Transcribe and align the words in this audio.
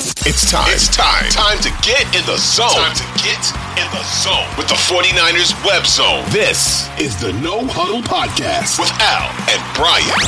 It's 0.00 0.50
time. 0.50 0.64
It's 0.72 0.88
time. 0.88 1.28
Time 1.28 1.58
to 1.60 1.68
get 1.82 2.02
in 2.16 2.24
the 2.24 2.38
zone. 2.38 2.70
Time 2.70 2.96
to 2.96 3.04
get 3.20 3.36
in 3.76 3.84
the 3.92 4.02
zone 4.24 4.48
with 4.56 4.66
the 4.68 4.74
49ers 4.88 5.52
web 5.66 5.84
zone. 5.84 6.24
This 6.30 6.88
is 6.98 7.20
the 7.20 7.32
No 7.34 7.66
Huddle 7.66 8.00
Podcast 8.00 8.78
with 8.80 8.90
Al 8.98 9.28
and 9.52 9.60
Brian. 9.76 10.20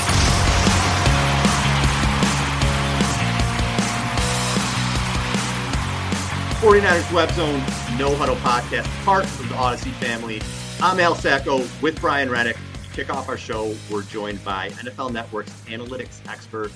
Forty-niners 6.61 7.11
Web 7.13 7.29
Zone 7.33 7.59
No 7.99 8.15
Huddle 8.15 8.37
Podcast, 8.37 8.87
part 9.05 9.25
of 9.25 9.49
the 9.49 9.55
Audacy 9.57 9.91
family. 9.95 10.41
I'm 10.81 11.01
Al 11.01 11.17
Sacco 11.17 11.67
with 11.81 12.01
Brian 12.01 12.29
Renick. 12.29 12.55
To 12.85 12.89
kick 12.95 13.11
off 13.13 13.29
our 13.29 13.37
show, 13.37 13.75
we're 13.91 14.03
joined 14.03 14.45
by 14.45 14.69
NFL 14.71 15.13
Network's 15.13 15.51
analytics 15.63 16.21
expert. 16.29 16.71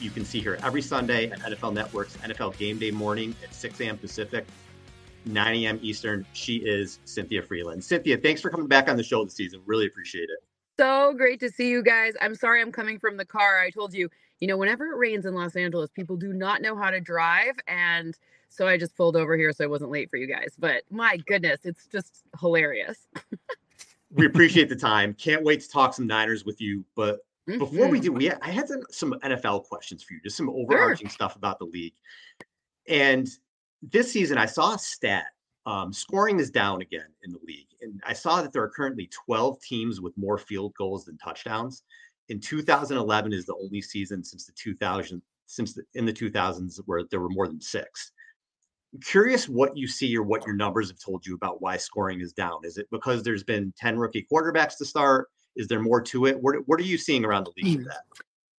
You 0.00 0.10
can 0.10 0.24
see 0.24 0.40
her 0.40 0.56
every 0.62 0.80
Sunday 0.80 1.30
at 1.30 1.40
NFL 1.40 1.74
Network's 1.74 2.16
NFL 2.18 2.56
Game 2.56 2.78
Day 2.78 2.90
morning 2.90 3.34
at 3.44 3.54
6 3.54 3.80
a.m. 3.80 3.98
Pacific, 3.98 4.46
9 5.26 5.54
a.m. 5.56 5.78
Eastern. 5.82 6.24
She 6.32 6.56
is 6.56 7.00
Cynthia 7.04 7.42
Frelund. 7.42 7.82
Cynthia, 7.82 8.16
thanks 8.16 8.40
for 8.40 8.48
coming 8.48 8.66
back 8.66 8.88
on 8.88 8.96
the 8.96 9.02
show 9.02 9.22
this 9.24 9.34
season. 9.34 9.60
Really 9.66 9.86
appreciate 9.86 10.30
it. 10.30 10.38
So 10.78 11.12
great 11.14 11.38
to 11.40 11.50
see 11.50 11.68
you 11.68 11.82
guys. 11.82 12.14
I'm 12.22 12.34
sorry 12.34 12.62
I'm 12.62 12.72
coming 12.72 12.98
from 12.98 13.18
the 13.18 13.26
car. 13.26 13.60
I 13.60 13.68
told 13.68 13.92
you, 13.92 14.08
you 14.40 14.48
know, 14.48 14.56
whenever 14.56 14.86
it 14.86 14.96
rains 14.96 15.26
in 15.26 15.34
Los 15.34 15.54
Angeles, 15.54 15.90
people 15.90 16.16
do 16.16 16.32
not 16.32 16.62
know 16.62 16.74
how 16.74 16.90
to 16.90 17.00
drive. 17.00 17.56
And 17.68 18.16
so 18.48 18.66
I 18.66 18.78
just 18.78 18.96
pulled 18.96 19.16
over 19.16 19.36
here 19.36 19.52
so 19.52 19.64
I 19.64 19.66
wasn't 19.66 19.90
late 19.90 20.08
for 20.08 20.16
you 20.16 20.26
guys. 20.26 20.54
But 20.58 20.84
my 20.90 21.18
goodness, 21.26 21.60
it's 21.64 21.86
just 21.86 22.22
hilarious. 22.40 23.06
we 24.10 24.24
appreciate 24.24 24.70
the 24.70 24.76
time. 24.76 25.12
Can't 25.12 25.42
wait 25.42 25.60
to 25.60 25.68
talk 25.68 25.92
some 25.92 26.06
Niners 26.06 26.46
with 26.46 26.62
you. 26.62 26.82
But 26.96 27.20
before 27.58 27.88
we 27.88 28.00
do, 28.00 28.12
we 28.12 28.30
I 28.30 28.50
had 28.50 28.68
some, 28.68 28.82
some 28.90 29.14
NFL 29.22 29.64
questions 29.64 30.02
for 30.02 30.14
you, 30.14 30.20
just 30.22 30.36
some 30.36 30.50
overarching 30.50 31.08
stuff 31.08 31.36
about 31.36 31.58
the 31.58 31.66
league. 31.66 31.94
And 32.88 33.28
this 33.82 34.12
season, 34.12 34.38
I 34.38 34.46
saw 34.46 34.74
a 34.74 34.78
stat. 34.78 35.26
Um, 35.66 35.92
scoring 35.92 36.40
is 36.40 36.50
down 36.50 36.80
again 36.80 37.06
in 37.22 37.32
the 37.32 37.38
league, 37.46 37.68
and 37.82 38.00
I 38.06 38.14
saw 38.14 38.40
that 38.42 38.52
there 38.52 38.62
are 38.62 38.70
currently 38.70 39.08
12 39.26 39.60
teams 39.60 40.00
with 40.00 40.16
more 40.16 40.38
field 40.38 40.74
goals 40.74 41.04
than 41.04 41.18
touchdowns. 41.18 41.82
In 42.28 42.40
2011 42.40 43.32
is 43.32 43.44
the 43.44 43.54
only 43.54 43.82
season 43.82 44.24
since 44.24 44.46
the 44.46 44.52
2000 44.52 45.20
since 45.46 45.74
the, 45.74 45.82
in 45.94 46.06
the 46.06 46.12
2000s 46.12 46.80
where 46.86 47.02
there 47.10 47.20
were 47.20 47.28
more 47.28 47.48
than 47.48 47.60
six. 47.60 48.12
curious 49.04 49.48
what 49.48 49.76
you 49.76 49.88
see 49.88 50.16
or 50.16 50.22
what 50.22 50.46
your 50.46 50.54
numbers 50.54 50.88
have 50.90 50.98
told 50.98 51.26
you 51.26 51.34
about 51.34 51.60
why 51.60 51.76
scoring 51.76 52.20
is 52.20 52.32
down. 52.32 52.60
Is 52.64 52.76
it 52.76 52.86
because 52.90 53.22
there's 53.22 53.44
been 53.44 53.72
10 53.76 53.98
rookie 53.98 54.26
quarterbacks 54.32 54.76
to 54.78 54.84
start? 54.84 55.28
Is 55.56 55.68
there 55.68 55.80
more 55.80 56.00
to 56.02 56.26
it? 56.26 56.40
What, 56.40 56.56
what 56.66 56.80
are 56.80 56.84
you 56.84 56.98
seeing 56.98 57.24
around 57.24 57.44
the 57.44 57.52
league 57.56 57.78
with 57.78 57.86
mm. 57.86 57.90
that? 57.90 58.04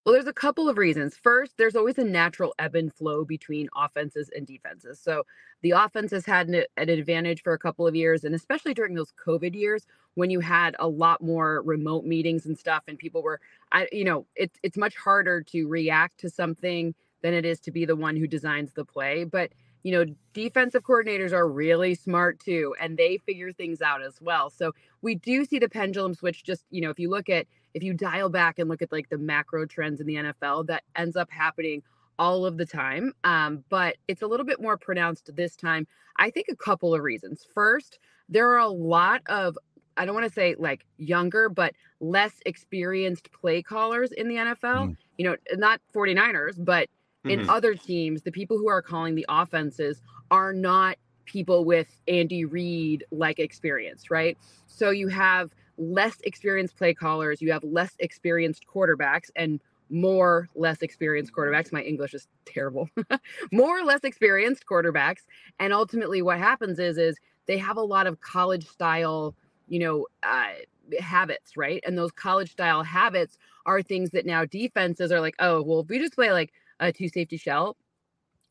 Well, 0.06 0.13
there's 0.13 0.25
a 0.25 0.34
couple 0.34 0.68
of 0.68 0.79
reasons. 0.79 1.16
First, 1.16 1.57
there's 1.57 1.75
always 1.75 2.00
a 2.00 2.03
natural 2.03 2.56
ebb 2.57 2.74
and 2.74 2.91
flow 2.91 3.24
between 3.24 3.69
offenses 3.75 4.31
and 4.35 4.47
defenses. 4.47 5.00
So 5.00 5.24
the 5.62 5.72
offense 5.72 6.09
has 6.09 6.25
had 6.25 6.47
an, 6.47 6.63
an 6.75 6.90
advantage 6.90 7.44
for 7.44 7.53
a 7.53 7.59
couple 7.59 7.85
of 7.85 7.96
years, 7.96 8.24
and 8.24 8.34
especially 8.34 8.74
during 8.74 8.96
those 8.96 9.13
COVID 9.24 9.53
years 9.53 9.85
when 10.16 10.31
you 10.31 10.40
had 10.40 10.75
a 10.80 10.88
lot 10.88 11.22
more 11.22 11.62
remote 11.62 12.03
meetings 12.03 12.47
and 12.47 12.57
stuff, 12.57 12.84
and 12.88 12.97
people 12.97 13.22
were, 13.22 13.40
I, 13.72 13.88
you 13.91 14.03
know, 14.03 14.25
it's 14.35 14.57
it's 14.63 14.75
much 14.75 14.96
harder 14.96 15.41
to 15.44 15.68
react 15.68 16.19
to 16.22 16.30
something 16.30 16.96
than 17.22 17.35
it 17.35 17.46
is 17.46 17.59
to 17.62 17.72
be 17.72 17.85
the 17.85 17.96
one 17.96 18.16
who 18.16 18.28
designs 18.28 18.74
the 18.74 18.84
play. 18.84 19.24
But 19.24 19.51
you 19.84 19.92
know, 19.92 20.06
defensive 20.34 20.84
coordinators 20.84 21.31
are 21.31 21.47
really 21.47 21.96
smart 21.96 22.40
too, 22.40 22.75
and 22.80 22.97
they 22.97 23.18
figure 23.18 23.52
things 23.52 23.81
out 23.81 24.02
as 24.02 24.19
well. 24.22 24.50
So 24.50 24.74
we 25.02 25.16
do 25.16 25.46
see 25.46 25.59
the 25.59 25.69
pendulum 25.69 26.14
switch. 26.14 26.44
Just 26.44 26.66
you 26.69 26.81
know, 26.81 26.90
if 26.90 27.00
you 27.00 27.09
look 27.09 27.30
at 27.30 27.47
if 27.74 27.84
you 27.84 27.94
dial 27.94 28.30
back 28.30 28.59
and 28.59 28.69
look 28.69 28.81
at 28.81 28.92
like 28.92 29.09
the 29.09 29.18
macro 29.18 29.66
trends 29.66 30.02
in 30.02 30.08
the 30.08 30.16
NFL, 30.16 30.68
that 30.68 30.84
ends 30.96 31.16
up 31.16 31.31
happening 31.31 31.84
all 32.19 32.46
of 32.46 32.58
the 32.58 32.66
time. 32.66 33.14
Um, 33.24 33.64
but 33.69 33.97
it's 34.08 34.22
a 34.22 34.28
little 34.28 34.46
bit 34.46 34.62
more 34.62 34.78
pronounced 34.78 35.36
this 35.36 35.56
time. 35.56 35.88
I 36.18 36.30
think 36.30 36.48
a 36.50 36.56
couple 36.56 36.94
of 36.94 37.02
reasons. 37.02 37.46
First, 37.53 38.00
there 38.30 38.50
are 38.52 38.59
a 38.59 38.68
lot 38.68 39.22
of 39.28 39.58
I 39.98 40.06
don't 40.06 40.16
want 40.16 40.28
to 40.28 40.34
say 40.34 40.56
like 40.58 40.86
younger, 40.98 41.50
but 41.50 41.74
less 42.00 42.34
experienced 42.46 43.31
play 43.31 43.62
callers 43.62 44.12
in 44.12 44.28
the 44.28 44.36
NFL. 44.36 44.96
You 45.18 45.25
know, 45.25 45.36
not 45.53 45.81
49ers, 45.94 46.56
but 46.58 46.90
in 47.27 47.41
Mhm. 47.41 47.47
other 47.47 47.75
teams, 47.75 48.23
the 48.23 48.31
people 48.31 48.57
who 48.57 48.69
are 48.69 48.81
calling 48.81 49.15
the 49.15 49.25
offenses 49.29 50.01
are 50.31 50.53
not 50.53 50.97
people 51.25 51.65
with 51.65 51.87
Andy 52.07 52.45
Reid 52.45 53.06
like 53.12 53.39
experience, 53.39 54.09
right? 54.09 54.38
So 54.68 54.89
you 54.89 55.07
have 55.09 55.51
less 55.77 56.19
experienced 56.23 56.77
play 56.77 56.94
callers, 56.94 57.41
you 57.41 57.51
have 57.51 57.63
less 57.63 57.95
experienced 58.00 58.65
quarterbacks, 58.68 59.29
and 59.35 59.62
more 59.89 60.50
less 60.56 60.81
experienced 60.81 61.33
quarterbacks. 61.33 61.71
My 61.71 61.81
English 61.81 62.13
is 62.13 62.27
terrible. 62.45 62.89
more 63.51 63.79
or 63.79 63.83
less 63.83 64.03
experienced 64.03 64.65
quarterbacks, 64.65 65.21
and 65.59 65.74
ultimately, 65.74 66.21
what 66.21 66.38
happens 66.39 66.79
is 66.79 66.97
is 66.97 67.17
they 67.47 67.57
have 67.57 67.77
a 67.77 67.81
lot 67.81 68.07
of 68.07 68.19
college 68.21 68.67
style, 68.67 69.35
you 69.67 69.79
know, 69.79 70.07
uh, 70.24 70.53
habits, 71.00 71.56
right? 71.57 71.81
And 71.85 71.97
those 71.97 72.12
college 72.12 72.51
style 72.51 72.83
habits 72.83 73.38
are 73.65 73.81
things 73.81 74.12
that 74.12 74.25
now 74.25 74.45
defenses 74.45 75.12
are 75.12 75.21
like, 75.21 75.35
oh, 75.39 75.62
well, 75.62 75.81
if 75.81 75.88
we 75.89 76.00
just 76.00 76.13
play 76.15 76.31
like 76.31 76.51
a 76.81 76.92
two 76.92 77.07
safety 77.07 77.38
shell, 77.38 77.78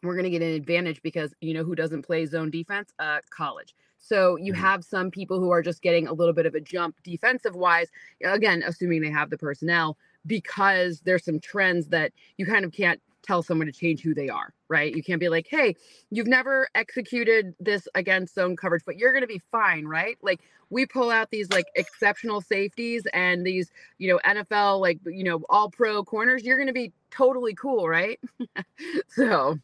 we're 0.03 0.15
going 0.15 0.25
to 0.25 0.31
get 0.31 0.41
an 0.41 0.55
advantage 0.55 1.03
because 1.03 1.35
you 1.41 1.53
know 1.53 1.65
who 1.65 1.75
doesn't 1.75 2.03
play 2.03 2.25
zone 2.25 2.51
defense? 2.51 2.93
Uh, 2.99 3.19
college. 3.31 3.75
So 3.99 4.37
you 4.37 4.55
have 4.55 4.83
some 4.83 5.11
people 5.11 5.39
who 5.39 5.51
are 5.51 5.61
just 5.61 5.83
getting 5.83 6.09
a 6.09 6.13
little 6.13 6.33
bit 6.33 6.47
of 6.47 6.55
a 6.55 6.61
jump 6.61 6.97
defensive 7.05 7.55
wise. 7.55 7.89
Again, 8.25 8.63
assuming 8.67 9.03
they 9.03 9.11
have 9.11 9.29
the 9.29 9.37
personnel, 9.37 9.99
because 10.27 11.01
there's 11.01 11.25
some 11.25 11.39
trends 11.39 11.89
that 11.89 12.13
you 12.39 12.47
kind 12.47 12.65
of 12.65 12.73
can't 12.73 13.01
tell 13.23 13.43
someone 13.43 13.67
to 13.67 13.73
change 13.73 14.03
who 14.03 14.15
they 14.15 14.29
are, 14.29 14.53
right? 14.69 14.95
You 14.95 15.03
can't 15.03 15.21
be 15.21 15.29
like, 15.29 15.47
hey, 15.49 15.77
you've 16.11 16.27
never 16.27 16.69
executed 16.75 17.55
this 17.61 17.87
against 17.95 18.35
zone 18.35 18.57
coverage, 18.57 18.83
but 18.85 18.97
you're 18.97 19.13
going 19.13 19.23
to 19.23 19.29
be 19.29 19.43
fine, 19.51 19.85
right? 19.87 20.17
Like 20.23 20.41
we 20.71 20.87
pull 20.87 21.11
out 21.11 21.31
these 21.31 21.51
like 21.51 21.67
exceptional 21.75 22.41
safeties 22.41 23.03
and 23.13 23.47
these, 23.47 23.71
you 23.99 24.09
know, 24.09 24.21
NFL, 24.25 24.81
like, 24.81 24.99
you 25.05 25.25
know, 25.25 25.43
all 25.49 25.71
pro 25.71 26.05
corners, 26.05 26.45
you're 26.45 26.57
going 26.57 26.69
to 26.69 26.73
be 26.73 26.93
totally 27.11 27.55
cool, 27.55 27.89
right? 27.89 28.19
so. 29.09 29.59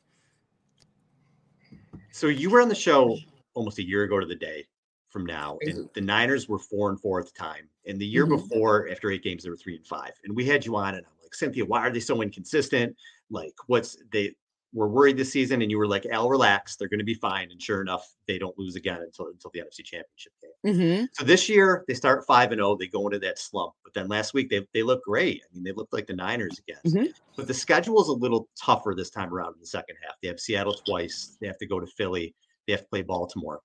So 2.13 2.29
you 2.29 2.51
were 2.51 2.61
on 2.61 2.69
the 2.69 2.75
show 2.75 3.17
almost 3.55 3.79
a 3.79 3.87
year 3.87 4.05
ago 4.05 4.21
to 4.21 4.27
the 4.27 4.35
day 4.35 4.67
from 5.11 5.27
now, 5.27 5.59
and 5.63 5.89
the 5.95 6.01
Niners 6.01 6.49
were 6.49 6.59
four 6.59 6.91
and 6.91 7.01
four 7.01 7.21
at 7.21 7.27
the 7.27 7.33
time. 7.33 7.69
And 7.87 7.99
the 7.99 8.07
year 8.07 8.27
mm-hmm. 8.27 8.37
before, 8.37 8.89
after 8.91 9.11
eight 9.11 9.23
games, 9.23 9.45
they 9.45 9.51
were 9.51 9.57
three 9.57 9.77
and 9.77 9.87
five. 9.87 10.13
And 10.25 10.35
we 10.35 10.45
had 10.45 10.65
you 10.67 10.77
on, 10.77 10.95
and 10.95 11.05
I'm 11.07 11.13
like, 11.23 11.35
Cynthia, 11.35 11.65
why 11.65 11.81
are 11.81 11.91
they 11.91 12.01
so 12.01 12.21
inconsistent? 12.23 12.97
Like, 13.31 13.55
what's 13.67 13.97
they 14.13 14.35
were 14.73 14.89
worried 14.89 15.17
this 15.17 15.33
season, 15.33 15.63
and 15.63 15.71
you 15.71 15.79
were 15.79 15.87
like, 15.87 16.07
Al, 16.07 16.29
relax, 16.29 16.77
they're 16.77 16.89
going 16.89 16.99
to 16.99 17.05
be 17.05 17.15
fine. 17.15 17.51
And 17.51 17.61
sure 17.61 17.81
enough, 17.81 18.07
they 18.29 18.39
don't 18.39 18.57
lose 18.59 18.77
again 18.77 19.01
until 19.01 19.29
until 19.29 19.51
the 19.55 19.61
NFC 19.61 19.85
Championship 19.85 20.33
game. 20.43 20.75
Mm-hmm. 20.75 21.05
So 21.13 21.25
this 21.25 21.49
year 21.49 21.85
they 21.89 21.95
start 21.95 22.27
five 22.27 22.53
and 22.53 22.59
zero. 22.59 22.71
Oh, 22.71 22.77
they 22.77 22.87
go 22.87 23.07
into 23.07 23.19
that 23.21 23.39
slump, 23.39 23.73
but 23.85 23.95
then 23.95 24.09
last 24.09 24.35
week 24.35 24.51
they 24.51 24.67
they 24.75 24.83
look 24.83 25.03
great. 25.03 25.43
I 25.43 25.55
mean, 25.55 25.65
they 25.65 25.73
looked 25.73 25.93
like 25.93 26.07
the 26.07 26.15
Niners 26.15 26.61
again. 26.61 26.81
Mm-hmm. 26.87 27.13
But 27.37 27.47
the 27.47 27.55
schedule 27.55 28.01
is 28.03 28.09
a 28.09 28.13
little 28.13 28.49
tougher 28.61 28.95
this 28.97 29.11
time 29.11 29.33
around 29.33 29.55
in 29.55 29.61
the 29.61 29.67
second 29.67 29.97
half. 30.05 30.17
They 30.23 30.29
have 30.29 30.41
Seattle 30.41 30.75
twice. 30.75 31.37
They 31.41 31.47
have 31.47 31.59
to 31.59 31.67
go 31.67 31.81
to 31.81 31.87
Philly. 31.87 32.35
They 32.67 32.73
have 32.73 32.83
to 32.83 32.89
play 32.89 33.03
Baltimore 33.03 33.61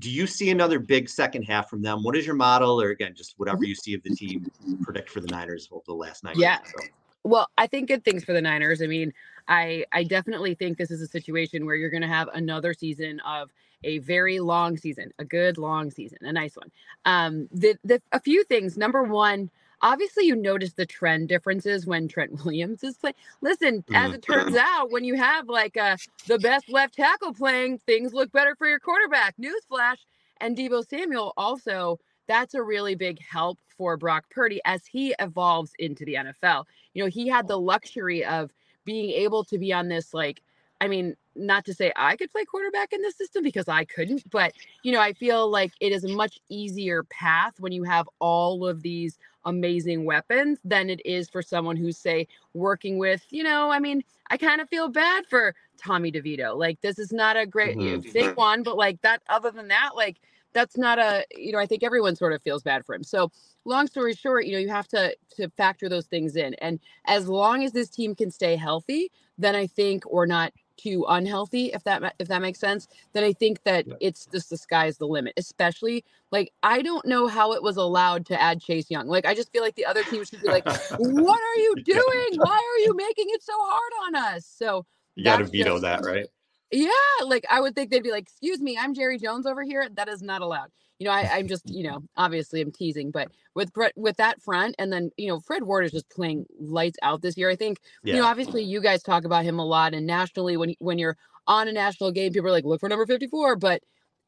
do 0.00 0.10
you 0.10 0.26
see 0.26 0.50
another 0.50 0.78
big 0.78 1.08
second 1.08 1.42
half 1.42 1.68
from 1.68 1.82
them? 1.82 2.02
What 2.02 2.16
is 2.16 2.24
your 2.24 2.34
model, 2.34 2.80
or 2.80 2.90
again, 2.90 3.14
just 3.14 3.34
whatever 3.36 3.58
mm-hmm. 3.58 3.64
you 3.66 3.74
see 3.74 3.94
of 3.94 4.02
the 4.02 4.10
team 4.10 4.50
predict 4.82 5.10
for 5.10 5.20
the 5.20 5.28
Niners 5.28 5.68
over 5.70 5.82
the 5.86 5.94
last 5.94 6.24
nine? 6.24 6.34
Yeah. 6.36 6.58
So. 6.64 6.86
Well, 7.24 7.48
I 7.58 7.66
think 7.66 7.88
good 7.88 8.04
things 8.04 8.24
for 8.24 8.32
the 8.32 8.40
Niners. 8.40 8.82
I 8.82 8.86
mean, 8.86 9.12
I 9.48 9.84
I 9.92 10.04
definitely 10.04 10.54
think 10.54 10.78
this 10.78 10.90
is 10.90 11.02
a 11.02 11.06
situation 11.06 11.66
where 11.66 11.74
you're 11.74 11.90
going 11.90 12.02
to 12.02 12.08
have 12.08 12.28
another 12.32 12.72
season 12.74 13.20
of 13.20 13.50
a 13.84 13.98
very 13.98 14.40
long 14.40 14.76
season, 14.76 15.12
a 15.18 15.24
good 15.24 15.58
long 15.58 15.90
season, 15.90 16.18
a 16.22 16.32
nice 16.32 16.56
one. 16.56 16.70
Um, 17.04 17.48
the 17.52 17.76
the 17.84 18.00
a 18.12 18.20
few 18.20 18.44
things. 18.44 18.76
Number 18.76 19.02
one, 19.02 19.50
obviously 19.82 20.26
you 20.26 20.36
notice 20.36 20.74
the 20.74 20.86
trend 20.86 21.28
differences 21.28 21.86
when 21.86 22.08
Trent 22.08 22.32
Williams 22.44 22.82
is 22.82 22.96
playing. 22.96 23.14
Listen, 23.40 23.84
as 23.92 24.12
it 24.14 24.22
turns 24.22 24.56
out, 24.56 24.90
when 24.90 25.04
you 25.04 25.16
have 25.16 25.48
like 25.48 25.76
uh, 25.76 25.96
the 26.26 26.38
best 26.38 26.70
left 26.70 26.94
tackle 26.94 27.34
playing, 27.34 27.78
things 27.78 28.12
look 28.12 28.32
better 28.32 28.54
for 28.54 28.66
your 28.66 28.80
quarterback. 28.80 29.34
Newsflash. 29.38 29.98
And 30.42 30.56
Deebo 30.56 30.88
Samuel 30.88 31.34
also, 31.36 32.00
that's 32.30 32.54
a 32.54 32.62
really 32.62 32.94
big 32.94 33.20
help 33.20 33.58
for 33.76 33.96
Brock 33.96 34.24
Purdy 34.30 34.60
as 34.64 34.86
he 34.86 35.14
evolves 35.18 35.72
into 35.80 36.04
the 36.04 36.14
NFL. 36.14 36.64
You 36.94 37.02
know, 37.02 37.10
he 37.10 37.26
had 37.26 37.48
the 37.48 37.58
luxury 37.58 38.24
of 38.24 38.52
being 38.84 39.10
able 39.10 39.42
to 39.44 39.58
be 39.58 39.72
on 39.72 39.88
this 39.88 40.14
like 40.14 40.40
I 40.82 40.88
mean, 40.88 41.14
not 41.36 41.66
to 41.66 41.74
say 41.74 41.92
I 41.96 42.16
could 42.16 42.32
play 42.32 42.44
quarterback 42.44 42.92
in 42.92 43.02
this 43.02 43.16
system 43.16 43.42
because 43.42 43.68
I 43.68 43.84
couldn't, 43.84 44.28
but 44.30 44.52
you 44.82 44.92
know, 44.92 45.00
I 45.00 45.12
feel 45.12 45.50
like 45.50 45.72
it 45.80 45.92
is 45.92 46.04
a 46.04 46.08
much 46.08 46.38
easier 46.48 47.02
path 47.04 47.58
when 47.58 47.72
you 47.72 47.82
have 47.84 48.08
all 48.18 48.66
of 48.66 48.80
these 48.80 49.18
amazing 49.44 50.04
weapons 50.04 50.58
than 50.64 50.88
it 50.88 51.04
is 51.04 51.28
for 51.28 51.42
someone 51.42 51.76
who's 51.76 51.98
say 51.98 52.28
working 52.54 52.96
with, 52.96 53.26
you 53.30 53.42
know, 53.42 53.70
I 53.70 53.78
mean, 53.78 54.02
I 54.30 54.36
kind 54.36 54.60
of 54.60 54.68
feel 54.68 54.88
bad 54.88 55.26
for 55.26 55.54
Tommy 55.76 56.12
DeVito. 56.12 56.56
Like 56.56 56.80
this 56.80 56.98
is 56.98 57.12
not 57.12 57.36
a 57.36 57.44
great 57.44 57.76
mm-hmm. 57.76 58.34
one, 58.34 58.62
but 58.62 58.76
like 58.76 59.02
that 59.02 59.22
other 59.28 59.50
than 59.50 59.68
that, 59.68 59.90
like 59.96 60.20
that's 60.52 60.76
not 60.76 60.98
a 60.98 61.24
you 61.36 61.52
know, 61.52 61.58
I 61.58 61.66
think 61.66 61.82
everyone 61.82 62.16
sort 62.16 62.32
of 62.32 62.42
feels 62.42 62.62
bad 62.62 62.84
for 62.84 62.94
him. 62.94 63.04
So 63.04 63.30
long 63.64 63.86
story 63.86 64.14
short, 64.14 64.46
you 64.46 64.52
know, 64.52 64.58
you 64.58 64.68
have 64.68 64.88
to 64.88 65.16
to 65.36 65.48
factor 65.50 65.88
those 65.88 66.06
things 66.06 66.36
in. 66.36 66.54
And 66.54 66.80
as 67.06 67.28
long 67.28 67.64
as 67.64 67.72
this 67.72 67.88
team 67.88 68.14
can 68.14 68.30
stay 68.30 68.56
healthy, 68.56 69.10
then 69.38 69.54
I 69.54 69.66
think 69.66 70.04
or 70.06 70.26
not 70.26 70.52
too 70.80 71.04
unhealthy 71.08 71.66
if 71.72 71.84
that 71.84 72.14
if 72.18 72.28
that 72.28 72.40
makes 72.40 72.58
sense 72.58 72.88
then 73.12 73.22
i 73.22 73.32
think 73.32 73.62
that 73.64 73.86
yeah. 73.86 73.94
it's 74.00 74.26
just 74.26 74.48
the 74.48 74.56
sky's 74.56 74.96
the 74.96 75.06
limit 75.06 75.32
especially 75.36 76.02
like 76.30 76.52
i 76.62 76.80
don't 76.80 77.04
know 77.04 77.26
how 77.26 77.52
it 77.52 77.62
was 77.62 77.76
allowed 77.76 78.24
to 78.24 78.40
add 78.40 78.62
chase 78.62 78.90
young 78.90 79.06
like 79.06 79.26
i 79.26 79.34
just 79.34 79.52
feel 79.52 79.62
like 79.62 79.74
the 79.74 79.84
other 79.84 80.02
team 80.04 80.24
should 80.24 80.40
be 80.40 80.48
like 80.48 80.64
what 80.98 81.40
are 81.40 81.56
you 81.56 81.74
doing 81.84 82.28
why 82.36 82.56
are 82.56 82.78
you 82.78 82.94
making 82.96 83.26
it 83.28 83.42
so 83.42 83.52
hard 83.56 83.92
on 84.06 84.34
us 84.34 84.46
so 84.46 84.86
you 85.16 85.24
gotta 85.24 85.44
veto 85.44 85.72
just, 85.72 85.82
that 85.82 86.00
right 86.02 86.28
yeah 86.70 86.90
like 87.24 87.44
i 87.50 87.60
would 87.60 87.74
think 87.74 87.90
they'd 87.90 88.02
be 88.02 88.10
like 88.10 88.22
excuse 88.22 88.60
me 88.60 88.78
i'm 88.78 88.94
jerry 88.94 89.18
jones 89.18 89.46
over 89.46 89.62
here 89.62 89.88
that 89.94 90.08
is 90.08 90.22
not 90.22 90.40
allowed 90.40 90.70
you 91.00 91.06
know, 91.06 91.12
I, 91.12 91.38
am 91.38 91.48
just, 91.48 91.68
you 91.68 91.82
know, 91.82 92.02
obviously 92.18 92.60
I'm 92.60 92.70
teasing, 92.70 93.10
but 93.10 93.28
with 93.54 93.70
with 93.96 94.18
that 94.18 94.40
front, 94.42 94.74
and 94.78 94.92
then 94.92 95.10
you 95.16 95.28
know, 95.28 95.40
Fred 95.40 95.62
Ward 95.62 95.86
is 95.86 95.92
just 95.92 96.10
playing 96.10 96.44
lights 96.60 96.98
out 97.02 97.22
this 97.22 97.38
year. 97.38 97.48
I 97.48 97.56
think, 97.56 97.80
yeah. 98.04 98.14
you 98.14 98.20
know, 98.20 98.26
obviously 98.26 98.62
you 98.62 98.82
guys 98.82 99.02
talk 99.02 99.24
about 99.24 99.44
him 99.44 99.58
a 99.58 99.64
lot, 99.64 99.94
and 99.94 100.06
nationally, 100.06 100.58
when 100.58 100.74
when 100.78 100.98
you're 100.98 101.16
on 101.46 101.68
a 101.68 101.72
national 101.72 102.12
game, 102.12 102.34
people 102.34 102.48
are 102.48 102.52
like, 102.52 102.66
look 102.66 102.80
for 102.80 102.88
number 102.88 103.06
54, 103.06 103.56
but 103.56 103.82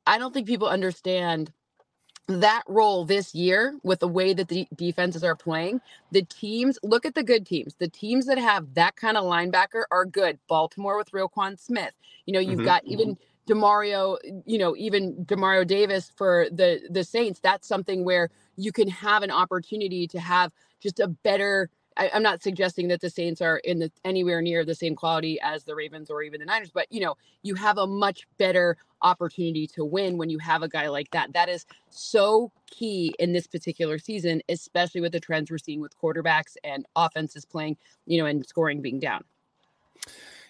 I 0.06 0.18
don't 0.18 0.32
think 0.32 0.46
people 0.46 0.66
understand 0.66 1.52
that 2.28 2.62
role 2.68 3.04
this 3.04 3.34
year 3.34 3.78
with 3.82 4.00
the 4.00 4.08
way 4.08 4.32
that 4.32 4.48
the 4.48 4.66
defenses 4.74 5.24
are 5.24 5.36
playing. 5.36 5.80
The 6.12 6.22
teams 6.22 6.78
look 6.82 7.04
at 7.04 7.14
the 7.14 7.22
good 7.22 7.46
teams. 7.46 7.74
The 7.74 7.88
teams 7.88 8.26
that 8.26 8.38
have 8.38 8.74
that 8.74 8.96
kind 8.96 9.16
of 9.16 9.24
linebacker 9.24 9.84
are 9.90 10.04
good. 10.04 10.38
Baltimore 10.48 10.96
with 10.96 11.10
Roquan 11.10 11.58
Smith. 11.58 11.92
You 12.26 12.34
know, 12.34 12.40
you've 12.40 12.58
mm-hmm. 12.58 12.64
got 12.64 12.84
even 12.84 13.16
mm-hmm. 13.16 13.52
Demario, 13.52 14.18
you 14.46 14.58
know, 14.58 14.76
even 14.76 15.24
Demario 15.24 15.66
Davis 15.66 16.12
for 16.14 16.46
the 16.50 16.80
the 16.90 17.02
Saints, 17.02 17.40
that's 17.40 17.66
something 17.66 18.04
where 18.04 18.30
you 18.56 18.70
can 18.70 18.88
have 18.88 19.22
an 19.22 19.30
opportunity 19.30 20.06
to 20.08 20.20
have 20.20 20.52
just 20.80 21.00
a 21.00 21.08
better. 21.08 21.68
I, 21.96 22.10
am 22.12 22.22
not 22.22 22.42
suggesting 22.42 22.88
that 22.88 23.00
the 23.00 23.10
Saints 23.10 23.40
are 23.40 23.58
in 23.58 23.78
the 23.78 23.90
anywhere 24.04 24.40
near 24.42 24.64
the 24.64 24.74
same 24.74 24.94
quality 24.94 25.40
as 25.40 25.64
the 25.64 25.74
Ravens 25.74 26.10
or 26.10 26.22
even 26.22 26.40
the 26.40 26.46
Niners, 26.46 26.70
but 26.70 26.86
you 26.90 27.00
know, 27.00 27.16
you 27.42 27.54
have 27.54 27.78
a 27.78 27.86
much 27.86 28.26
better 28.38 28.76
opportunity 29.02 29.66
to 29.68 29.84
win 29.84 30.16
when 30.16 30.30
you 30.30 30.38
have 30.38 30.62
a 30.62 30.68
guy 30.68 30.88
like 30.88 31.10
that. 31.10 31.32
That 31.32 31.48
is 31.48 31.66
so 31.90 32.52
key 32.66 33.14
in 33.18 33.32
this 33.32 33.46
particular 33.46 33.98
season, 33.98 34.42
especially 34.48 35.00
with 35.00 35.12
the 35.12 35.20
trends 35.20 35.50
we're 35.50 35.58
seeing 35.58 35.80
with 35.80 35.98
quarterbacks 35.98 36.56
and 36.64 36.86
offenses 36.96 37.44
playing, 37.44 37.76
you 38.06 38.18
know, 38.18 38.26
and 38.26 38.46
scoring 38.46 38.80
being 38.80 39.00
down. 39.00 39.24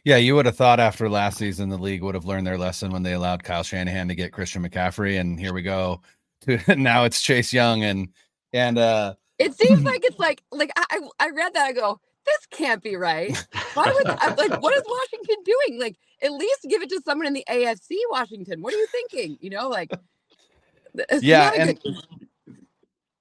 Yeah, 0.05 0.17
you 0.17 0.35
would 0.35 0.47
have 0.47 0.56
thought 0.56 0.81
after 0.81 1.09
last 1.09 1.39
season 1.39 1.69
the 1.69 1.79
league 1.79 2.03
would 2.03 2.17
have 2.17 2.25
learned 2.25 2.47
their 2.47 2.59
lesson 2.59 2.91
when 2.91 3.05
they 3.05 3.12
allowed 3.12 3.44
Kyle 3.44 3.62
Shanahan 3.62 4.09
to 4.09 4.15
get 4.15 4.33
Christian 4.33 4.69
McCaffrey, 4.69 5.21
and 5.21 5.39
here 5.39 5.53
we 5.53 5.62
go. 5.62 6.00
Now 6.69 7.05
it's 7.05 7.23
Chase 7.23 7.53
Young 7.53 7.85
and 7.85 8.09
and 8.53 8.77
uh 8.77 9.15
it 9.38 9.55
seems 9.55 9.82
like 9.84 10.05
it's 10.05 10.19
like 10.19 10.43
like 10.50 10.70
I 10.76 11.00
I 11.19 11.31
read 11.31 11.55
that 11.55 11.67
I 11.67 11.73
go 11.73 12.00
this 12.25 12.46
can't 12.50 12.82
be 12.82 12.96
right. 12.96 13.37
Why 13.75 13.93
would 13.93 14.06
I, 14.06 14.34
like 14.34 14.62
what 14.62 14.76
is 14.76 14.82
Washington 14.87 15.37
doing? 15.44 15.81
Like 15.81 15.96
at 16.23 16.32
least 16.32 16.67
give 16.69 16.82
it 16.82 16.88
to 16.90 17.00
someone 17.05 17.26
in 17.26 17.32
the 17.32 17.44
AFC 17.49 17.96
Washington. 18.11 18.62
What 18.62 18.75
are 18.75 18.76
you 18.76 18.87
thinking? 18.87 19.38
You 19.40 19.50
know, 19.50 19.69
like 19.69 19.90
yeah, 21.20 21.53
and 21.56 21.79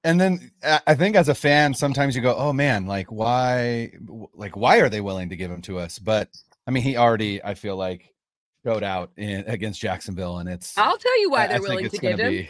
and 0.04 0.20
then 0.20 0.52
uh, 0.64 0.80
I 0.88 0.96
think 0.96 1.16
as 1.16 1.30
a 1.30 1.36
fan, 1.36 1.74
sometimes 1.74 2.16
you 2.16 2.22
go, 2.22 2.36
"Oh 2.36 2.54
man, 2.54 2.86
like 2.86 3.12
why, 3.12 3.94
like 4.34 4.56
why 4.56 4.80
are 4.80 4.90
they 4.90 5.02
willing 5.02 5.30
to 5.30 5.36
give 5.36 5.52
him 5.52 5.62
to 5.64 5.80
us?" 5.80 6.00
But 6.00 6.30
I 6.68 6.72
mean, 6.72 6.84
he 6.84 6.98
already, 6.98 7.44
I 7.44 7.54
feel 7.54 7.76
like, 7.76 8.14
showed 8.66 8.84
out 8.84 9.12
in, 9.18 9.44
against 9.48 9.80
Jacksonville, 9.80 10.40
and 10.40 10.50
it's. 10.50 10.78
I'll 10.78 10.98
tell 10.98 11.20
you 11.22 11.30
why 11.30 11.48
they're 11.48 11.58
I 11.58 11.60
willing 11.60 11.90
to 11.90 11.98
give 11.98 12.20
him. 12.20 12.48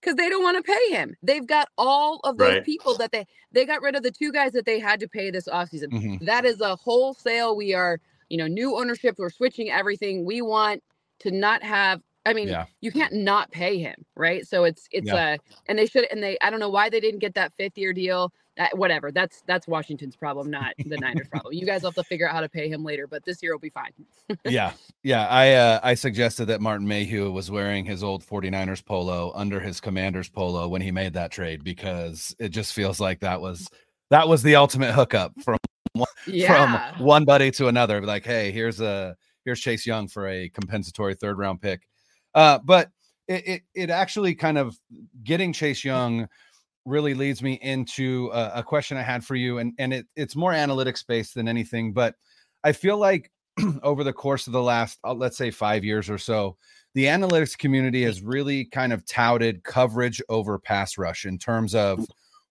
Because 0.00 0.16
they 0.16 0.28
don't 0.28 0.42
want 0.42 0.56
to 0.56 0.62
pay 0.62 0.96
him. 0.96 1.14
They've 1.22 1.46
got 1.46 1.68
all 1.76 2.20
of 2.24 2.38
those 2.38 2.54
right. 2.54 2.64
people 2.64 2.96
that 2.96 3.12
they 3.12 3.26
they 3.52 3.66
got 3.66 3.82
rid 3.82 3.96
of 3.96 4.02
the 4.02 4.10
two 4.10 4.32
guys 4.32 4.52
that 4.52 4.64
they 4.64 4.78
had 4.78 5.00
to 5.00 5.08
pay 5.08 5.30
this 5.30 5.46
offseason. 5.46 5.88
Mm-hmm. 5.88 6.24
That 6.24 6.44
is 6.44 6.60
a 6.60 6.76
wholesale. 6.76 7.56
We 7.56 7.74
are, 7.74 8.00
you 8.28 8.38
know, 8.38 8.46
new 8.46 8.78
ownership. 8.78 9.16
We're 9.18 9.30
switching 9.30 9.70
everything. 9.70 10.24
We 10.24 10.40
want 10.40 10.82
to 11.20 11.30
not 11.30 11.62
have 11.62 12.00
I 12.26 12.34
mean, 12.34 12.48
yeah. 12.48 12.66
you 12.80 12.92
can't 12.92 13.14
not 13.14 13.50
pay 13.50 13.78
him, 13.78 13.94
right? 14.14 14.46
So 14.46 14.64
it's 14.64 14.86
it's 14.90 15.06
yeah. 15.06 15.34
uh 15.34 15.36
and 15.68 15.78
they 15.78 15.86
should 15.86 16.06
and 16.10 16.22
they 16.22 16.36
I 16.40 16.50
don't 16.50 16.60
know 16.60 16.70
why 16.70 16.90
they 16.90 17.00
didn't 17.00 17.20
get 17.20 17.34
that 17.34 17.52
fifth 17.56 17.78
year 17.78 17.92
deal. 17.92 18.32
Uh, 18.60 18.66
whatever. 18.74 19.10
That's 19.10 19.42
that's 19.46 19.66
Washington's 19.66 20.16
problem, 20.16 20.50
not 20.50 20.74
the 20.84 20.98
Niners' 20.98 21.28
problem. 21.28 21.54
You 21.54 21.64
guys 21.64 21.82
have 21.82 21.94
to 21.94 22.04
figure 22.04 22.28
out 22.28 22.34
how 22.34 22.42
to 22.42 22.48
pay 22.48 22.68
him 22.68 22.84
later, 22.84 23.06
but 23.06 23.24
this 23.24 23.42
year 23.42 23.52
will 23.52 23.58
be 23.58 23.70
fine. 23.70 23.92
yeah. 24.44 24.72
Yeah, 25.02 25.26
I 25.28 25.52
uh 25.54 25.80
I 25.82 25.94
suggested 25.94 26.44
that 26.46 26.60
Martin 26.60 26.86
Mayhew 26.86 27.30
was 27.30 27.50
wearing 27.50 27.86
his 27.86 28.02
old 28.02 28.22
49ers 28.22 28.84
polo 28.84 29.32
under 29.34 29.60
his 29.60 29.80
Commanders 29.80 30.28
polo 30.28 30.68
when 30.68 30.82
he 30.82 30.90
made 30.90 31.14
that 31.14 31.30
trade 31.30 31.64
because 31.64 32.36
it 32.38 32.50
just 32.50 32.74
feels 32.74 33.00
like 33.00 33.20
that 33.20 33.40
was 33.40 33.66
that 34.10 34.28
was 34.28 34.42
the 34.42 34.56
ultimate 34.56 34.92
hookup 34.92 35.32
from 35.42 35.56
yeah. 36.26 36.92
from 36.92 37.02
one 37.02 37.24
buddy 37.24 37.50
to 37.52 37.68
another 37.68 38.02
like, 38.02 38.26
"Hey, 38.26 38.50
here's 38.50 38.82
a 38.82 39.16
here's 39.46 39.60
Chase 39.60 39.86
Young 39.86 40.06
for 40.06 40.28
a 40.28 40.50
compensatory 40.50 41.14
third 41.14 41.38
round 41.38 41.62
pick." 41.62 41.88
Uh, 42.34 42.58
but 42.62 42.90
it, 43.26 43.48
it, 43.48 43.62
it 43.74 43.90
actually 43.90 44.34
kind 44.34 44.58
of 44.58 44.78
getting 45.24 45.54
Chase 45.54 45.82
Young 45.82 46.28
really 46.84 47.14
leads 47.14 47.42
me 47.42 47.54
into 47.62 48.30
a, 48.32 48.52
a 48.56 48.62
question 48.62 48.96
I 48.96 49.02
had 49.02 49.24
for 49.24 49.34
you, 49.34 49.58
and 49.58 49.72
and 49.78 49.92
it, 49.92 50.06
it's 50.16 50.36
more 50.36 50.52
analytics 50.52 51.06
based 51.06 51.34
than 51.34 51.48
anything. 51.48 51.92
But 51.92 52.14
I 52.64 52.72
feel 52.72 52.96
like 52.96 53.30
over 53.82 54.04
the 54.04 54.12
course 54.12 54.46
of 54.46 54.52
the 54.52 54.62
last, 54.62 54.98
uh, 55.04 55.14
let's 55.14 55.36
say, 55.36 55.50
five 55.50 55.84
years 55.84 56.08
or 56.10 56.18
so, 56.18 56.56
the 56.94 57.06
analytics 57.06 57.56
community 57.56 58.02
has 58.04 58.22
really 58.22 58.64
kind 58.66 58.92
of 58.92 59.06
touted 59.06 59.62
coverage 59.64 60.22
over 60.28 60.58
pass 60.58 60.98
rush 60.98 61.24
in 61.24 61.38
terms 61.38 61.74
of 61.74 62.06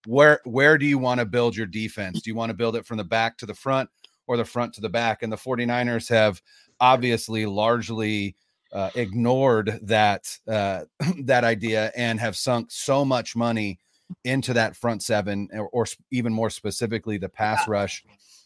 where 0.06 0.40
where 0.44 0.78
do 0.78 0.86
you 0.86 0.98
want 0.98 1.20
to 1.20 1.26
build 1.26 1.56
your 1.56 1.66
defense? 1.66 2.22
Do 2.22 2.30
you 2.30 2.36
want 2.36 2.50
to 2.50 2.56
build 2.56 2.76
it 2.76 2.86
from 2.86 2.96
the 2.96 3.04
back 3.04 3.36
to 3.38 3.46
the 3.46 3.54
front, 3.54 3.90
or 4.30 4.36
the 4.36 4.44
front 4.44 4.72
to 4.72 4.80
the 4.80 4.88
back. 4.88 5.24
And 5.24 5.32
the 5.32 5.36
49ers 5.36 6.08
have 6.08 6.40
obviously 6.78 7.46
largely 7.46 8.36
uh, 8.72 8.90
ignored 8.94 9.80
that 9.82 10.38
uh, 10.46 10.84
that 11.24 11.42
idea 11.42 11.90
and 11.96 12.20
have 12.20 12.36
sunk 12.36 12.68
so 12.70 13.04
much 13.04 13.34
money 13.34 13.80
into 14.24 14.52
that 14.54 14.76
front 14.76 15.02
seven, 15.02 15.48
or, 15.52 15.68
or 15.68 15.86
even 16.10 16.32
more 16.32 16.50
specifically, 16.50 17.18
the 17.18 17.28
pass 17.28 17.66
rush, 17.68 18.04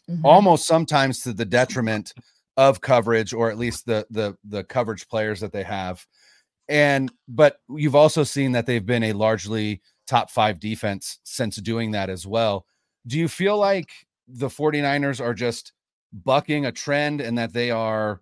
mm-hmm. 0.09 0.25
almost 0.25 0.67
sometimes 0.67 1.21
to 1.21 1.33
the 1.33 1.45
detriment 1.45 2.13
of 2.57 2.81
coverage, 2.81 3.33
or 3.33 3.49
at 3.49 3.57
least 3.57 3.85
the 3.85 4.05
the 4.09 4.37
the 4.43 4.63
coverage 4.63 5.07
players 5.07 5.39
that 5.39 5.51
they 5.51 5.63
have. 5.63 6.05
And 6.67 7.11
but 7.27 7.59
you've 7.69 7.95
also 7.95 8.23
seen 8.23 8.53
that 8.53 8.65
they've 8.65 8.85
been 8.85 9.03
a 9.03 9.13
largely 9.13 9.81
top 10.07 10.29
five 10.29 10.59
defense 10.59 11.19
since 11.23 11.57
doing 11.57 11.91
that 11.91 12.09
as 12.09 12.25
well. 12.25 12.65
Do 13.07 13.19
you 13.19 13.27
feel 13.27 13.57
like 13.57 13.89
the 14.27 14.47
49ers 14.47 15.21
are 15.21 15.33
just 15.33 15.73
bucking 16.11 16.65
a 16.65 16.71
trend 16.71 17.21
and 17.21 17.37
that 17.37 17.53
they 17.53 17.71
are 17.71 18.21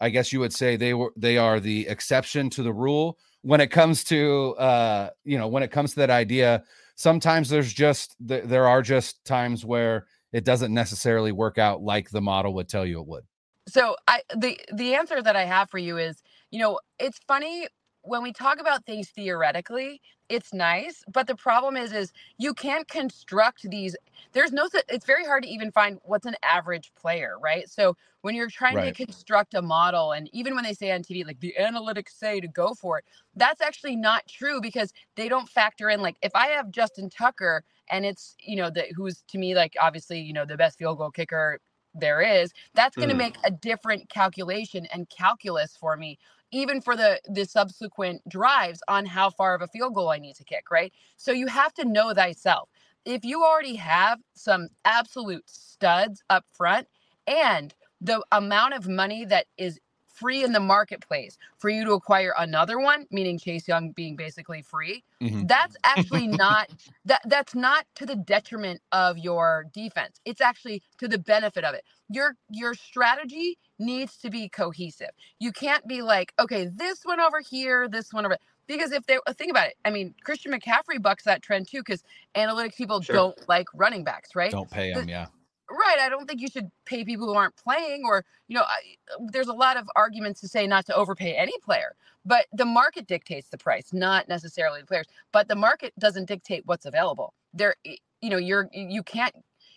I 0.00 0.10
guess 0.10 0.32
you 0.32 0.40
would 0.40 0.52
say 0.52 0.76
they 0.76 0.94
were 0.94 1.12
they 1.16 1.38
are 1.38 1.60
the 1.60 1.86
exception 1.88 2.50
to 2.50 2.62
the 2.62 2.72
rule 2.72 3.18
when 3.46 3.60
it 3.60 3.68
comes 3.68 4.02
to 4.02 4.56
uh 4.56 5.08
you 5.24 5.38
know 5.38 5.46
when 5.46 5.62
it 5.62 5.70
comes 5.70 5.90
to 5.90 6.00
that 6.00 6.10
idea 6.10 6.64
sometimes 6.96 7.48
there's 7.48 7.72
just 7.72 8.16
there 8.18 8.66
are 8.66 8.82
just 8.82 9.24
times 9.24 9.64
where 9.64 10.06
it 10.32 10.44
doesn't 10.44 10.74
necessarily 10.74 11.30
work 11.30 11.56
out 11.56 11.80
like 11.80 12.10
the 12.10 12.20
model 12.20 12.52
would 12.54 12.68
tell 12.68 12.84
you 12.84 13.00
it 13.00 13.06
would. 13.06 13.24
So 13.68 13.96
i 14.08 14.20
the 14.36 14.58
the 14.72 14.94
answer 14.94 15.22
that 15.22 15.36
i 15.36 15.44
have 15.44 15.70
for 15.70 15.78
you 15.78 15.96
is 15.96 16.22
you 16.50 16.58
know 16.58 16.80
it's 16.98 17.20
funny 17.28 17.68
when 18.06 18.22
we 18.22 18.32
talk 18.32 18.60
about 18.60 18.84
things 18.84 19.08
theoretically, 19.08 20.00
it's 20.28 20.52
nice, 20.52 21.04
but 21.12 21.26
the 21.26 21.36
problem 21.36 21.76
is 21.76 21.92
is 21.92 22.12
you 22.38 22.52
can't 22.54 22.88
construct 22.88 23.68
these 23.70 23.96
there's 24.32 24.52
no 24.52 24.68
it's 24.88 25.06
very 25.06 25.24
hard 25.24 25.42
to 25.44 25.48
even 25.48 25.70
find 25.70 25.98
what's 26.02 26.26
an 26.26 26.34
average 26.42 26.92
player, 27.00 27.36
right? 27.40 27.68
So 27.68 27.96
when 28.22 28.34
you're 28.34 28.48
trying 28.48 28.76
right. 28.76 28.94
to 28.94 29.04
construct 29.04 29.54
a 29.54 29.62
model 29.62 30.12
and 30.12 30.28
even 30.32 30.54
when 30.54 30.64
they 30.64 30.74
say 30.74 30.90
on 30.90 31.02
TV 31.02 31.24
like 31.24 31.40
the 31.40 31.54
analytics 31.60 32.10
say 32.10 32.40
to 32.40 32.48
go 32.48 32.74
for 32.74 32.98
it, 32.98 33.04
that's 33.36 33.60
actually 33.60 33.96
not 33.96 34.26
true 34.26 34.60
because 34.60 34.92
they 35.14 35.28
don't 35.28 35.48
factor 35.48 35.90
in 35.90 36.02
like 36.02 36.16
if 36.22 36.34
I 36.34 36.48
have 36.48 36.70
Justin 36.70 37.08
Tucker 37.08 37.62
and 37.90 38.04
it's, 38.04 38.34
you 38.40 38.56
know, 38.56 38.70
the 38.70 38.86
who's 38.96 39.22
to 39.28 39.38
me 39.38 39.54
like 39.54 39.74
obviously, 39.80 40.20
you 40.20 40.32
know, 40.32 40.44
the 40.44 40.56
best 40.56 40.78
field 40.78 40.98
goal 40.98 41.10
kicker 41.10 41.60
there 41.94 42.20
is, 42.20 42.52
that's 42.74 42.96
going 42.96 43.08
to 43.08 43.14
mm. 43.14 43.18
make 43.18 43.36
a 43.44 43.50
different 43.50 44.08
calculation 44.08 44.86
and 44.92 45.08
calculus 45.08 45.76
for 45.76 45.96
me 45.96 46.18
even 46.52 46.80
for 46.80 46.96
the 46.96 47.20
the 47.28 47.44
subsequent 47.44 48.22
drives 48.28 48.80
on 48.88 49.06
how 49.06 49.30
far 49.30 49.54
of 49.54 49.62
a 49.62 49.68
field 49.68 49.94
goal 49.94 50.10
I 50.10 50.18
need 50.18 50.36
to 50.36 50.44
kick, 50.44 50.70
right? 50.70 50.92
So 51.16 51.32
you 51.32 51.46
have 51.48 51.74
to 51.74 51.84
know 51.84 52.12
thyself. 52.14 52.68
If 53.04 53.24
you 53.24 53.44
already 53.44 53.76
have 53.76 54.20
some 54.34 54.68
absolute 54.84 55.48
studs 55.48 56.22
up 56.30 56.44
front 56.52 56.88
and 57.26 57.74
the 58.00 58.22
amount 58.32 58.74
of 58.74 58.88
money 58.88 59.24
that 59.26 59.46
is 59.58 59.80
free 60.16 60.42
in 60.42 60.52
the 60.52 60.60
marketplace 60.60 61.38
for 61.58 61.68
you 61.68 61.84
to 61.84 61.92
acquire 61.92 62.34
another 62.38 62.78
one, 62.78 63.06
meaning 63.10 63.38
Chase 63.38 63.68
Young 63.68 63.90
being 63.92 64.16
basically 64.16 64.62
free, 64.62 65.04
mm-hmm. 65.22 65.46
that's 65.46 65.76
actually 65.84 66.26
not 66.26 66.70
that 67.04 67.20
that's 67.26 67.54
not 67.54 67.86
to 67.96 68.06
the 68.06 68.16
detriment 68.16 68.80
of 68.92 69.18
your 69.18 69.66
defense. 69.72 70.20
It's 70.24 70.40
actually 70.40 70.82
to 70.98 71.08
the 71.08 71.18
benefit 71.18 71.64
of 71.64 71.74
it. 71.74 71.84
Your 72.08 72.36
your 72.50 72.74
strategy 72.74 73.58
needs 73.78 74.16
to 74.18 74.30
be 74.30 74.48
cohesive. 74.48 75.10
You 75.38 75.52
can't 75.52 75.86
be 75.86 76.02
like, 76.02 76.32
okay, 76.38 76.68
this 76.74 77.04
one 77.04 77.20
over 77.20 77.40
here, 77.40 77.88
this 77.88 78.12
one 78.12 78.24
over 78.24 78.36
because 78.66 78.92
if 78.92 79.06
they 79.06 79.18
think 79.34 79.50
about 79.50 79.68
it, 79.68 79.74
I 79.84 79.90
mean, 79.90 80.14
Christian 80.24 80.52
McCaffrey 80.52 81.00
bucks 81.00 81.24
that 81.24 81.42
trend 81.42 81.68
too 81.68 81.78
because 81.78 82.02
analytics 82.34 82.76
people 82.76 83.00
sure. 83.00 83.14
don't 83.14 83.48
like 83.48 83.66
running 83.74 84.04
backs, 84.04 84.34
right? 84.34 84.50
Don't 84.50 84.70
pay 84.70 84.92
them, 84.92 85.08
yeah. 85.08 85.26
Right. 85.86 86.00
I 86.00 86.08
don't 86.08 86.26
think 86.26 86.40
you 86.40 86.48
should 86.48 86.68
pay 86.84 87.04
people 87.04 87.28
who 87.28 87.34
aren't 87.34 87.54
playing, 87.56 88.02
or, 88.04 88.24
you 88.48 88.56
know, 88.56 88.62
I, 88.62 88.96
there's 89.30 89.46
a 89.46 89.52
lot 89.52 89.76
of 89.76 89.88
arguments 89.94 90.40
to 90.40 90.48
say 90.48 90.66
not 90.66 90.84
to 90.86 90.94
overpay 90.96 91.34
any 91.34 91.52
player, 91.62 91.94
but 92.24 92.46
the 92.52 92.64
market 92.64 93.06
dictates 93.06 93.50
the 93.50 93.58
price, 93.58 93.92
not 93.92 94.28
necessarily 94.28 94.80
the 94.80 94.86
players. 94.86 95.06
But 95.30 95.46
the 95.46 95.54
market 95.54 95.92
doesn't 95.96 96.26
dictate 96.26 96.64
what's 96.66 96.86
available. 96.86 97.34
There, 97.54 97.76
you 97.84 98.30
know, 98.30 98.36
you're, 98.36 98.68
you 98.72 99.04
can't, 99.04 99.32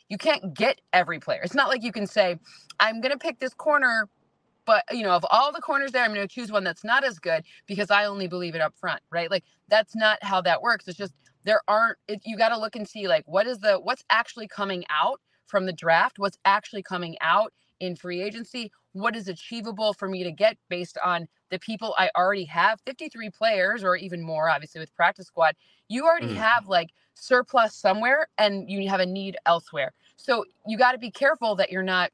you 0.09 0.17
can't 0.17 0.55
get 0.55 0.81
every 0.93 1.19
player. 1.19 1.41
It's 1.43 1.53
not 1.53 1.67
like 1.67 1.83
you 1.83 1.91
can 1.91 2.07
say, 2.07 2.39
I'm 2.79 3.01
going 3.01 3.11
to 3.11 3.17
pick 3.19 3.37
this 3.37 3.53
corner, 3.53 4.09
but, 4.65 4.83
you 4.91 5.03
know, 5.03 5.11
of 5.11 5.23
all 5.29 5.53
the 5.53 5.61
corners 5.61 5.91
there, 5.91 6.03
I'm 6.03 6.13
going 6.13 6.27
to 6.27 6.33
choose 6.33 6.51
one 6.51 6.63
that's 6.63 6.83
not 6.83 7.03
as 7.03 7.19
good 7.19 7.43
because 7.67 7.91
I 7.91 8.05
only 8.05 8.27
believe 8.27 8.55
it 8.55 8.61
up 8.61 8.73
front, 8.75 9.01
right? 9.11 9.29
Like, 9.29 9.43
that's 9.67 9.95
not 9.95 10.17
how 10.23 10.41
that 10.41 10.63
works. 10.63 10.87
It's 10.87 10.97
just, 10.97 11.13
there 11.43 11.61
aren't, 11.67 11.99
it, 12.07 12.21
you 12.25 12.35
got 12.35 12.49
to 12.49 12.57
look 12.57 12.75
and 12.75 12.87
see, 12.87 13.07
like, 13.07 13.25
what 13.27 13.45
is 13.45 13.59
the, 13.59 13.75
what's 13.75 14.03
actually 14.09 14.47
coming 14.47 14.85
out 14.89 15.21
from 15.49 15.65
the 15.65 15.73
draft, 15.73 16.19
what's 16.19 16.37
actually 16.45 16.83
coming 16.83 17.17
out 17.21 17.53
in 17.79 17.95
free 17.95 18.21
agency, 18.21 18.71
what 18.93 19.15
is 19.15 19.27
achievable 19.27 19.93
for 19.93 20.07
me 20.07 20.23
to 20.23 20.31
get 20.31 20.57
based 20.69 20.97
on 21.03 21.27
the 21.49 21.59
people 21.59 21.95
I 21.97 22.09
already 22.15 22.45
have 22.45 22.79
53 22.85 23.29
players 23.31 23.83
or 23.83 23.95
even 23.95 24.21
more, 24.21 24.49
obviously, 24.49 24.79
with 24.79 24.95
practice 24.95 25.27
squad. 25.27 25.55
You 25.87 26.05
already 26.05 26.27
mm. 26.27 26.35
have 26.35 26.67
like 26.67 26.89
surplus 27.15 27.75
somewhere 27.75 28.27
and 28.37 28.69
you 28.69 28.87
have 28.89 28.99
a 28.99 29.05
need 29.05 29.37
elsewhere. 29.45 29.93
So 30.17 30.45
you 30.67 30.77
got 30.77 30.93
to 30.93 30.97
be 30.97 31.11
careful 31.11 31.55
that 31.55 31.71
you're 31.71 31.83
not 31.83 32.11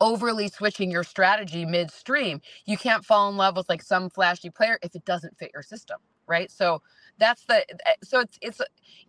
overly 0.00 0.48
switching 0.48 0.90
your 0.90 1.04
strategy 1.04 1.64
midstream. 1.64 2.40
You 2.66 2.76
can't 2.76 3.04
fall 3.04 3.30
in 3.30 3.36
love 3.36 3.56
with 3.56 3.68
like 3.68 3.82
some 3.82 4.10
flashy 4.10 4.50
player 4.50 4.78
if 4.82 4.94
it 4.94 5.04
doesn't 5.04 5.38
fit 5.38 5.50
your 5.54 5.62
system, 5.62 5.98
right? 6.26 6.50
So 6.50 6.82
that's 7.18 7.44
the 7.46 7.68
eh, 7.70 7.94
so 8.02 8.20
it's 8.20 8.38
it's 8.40 8.60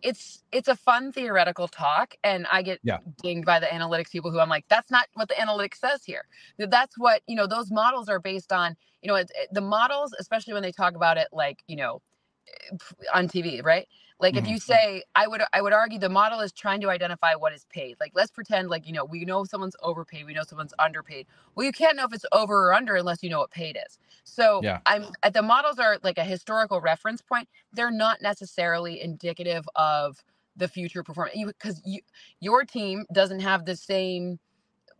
it's 0.02 0.42
it's 0.52 0.68
a 0.68 0.76
fun 0.76 1.12
theoretical 1.12 1.68
talk 1.68 2.14
and 2.24 2.46
i 2.50 2.62
get 2.62 2.78
yeah. 2.82 2.98
dinged 3.22 3.44
by 3.44 3.58
the 3.60 3.66
analytics 3.66 4.10
people 4.10 4.30
who 4.30 4.38
i'm 4.38 4.48
like 4.48 4.64
that's 4.68 4.90
not 4.90 5.06
what 5.14 5.28
the 5.28 5.34
analytics 5.34 5.76
says 5.76 6.04
here 6.04 6.24
that's 6.68 6.96
what 6.98 7.22
you 7.26 7.36
know 7.36 7.46
those 7.46 7.70
models 7.70 8.08
are 8.08 8.20
based 8.20 8.52
on 8.52 8.76
you 9.02 9.08
know 9.08 9.14
it, 9.14 9.30
it, 9.34 9.48
the 9.52 9.60
models 9.60 10.14
especially 10.18 10.54
when 10.54 10.62
they 10.62 10.72
talk 10.72 10.94
about 10.94 11.16
it 11.16 11.28
like 11.32 11.58
you 11.66 11.76
know 11.76 12.00
on 13.14 13.28
tv 13.28 13.64
right 13.64 13.88
like 14.20 14.34
if 14.34 14.44
mm-hmm. 14.44 14.52
you 14.52 14.58
say, 14.58 15.02
I 15.14 15.28
would 15.28 15.42
I 15.52 15.62
would 15.62 15.72
argue 15.72 15.98
the 15.98 16.08
model 16.08 16.40
is 16.40 16.52
trying 16.52 16.80
to 16.80 16.90
identify 16.90 17.34
what 17.34 17.52
is 17.52 17.64
paid. 17.66 17.96
Like 18.00 18.12
let's 18.14 18.32
pretend 18.32 18.68
like 18.68 18.86
you 18.86 18.92
know 18.92 19.04
we 19.04 19.24
know 19.24 19.44
someone's 19.44 19.76
overpaid, 19.82 20.26
we 20.26 20.34
know 20.34 20.42
someone's 20.42 20.74
underpaid. 20.78 21.26
Well, 21.54 21.64
you 21.64 21.72
can't 21.72 21.96
know 21.96 22.04
if 22.04 22.12
it's 22.12 22.26
over 22.32 22.68
or 22.68 22.74
under 22.74 22.96
unless 22.96 23.22
you 23.22 23.30
know 23.30 23.38
what 23.38 23.50
paid 23.52 23.78
is. 23.86 23.98
So 24.24 24.60
yeah. 24.62 24.80
I'm 24.86 25.06
the 25.32 25.42
models 25.42 25.78
are 25.78 25.98
like 26.02 26.18
a 26.18 26.24
historical 26.24 26.80
reference 26.80 27.22
point. 27.22 27.48
They're 27.72 27.92
not 27.92 28.20
necessarily 28.20 29.00
indicative 29.00 29.68
of 29.76 30.22
the 30.56 30.66
future 30.66 31.04
performance 31.04 31.36
because 31.46 31.80
you, 31.84 32.00
your 32.40 32.64
team 32.64 33.04
doesn't 33.12 33.40
have 33.40 33.66
the 33.66 33.76
same 33.76 34.40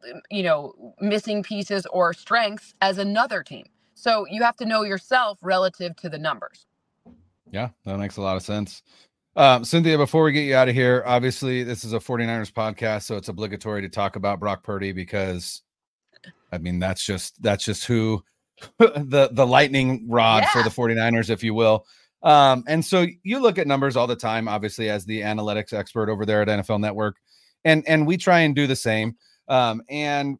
um, 0.09 0.21
you 0.31 0.45
know 0.45 0.95
missing 1.01 1.43
pieces 1.43 1.87
or 1.87 2.15
strengths 2.15 2.73
as 2.81 2.99
another 2.99 3.43
team. 3.43 3.67
So 3.95 4.27
you 4.31 4.45
have 4.45 4.57
to 4.59 4.65
know 4.65 4.83
yourself 4.83 5.41
relative 5.43 5.97
to 5.97 6.09
the 6.09 6.19
numbers. 6.19 6.67
Yeah, 7.53 7.71
that 7.85 7.99
makes 7.99 8.17
a 8.17 8.23
lot 8.23 8.37
of 8.37 8.43
sense. 8.43 8.83
Um, 9.37 9.65
Cynthia, 9.65 9.97
before 9.97 10.25
we 10.25 10.33
get 10.33 10.43
you 10.43 10.57
out 10.57 10.69
of 10.69 10.75
here, 10.75 11.05
obviously 11.07 11.63
this 11.63 11.85
is 11.85 11.93
a 11.93 11.99
49ers 11.99 12.53
podcast, 12.53 13.05
so 13.05 13.17
it's 13.17 13.29
obligatory 13.29 13.83
to 13.83 13.89
talk 13.89 14.17
about 14.17 14.41
Brock 14.41 14.65
Purdy 14.65 14.93
because 14.93 15.63
I 16.51 16.59
mean 16.59 16.79
that's 16.79 17.05
just 17.05 17.41
that's 17.41 17.65
just 17.65 17.85
who 17.85 18.23
the 18.79 19.29
the 19.33 19.47
lightning 19.47 20.07
rod 20.09 20.43
yeah. 20.43 20.51
for 20.51 20.63
the 20.63 20.71
49ers, 20.71 21.31
if 21.31 21.45
you 21.45 21.55
will. 21.55 21.87
Um, 22.23 22.65
and 22.67 22.85
so 22.85 23.07
you 23.23 23.39
look 23.39 23.59
at 23.59 23.69
numbers 23.69 23.97
all 23.97 24.09
the 24.09 24.17
time, 24.17 24.49
obviously, 24.49 24.91
as 24.91 25.05
the 25.05 25.21
analytics 25.21 25.73
expert 25.73 26.11
over 26.11 26.27
there 26.27 26.43
at 26.43 26.49
NFL 26.49 26.81
Network, 26.81 27.17
and 27.65 27.87
and 27.87 28.07
we 28.07 28.17
try 28.17 28.41
and 28.41 28.57
do 28.57 28.67
the 28.67 28.77
same. 28.77 29.15
Um, 29.47 29.83
and 29.89 30.39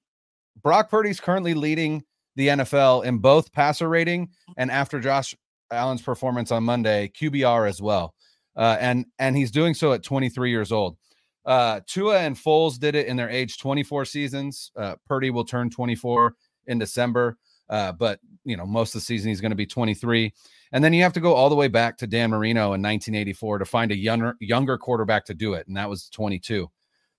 Brock 0.63 0.91
Purdy's 0.91 1.21
currently 1.21 1.55
leading 1.55 2.03
the 2.37 2.49
NFL 2.49 3.05
in 3.05 3.19
both 3.19 3.53
passer 3.53 3.89
rating 3.89 4.31
and 4.57 4.71
after 4.71 5.01
Josh 5.01 5.35
Allen's 5.71 6.03
performance 6.03 6.51
on 6.51 6.65
Monday, 6.65 7.11
QBR 7.15 7.69
as 7.69 7.81
well 7.81 8.15
uh, 8.59 8.77
and 8.81 9.07
and 9.19 9.37
he's 9.37 9.53
doing 9.53 9.73
so 9.73 9.93
at 9.93 10.03
23 10.03 10.51
years 10.51 10.73
old. 10.73 10.99
Uh, 11.47 11.81
Tua 11.87 12.19
and 12.19 12.37
Foles 12.37 12.79
did 12.79 12.95
it 12.95 13.07
in 13.07 13.17
their 13.17 13.31
age 13.31 13.57
24 13.57 14.05
seasons. 14.05 14.71
Uh, 14.77 14.97
Purdy 15.07 15.31
will 15.31 15.45
turn 15.45 15.71
24 15.71 16.35
in 16.67 16.79
December, 16.79 17.39
uh, 17.71 17.93
but 17.93 18.19
you 18.45 18.57
know 18.57 18.67
most 18.67 18.95
of 18.95 19.01
the 19.01 19.05
season 19.05 19.31
he's 19.31 19.41
going 19.41 19.53
to 19.53 19.57
be 19.57 19.65
23. 19.65 20.35
And 20.73 20.85
then 20.85 20.93
you 20.93 21.03
have 21.05 21.15
to 21.15 21.21
go 21.21 21.33
all 21.33 21.49
the 21.49 21.55
way 21.55 21.69
back 21.69 21.97
to 21.99 22.07
Dan 22.07 22.31
Marino 22.31 22.75
in 22.75 22.83
1984 22.83 23.61
to 23.61 23.65
find 23.65 23.93
a 23.93 23.97
younger 23.97 24.35
younger 24.41 24.77
quarterback 24.77 25.25
to 25.27 25.35
do 25.35 25.55
it, 25.55 25.69
and 25.69 25.77
that 25.77 25.89
was 25.89 26.09
22. 26.11 26.69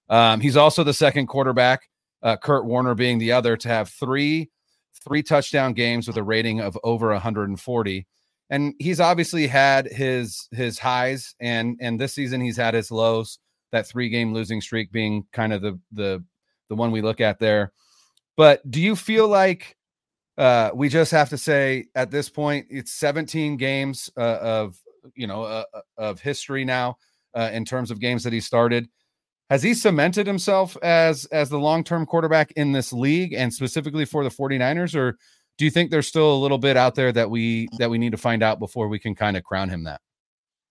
Um, 0.09 0.41
he's 0.41 0.57
also 0.57 0.83
the 0.83 0.93
second 0.93 1.27
quarterback, 1.27 1.89
uh, 2.21 2.35
Kurt 2.35 2.65
Warner 2.65 2.95
being 2.95 3.17
the 3.17 3.31
other, 3.31 3.55
to 3.55 3.69
have 3.69 3.89
three 3.89 4.51
three 5.07 5.23
touchdown 5.23 5.71
games 5.71 6.05
with 6.07 6.17
a 6.17 6.23
rating 6.23 6.59
of 6.59 6.77
over 6.83 7.07
140 7.11 8.07
and 8.49 8.73
he's 8.79 8.99
obviously 8.99 9.47
had 9.47 9.87
his 9.87 10.47
his 10.51 10.79
highs 10.79 11.35
and 11.39 11.77
and 11.79 11.99
this 11.99 12.13
season 12.13 12.41
he's 12.41 12.57
had 12.57 12.73
his 12.73 12.91
lows 12.91 13.39
that 13.71 13.87
three 13.87 14.09
game 14.09 14.33
losing 14.33 14.61
streak 14.61 14.91
being 14.91 15.25
kind 15.31 15.53
of 15.53 15.61
the 15.61 15.79
the 15.91 16.23
the 16.69 16.75
one 16.75 16.91
we 16.91 17.01
look 17.01 17.21
at 17.21 17.39
there. 17.39 17.71
But 18.37 18.69
do 18.69 18.81
you 18.81 18.95
feel 18.95 19.27
like 19.27 19.75
uh 20.37 20.71
we 20.73 20.89
just 20.89 21.11
have 21.11 21.29
to 21.29 21.37
say 21.37 21.87
at 21.95 22.11
this 22.11 22.29
point 22.29 22.67
it's 22.69 22.93
17 22.93 23.57
games 23.57 24.09
uh, 24.17 24.39
of 24.41 24.77
you 25.15 25.27
know 25.27 25.43
uh, 25.43 25.63
uh, 25.73 25.81
of 25.97 26.21
history 26.21 26.65
now 26.65 26.97
uh, 27.35 27.49
in 27.53 27.65
terms 27.65 27.91
of 27.91 27.99
games 27.99 28.23
that 28.23 28.33
he 28.33 28.39
started. 28.39 28.87
Has 29.49 29.63
he 29.63 29.73
cemented 29.73 30.27
himself 30.27 30.77
as 30.83 31.25
as 31.25 31.49
the 31.49 31.59
long-term 31.59 32.05
quarterback 32.05 32.51
in 32.53 32.71
this 32.71 32.93
league 32.93 33.33
and 33.33 33.53
specifically 33.53 34.05
for 34.05 34.23
the 34.23 34.29
49ers 34.29 34.95
or 34.95 35.17
do 35.59 35.65
you 35.65 35.71
think 35.71 35.91
there's 35.91 36.07
still 36.07 36.33
a 36.33 36.39
little 36.39 36.57
bit 36.57 36.77
out 36.77 36.95
there 36.95 37.11
that 37.11 37.29
we 37.29 37.67
that 37.77 37.89
we 37.89 37.99
need 37.99 38.11
to 38.11 38.17
find 38.17 38.41
out 38.41 38.57
before 38.57 38.87
we 38.87 38.97
can 38.97 39.13
kind 39.13 39.37
of 39.37 39.43
crown 39.43 39.69
him 39.69 39.83
that 39.83 40.01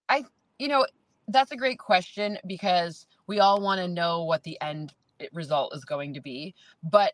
i 0.09 0.25
you 0.59 0.67
know 0.67 0.85
that's 1.29 1.53
a 1.53 1.57
great 1.57 1.79
question 1.79 2.39
because 2.47 3.07
we 3.29 3.39
all 3.39 3.61
want 3.61 3.79
to 3.79 3.87
know 3.87 4.25
what 4.25 4.43
the 4.43 4.59
end 4.61 4.95
result 5.33 5.75
is 5.77 5.85
going 5.85 6.13
to 6.15 6.21
be 6.21 6.55
but 6.83 7.13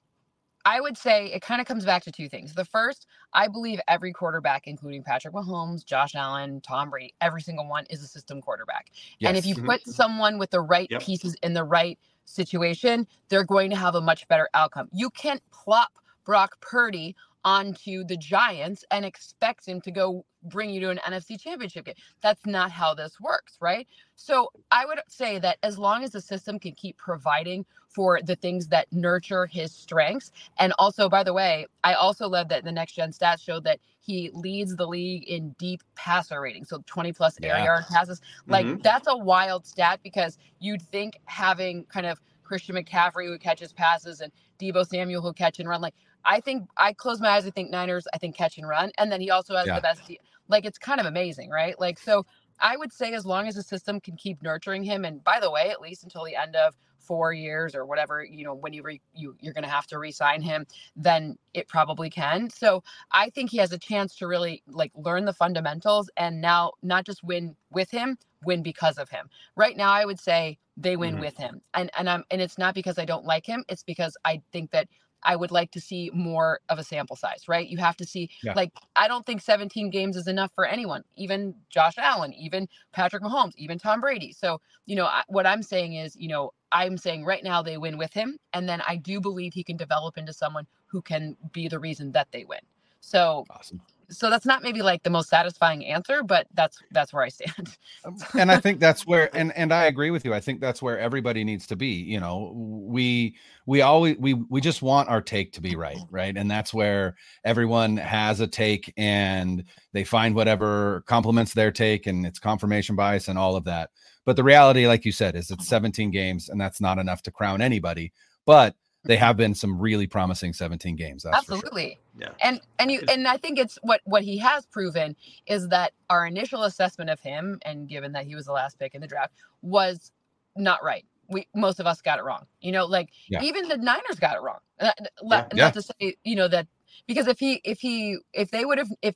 I 0.66 0.81
would 0.81 0.97
say 0.97 1.26
it 1.26 1.43
kind 1.43 1.61
of 1.61 1.66
comes 1.66 1.85
back 1.85 2.02
to 2.04 2.11
two 2.11 2.26
things. 2.26 2.54
The 2.54 2.64
first, 2.64 3.07
I 3.35 3.49
believe 3.49 3.81
every 3.87 4.14
quarterback, 4.14 4.66
including 4.66 5.02
Patrick 5.02 5.35
Mahomes, 5.35 5.85
Josh 5.85 6.14
Allen, 6.14 6.62
Tom 6.62 6.88
Brady, 6.88 7.14
every 7.21 7.43
single 7.43 7.69
one 7.69 7.85
is 7.90 8.02
a 8.02 8.07
system 8.07 8.40
quarterback. 8.40 8.90
Yes. 9.19 9.28
And 9.28 9.37
if 9.37 9.45
you 9.45 9.57
mm-hmm. 9.57 9.66
put 9.66 9.87
someone 9.87 10.38
with 10.38 10.50
the 10.50 10.62
right 10.62 10.88
yep. 10.90 11.02
pieces 11.02 11.37
in 11.43 11.52
the 11.52 11.64
right 11.64 11.99
situation, 12.25 13.07
they're 13.28 13.45
going 13.45 13.69
to 13.71 13.76
have 13.76 13.95
a 13.95 14.00
much 14.00 14.26
better 14.28 14.49
outcome. 14.54 14.88
You 14.90 15.11
can't 15.11 15.43
plop 15.52 15.93
Brock 16.25 16.59
Purdy 16.62 17.14
onto 17.44 18.04
the 18.04 18.16
Giants 18.16 18.84
and 18.90 19.04
expect 19.04 19.66
him 19.66 19.80
to 19.82 19.90
go 19.90 20.24
bring 20.44 20.70
you 20.70 20.80
to 20.80 20.90
an 20.90 21.00
NFC 21.06 21.40
championship 21.40 21.86
game. 21.86 21.94
That's 22.22 22.44
not 22.46 22.70
how 22.70 22.94
this 22.94 23.20
works, 23.20 23.56
right? 23.60 23.86
So 24.16 24.50
I 24.70 24.86
would 24.86 25.00
say 25.08 25.38
that 25.38 25.58
as 25.62 25.78
long 25.78 26.04
as 26.04 26.10
the 26.10 26.20
system 26.20 26.58
can 26.58 26.72
keep 26.72 26.96
providing 26.96 27.64
for 27.88 28.20
the 28.22 28.36
things 28.36 28.68
that 28.68 28.92
nurture 28.92 29.46
his 29.46 29.72
strengths, 29.72 30.32
and 30.58 30.72
also, 30.78 31.08
by 31.08 31.22
the 31.22 31.32
way, 31.32 31.66
I 31.82 31.94
also 31.94 32.28
love 32.28 32.48
that 32.48 32.64
the 32.64 32.72
next 32.72 32.92
gen 32.92 33.12
stats 33.12 33.40
show 33.40 33.60
that 33.60 33.78
he 34.00 34.30
leads 34.34 34.76
the 34.76 34.86
league 34.86 35.24
in 35.24 35.54
deep 35.58 35.82
passer 35.94 36.40
rating, 36.40 36.64
so 36.64 36.82
20 36.86 37.12
plus 37.12 37.38
air 37.42 37.56
yeah. 37.56 37.64
yard 37.64 37.84
passes. 37.90 38.20
Like 38.46 38.66
mm-hmm. 38.66 38.82
that's 38.82 39.08
a 39.08 39.16
wild 39.16 39.66
stat 39.66 40.00
because 40.02 40.38
you'd 40.60 40.82
think 40.82 41.18
having 41.24 41.84
kind 41.84 42.06
of 42.06 42.20
Christian 42.42 42.76
McCaffrey 42.76 43.26
who 43.26 43.38
catches 43.38 43.72
passes 43.72 44.20
and 44.20 44.30
Deebo 44.60 44.86
Samuel 44.86 45.22
who 45.22 45.32
catch 45.32 45.58
and 45.58 45.68
run, 45.68 45.80
like 45.80 45.94
I 46.25 46.40
think 46.40 46.69
I 46.76 46.93
close 46.93 47.21
my 47.21 47.31
eyes. 47.31 47.47
I 47.47 47.50
think 47.50 47.71
Niners. 47.71 48.07
I 48.12 48.19
think 48.19 48.37
catch 48.37 48.59
and 48.59 48.69
run, 48.69 48.90
and 48.99 49.11
then 49.11 49.21
he 49.21 49.31
also 49.31 49.57
has 49.57 49.66
yeah. 49.66 49.76
the 49.76 49.81
best. 49.81 50.11
Like 50.49 50.64
it's 50.64 50.78
kind 50.78 51.00
of 51.00 51.07
amazing, 51.07 51.50
right? 51.50 51.78
Like 51.78 51.99
so, 51.99 52.26
I 52.61 52.76
would 52.76 52.93
say 52.93 53.14
as 53.14 53.25
long 53.25 53.49
as 53.49 53.54
the 53.54 53.62
system 53.62 54.00
can 54.00 54.16
keep 54.16 54.43
nurturing 54.43 54.85
him, 54.85 55.04
and 55.04 55.23
by 55.25 55.40
the 55.40 55.50
way, 55.50 55.71
at 55.71 55.81
least 55.81 56.04
until 56.04 56.25
the 56.25 56.37
end 56.37 56.57
of 56.57 56.75
four 56.99 57.33
years 57.33 57.75
or 57.75 57.85
whatever, 57.85 58.25
you 58.25 58.45
know, 58.45 58.54
when 58.54 58.73
you 58.73 58.83
re, 58.83 59.00
you 59.14 59.37
you're 59.40 59.52
going 59.52 59.64
to 59.64 59.71
have 59.71 59.87
to 59.88 59.99
re-sign 59.99 60.40
him, 60.40 60.66
then 60.97 61.37
it 61.52 61.69
probably 61.69 62.11
can. 62.11 62.49
So 62.50 62.83
I 63.12 63.31
think 63.31 63.50
he 63.50 63.59
has 63.59 63.73
a 63.73 63.78
chance 63.78 64.16
to 64.16 64.26
really 64.26 64.62
like 64.66 64.93
learn 64.95 65.25
the 65.25 65.33
fundamentals 65.33 66.11
and 66.16 66.40
now 66.40 66.73
not 66.83 67.04
just 67.04 67.23
win 67.23 67.57
with 67.71 67.90
him, 67.90 68.19
win 68.45 68.62
because 68.62 68.99
of 68.99 69.09
him. 69.11 69.28
Right 69.57 69.76
now, 69.76 69.90
I 69.90 70.04
would 70.04 70.21
say 70.21 70.59
they 70.76 70.97
win 70.97 71.14
mm-hmm. 71.14 71.25
with 71.25 71.37
him, 71.37 71.61
and 71.75 71.90
and 71.97 72.09
I'm 72.09 72.25
and 72.31 72.40
it's 72.40 72.59
not 72.59 72.75
because 72.75 72.99
I 72.99 73.04
don't 73.04 73.25
like 73.25 73.47
him. 73.47 73.64
It's 73.69 73.85
because 73.85 74.16
I 74.25 74.43
think 74.52 74.71
that 74.73 74.88
I 75.25 75.37
would 75.37 75.50
like 75.50 75.71
to 75.73 75.81
see 75.81 76.11
more 76.12 76.61
of 76.69 76.78
a 76.78 76.85
sample 76.85 77.16
size, 77.16 77.49
right? 77.49 77.66
You 77.66 77.78
have 77.78 77.97
to 77.99 78.07
see, 78.07 78.31
yeah. 78.43 78.52
like, 78.54 78.73
I 78.97 79.09
don't 79.09 79.25
think 79.25 79.40
17 79.40 79.90
games 79.90 80.16
is 80.16 80.26
enough 80.26 80.52
for 80.54 80.64
anyone, 80.66 81.04
even 81.16 81.54
Josh 81.71 81.95
Allen, 81.99 82.33
even 82.35 82.69
Patrick 82.93 83.23
Mahomes, 83.23 83.52
even 83.57 83.78
Tom 83.78 84.00
Brady. 84.00 84.33
So, 84.33 84.61
you 84.87 84.97
know, 84.97 85.07
I, 85.07 85.23
what 85.28 85.47
I'm 85.47 85.62
saying 85.62 85.95
is, 85.95 86.16
you 86.16 86.28
know, 86.28 86.52
I'm 86.73 86.97
saying 86.99 87.25
right 87.25 87.43
now 87.43 87.62
they 87.62 87.78
win 87.78 87.99
with 87.99 88.12
him. 88.12 88.38
And 88.52 88.69
then 88.69 88.83
I 88.87 88.97
do 88.97 89.21
believe 89.21 89.54
he 89.54 89.64
can 89.64 89.76
develop 89.76 90.19
into 90.19 90.33
someone 90.33 90.66
who 90.87 91.02
can 91.02 91.37
be 91.52 91.69
the 91.69 91.78
reason 91.78 92.12
that 92.12 92.28
they 92.33 92.45
win. 92.45 92.61
So, 93.00 93.45
awesome 93.50 93.81
so 94.14 94.30
that's 94.30 94.47
not 94.47 94.62
maybe 94.62 94.83
like 94.83 95.02
the 95.02 95.11
most 95.11 95.28
satisfying 95.28 95.85
answer 95.85 96.23
but 96.23 96.47
that's 96.54 96.78
that's 96.92 97.12
where 97.12 97.23
i 97.23 97.28
stand. 97.28 97.76
Um, 98.04 98.16
and 98.38 98.50
i 98.50 98.59
think 98.59 98.80
that's 98.80 99.06
where 99.06 99.35
and 99.37 99.52
and 99.56 99.73
i 99.73 99.85
agree 99.85 100.11
with 100.11 100.25
you 100.25 100.35
i 100.35 100.40
think 100.40 100.61
that's 100.61 100.83
where 100.83 100.99
everybody 100.99 101.42
needs 101.44 101.66
to 101.68 101.76
be 101.76 101.87
you 101.87 102.21
know 102.21 102.52
we 102.54 103.35
we 103.66 103.80
always 103.83 104.16
we 104.18 104.35
we 104.35 104.61
just 104.61 104.83
want 104.83 105.09
our 105.09 105.23
take 105.23 105.52
to 105.52 105.61
be 105.61 105.75
right 105.76 105.97
right? 106.11 106.37
And 106.37 106.50
that's 106.50 106.73
where 106.73 107.16
everyone 107.44 107.97
has 107.97 108.40
a 108.40 108.47
take 108.47 108.92
and 108.97 109.64
they 109.92 110.04
find 110.04 110.35
whatever 110.35 111.02
complements 111.06 111.54
their 111.54 111.71
take 111.71 112.06
and 112.06 112.26
it's 112.26 112.38
confirmation 112.38 112.97
bias 112.97 113.28
and 113.28 113.38
all 113.38 113.56
of 113.56 113.64
that. 113.64 113.90
But 114.25 114.37
the 114.37 114.44
reality 114.44 114.86
like 114.86 115.04
you 115.04 115.12
said 115.12 115.36
is 115.36 115.50
it's 115.50 115.69
17 115.69 116.10
games 116.10 116.49
and 116.49 116.60
that's 116.60 116.80
not 116.80 116.99
enough 116.99 117.23
to 117.23 117.30
crown 117.30 117.60
anybody. 117.60 118.12
But 118.47 118.75
they 119.04 119.17
have 119.17 119.36
been 119.36 119.54
some 119.54 119.78
really 119.78 120.06
promising 120.06 120.52
17 120.52 120.97
games. 120.97 121.26
Absolutely. 121.26 121.99
Sure. 122.19 122.28
Yeah. 122.28 122.49
And 122.49 122.60
and 122.78 122.90
you 122.90 123.02
and 123.08 123.26
I 123.26 123.36
think 123.36 123.58
it's 123.58 123.78
what 123.82 124.00
what 124.04 124.23
he 124.23 124.38
has 124.38 124.67
proven 124.67 125.17
is 125.47 125.69
that 125.69 125.93
our 126.08 126.26
initial 126.26 126.64
assessment 126.64 127.10
of 127.10 127.21
him, 127.21 127.58
and 127.64 127.88
given 127.88 128.12
that 128.12 128.26
he 128.26 128.34
was 128.34 128.47
the 128.47 128.52
last 128.52 128.78
pick 128.78 128.95
in 128.95 129.00
the 129.00 129.06
draft, 129.06 129.32
was 129.62 130.12
not 130.56 130.82
right. 130.82 131.04
We 131.28 131.49
most 131.54 131.80
of 131.80 131.86
us 131.86 132.00
got 132.00 132.19
it 132.19 132.25
wrong. 132.25 132.47
You 132.60 132.73
know, 132.73 132.86
like 132.86 133.10
yeah. 133.28 133.43
even 133.43 133.69
the 133.69 133.76
Niners 133.76 134.19
got 134.21 134.36
it 134.36 134.43
wrong. 134.43 134.58
Uh, 134.80 134.93
not, 134.97 135.02
yeah. 135.23 135.38
not 135.40 135.52
yeah. 135.56 135.71
to 135.71 135.82
say, 135.82 136.17
you 136.25 136.36
know, 136.36 136.49
that 136.49 136.67
because 137.06 137.26
if 137.26 137.38
he 137.38 137.60
if 137.64 137.80
he 137.80 138.19
if 138.32 138.50
they 138.50 138.64
would 138.64 138.78
have 138.78 138.88
if 139.02 139.14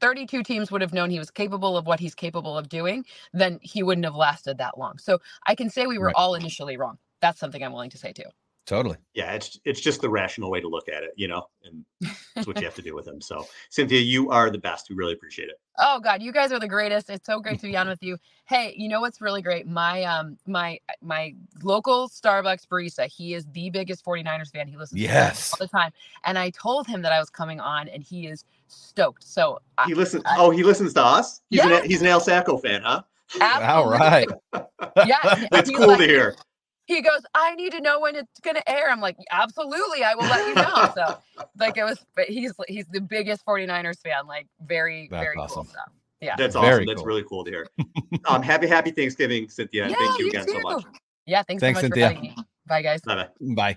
32 0.00 0.42
teams 0.42 0.70
would 0.70 0.82
have 0.82 0.92
known 0.92 1.10
he 1.10 1.18
was 1.18 1.30
capable 1.30 1.76
of 1.76 1.86
what 1.86 2.00
he's 2.00 2.14
capable 2.14 2.58
of 2.58 2.68
doing, 2.68 3.04
then 3.32 3.58
he 3.62 3.82
wouldn't 3.82 4.04
have 4.04 4.14
lasted 4.14 4.58
that 4.58 4.78
long. 4.78 4.98
So 4.98 5.18
I 5.46 5.54
can 5.54 5.70
say 5.70 5.86
we 5.86 5.98
were 5.98 6.06
right. 6.06 6.14
all 6.16 6.34
initially 6.34 6.76
wrong. 6.76 6.98
That's 7.20 7.40
something 7.40 7.62
I'm 7.62 7.72
willing 7.72 7.90
to 7.90 7.98
say 7.98 8.12
too. 8.12 8.24
Totally. 8.66 8.96
Yeah, 9.14 9.32
it's 9.32 9.60
it's 9.64 9.80
just 9.80 10.00
the 10.00 10.10
rational 10.10 10.50
way 10.50 10.60
to 10.60 10.66
look 10.66 10.88
at 10.88 11.04
it, 11.04 11.10
you 11.14 11.28
know, 11.28 11.46
and 11.64 11.84
that's 12.34 12.48
what 12.48 12.58
you 12.58 12.64
have 12.64 12.74
to 12.74 12.82
do 12.82 12.96
with 12.96 13.04
them. 13.04 13.20
So, 13.20 13.46
Cynthia, 13.70 14.00
you 14.00 14.28
are 14.30 14.50
the 14.50 14.58
best. 14.58 14.88
We 14.90 14.96
really 14.96 15.12
appreciate 15.12 15.48
it. 15.48 15.60
Oh 15.78 16.00
God, 16.00 16.20
you 16.20 16.32
guys 16.32 16.50
are 16.50 16.58
the 16.58 16.66
greatest. 16.66 17.08
It's 17.08 17.26
so 17.26 17.38
great 17.38 17.60
to 17.60 17.68
be 17.68 17.76
on 17.76 17.86
with 17.88 18.02
you. 18.02 18.18
Hey, 18.46 18.74
you 18.76 18.88
know 18.88 19.00
what's 19.00 19.20
really 19.20 19.40
great? 19.40 19.68
My 19.68 20.02
um 20.02 20.36
my 20.48 20.80
my 21.00 21.32
local 21.62 22.08
Starbucks 22.08 22.66
barista, 22.66 23.06
he 23.06 23.34
is 23.34 23.46
the 23.52 23.70
biggest 23.70 24.04
49ers 24.04 24.50
fan. 24.50 24.66
He 24.66 24.76
listens 24.76 25.00
yes. 25.00 25.52
all 25.52 25.64
the 25.64 25.68
time. 25.68 25.92
And 26.24 26.36
I 26.36 26.50
told 26.50 26.88
him 26.88 27.02
that 27.02 27.12
I 27.12 27.20
was 27.20 27.30
coming 27.30 27.60
on 27.60 27.86
and 27.86 28.02
he 28.02 28.26
is 28.26 28.44
stoked. 28.66 29.22
So 29.22 29.60
he 29.86 29.94
listens 29.94 30.24
oh, 30.36 30.50
he 30.50 30.64
listens 30.64 30.92
to 30.94 31.04
us? 31.04 31.40
He's 31.50 31.58
yeah. 31.58 31.82
an 31.82 31.88
he's 31.88 32.00
an 32.00 32.08
Al 32.08 32.18
Sacco 32.18 32.58
fan, 32.58 32.82
huh? 32.82 33.02
Absolutely. 33.40 33.68
All 33.68 33.90
right. 33.90 34.28
yeah. 35.06 35.46
That's 35.52 35.70
cool 35.70 35.86
like, 35.86 35.98
to 35.98 36.04
hear 36.04 36.36
he 36.86 37.02
goes, 37.02 37.20
I 37.34 37.54
need 37.56 37.72
to 37.72 37.80
know 37.80 38.00
when 38.00 38.16
it's 38.16 38.40
gonna 38.40 38.62
air. 38.66 38.90
I'm 38.90 39.00
like, 39.00 39.16
absolutely, 39.30 40.02
I 40.04 40.14
will 40.14 40.24
let 40.24 40.48
you 40.48 40.54
know. 40.54 40.92
so 40.94 41.18
like 41.58 41.76
it 41.76 41.84
was, 41.84 42.04
but 42.14 42.26
he's 42.26 42.52
he's 42.68 42.86
the 42.86 43.00
biggest 43.00 43.44
49ers 43.44 44.00
fan, 44.00 44.26
like 44.26 44.46
very, 44.64 45.08
That's 45.10 45.22
very 45.24 45.36
awesome. 45.36 45.54
cool 45.54 45.64
stuff. 45.64 45.90
Yeah. 46.20 46.34
That's 46.36 46.56
awesome. 46.56 46.70
Very 46.70 46.86
That's 46.86 46.98
cool. 47.00 47.06
really 47.06 47.24
cool 47.28 47.44
to 47.44 47.50
hear. 47.50 47.66
um, 48.26 48.42
happy, 48.42 48.66
happy 48.66 48.90
Thanksgiving, 48.90 49.48
Cynthia. 49.48 49.88
Yeah, 49.88 49.96
Thank 49.96 50.18
you, 50.18 50.24
you 50.24 50.30
again 50.30 50.46
too. 50.46 50.52
so 50.52 50.60
much. 50.60 50.84
Yeah, 51.26 51.42
thanks, 51.42 51.60
thanks 51.60 51.80
so 51.80 51.88
much 51.88 51.92
Cynthia. 51.94 52.08
for 52.08 52.14
having 52.14 52.30
me. 52.30 52.36
Bye 52.66 52.82
guys. 52.82 53.00
Bye 53.02 53.28
bye. 53.40 53.76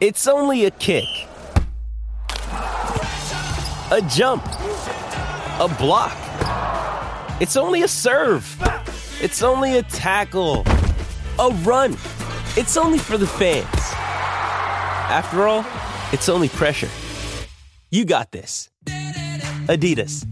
It's 0.00 0.26
only 0.26 0.64
a 0.64 0.70
kick. 0.70 1.04
A 3.90 4.00
jump. 4.08 4.44
A 5.60 5.68
block. 5.78 6.16
It's 7.40 7.56
only 7.56 7.82
a 7.82 7.88
serve. 7.88 8.56
It's 9.20 9.42
only 9.42 9.76
a 9.78 9.82
tackle, 9.82 10.64
a 11.38 11.48
run. 11.62 11.92
It's 12.56 12.76
only 12.76 12.98
for 12.98 13.16
the 13.16 13.26
fans. 13.26 13.66
After 15.10 15.46
all, 15.46 15.64
it's 16.12 16.28
only 16.28 16.48
pressure. 16.48 16.88
You 17.90 18.04
got 18.04 18.32
this. 18.32 18.70
Adidas. 19.68 20.26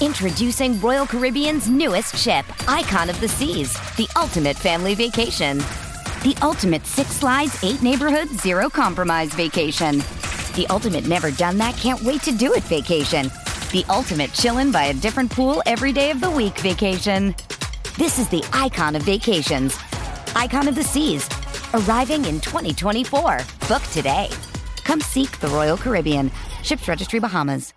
Introducing 0.00 0.80
Royal 0.80 1.06
Caribbean's 1.06 1.68
newest 1.68 2.16
ship, 2.16 2.44
Icon 2.68 3.10
of 3.10 3.18
the 3.20 3.28
Seas, 3.28 3.72
the 3.96 4.08
ultimate 4.16 4.56
family 4.56 4.94
vacation. 4.94 5.58
The 6.22 6.36
ultimate 6.42 6.86
six 6.86 7.10
slides, 7.10 7.62
eight 7.62 7.82
neighborhoods, 7.82 8.40
zero 8.42 8.68
compromise 8.68 9.32
vacation 9.34 10.02
the 10.56 10.66
ultimate 10.68 11.06
never 11.06 11.30
done 11.30 11.58
that, 11.58 11.76
can't 11.76 12.00
wait 12.00 12.22
to 12.22 12.32
do 12.32 12.54
it 12.54 12.62
vacation. 12.64 13.30
The 13.72 13.84
ultimate 13.90 14.30
chillin' 14.30 14.72
by 14.72 14.84
a 14.84 14.94
different 14.94 15.30
pool 15.30 15.62
every 15.66 15.92
day 15.92 16.10
of 16.10 16.20
the 16.20 16.30
week 16.30 16.58
vacation. 16.60 17.34
This 17.98 18.18
is 18.18 18.28
the 18.28 18.44
icon 18.52 18.94
of 18.94 19.02
vacations. 19.02 19.76
Icon 20.36 20.68
of 20.68 20.74
the 20.76 20.84
Seas. 20.84 21.28
Arriving 21.74 22.24
in 22.26 22.40
2024. 22.40 23.40
Book 23.68 23.82
today. 23.92 24.28
Come 24.84 25.00
seek 25.00 25.38
the 25.40 25.48
Royal 25.48 25.76
Caribbean. 25.76 26.30
Ships 26.62 26.86
Registry 26.86 27.18
Bahamas. 27.18 27.72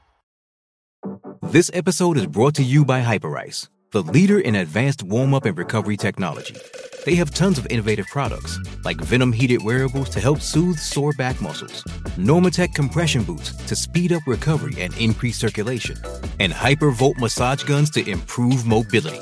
This 1.41 1.71
episode 1.73 2.17
is 2.17 2.27
brought 2.27 2.53
to 2.55 2.63
you 2.63 2.85
by 2.85 3.01
Hyperice, 3.01 3.69
the 3.91 4.03
leader 4.03 4.39
in 4.39 4.55
advanced 4.55 5.03
warm 5.03 5.33
up 5.33 5.45
and 5.45 5.57
recovery 5.57 5.97
technology. 5.97 6.55
They 7.05 7.15
have 7.15 7.33
tons 7.33 7.57
of 7.57 7.65
innovative 7.69 8.05
products, 8.07 8.59
like 8.83 8.97
Venom 8.97 9.31
heated 9.31 9.63
wearables 9.63 10.09
to 10.09 10.19
help 10.19 10.41
soothe 10.41 10.77
sore 10.77 11.13
back 11.13 11.41
muscles, 11.41 11.83
Normatec 12.17 12.75
compression 12.75 13.23
boots 13.23 13.51
to 13.65 13.75
speed 13.75 14.11
up 14.11 14.21
recovery 14.27 14.79
and 14.79 14.95
increase 14.97 15.37
circulation, 15.37 15.97
and 16.39 16.53
Hypervolt 16.53 17.17
massage 17.17 17.63
guns 17.63 17.89
to 17.91 18.07
improve 18.07 18.65
mobility. 18.65 19.21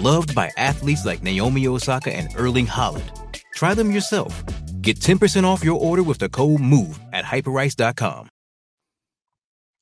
Loved 0.00 0.34
by 0.34 0.50
athletes 0.56 1.04
like 1.04 1.22
Naomi 1.22 1.66
Osaka 1.66 2.14
and 2.14 2.28
Erling 2.36 2.66
Haaland. 2.66 3.10
Try 3.54 3.74
them 3.74 3.90
yourself. 3.90 4.42
Get 4.80 5.00
10% 5.00 5.44
off 5.44 5.64
your 5.64 5.80
order 5.80 6.02
with 6.02 6.18
the 6.18 6.28
code 6.28 6.60
MOVE 6.60 6.98
at 7.12 7.24
hyperice.com. 7.24 8.28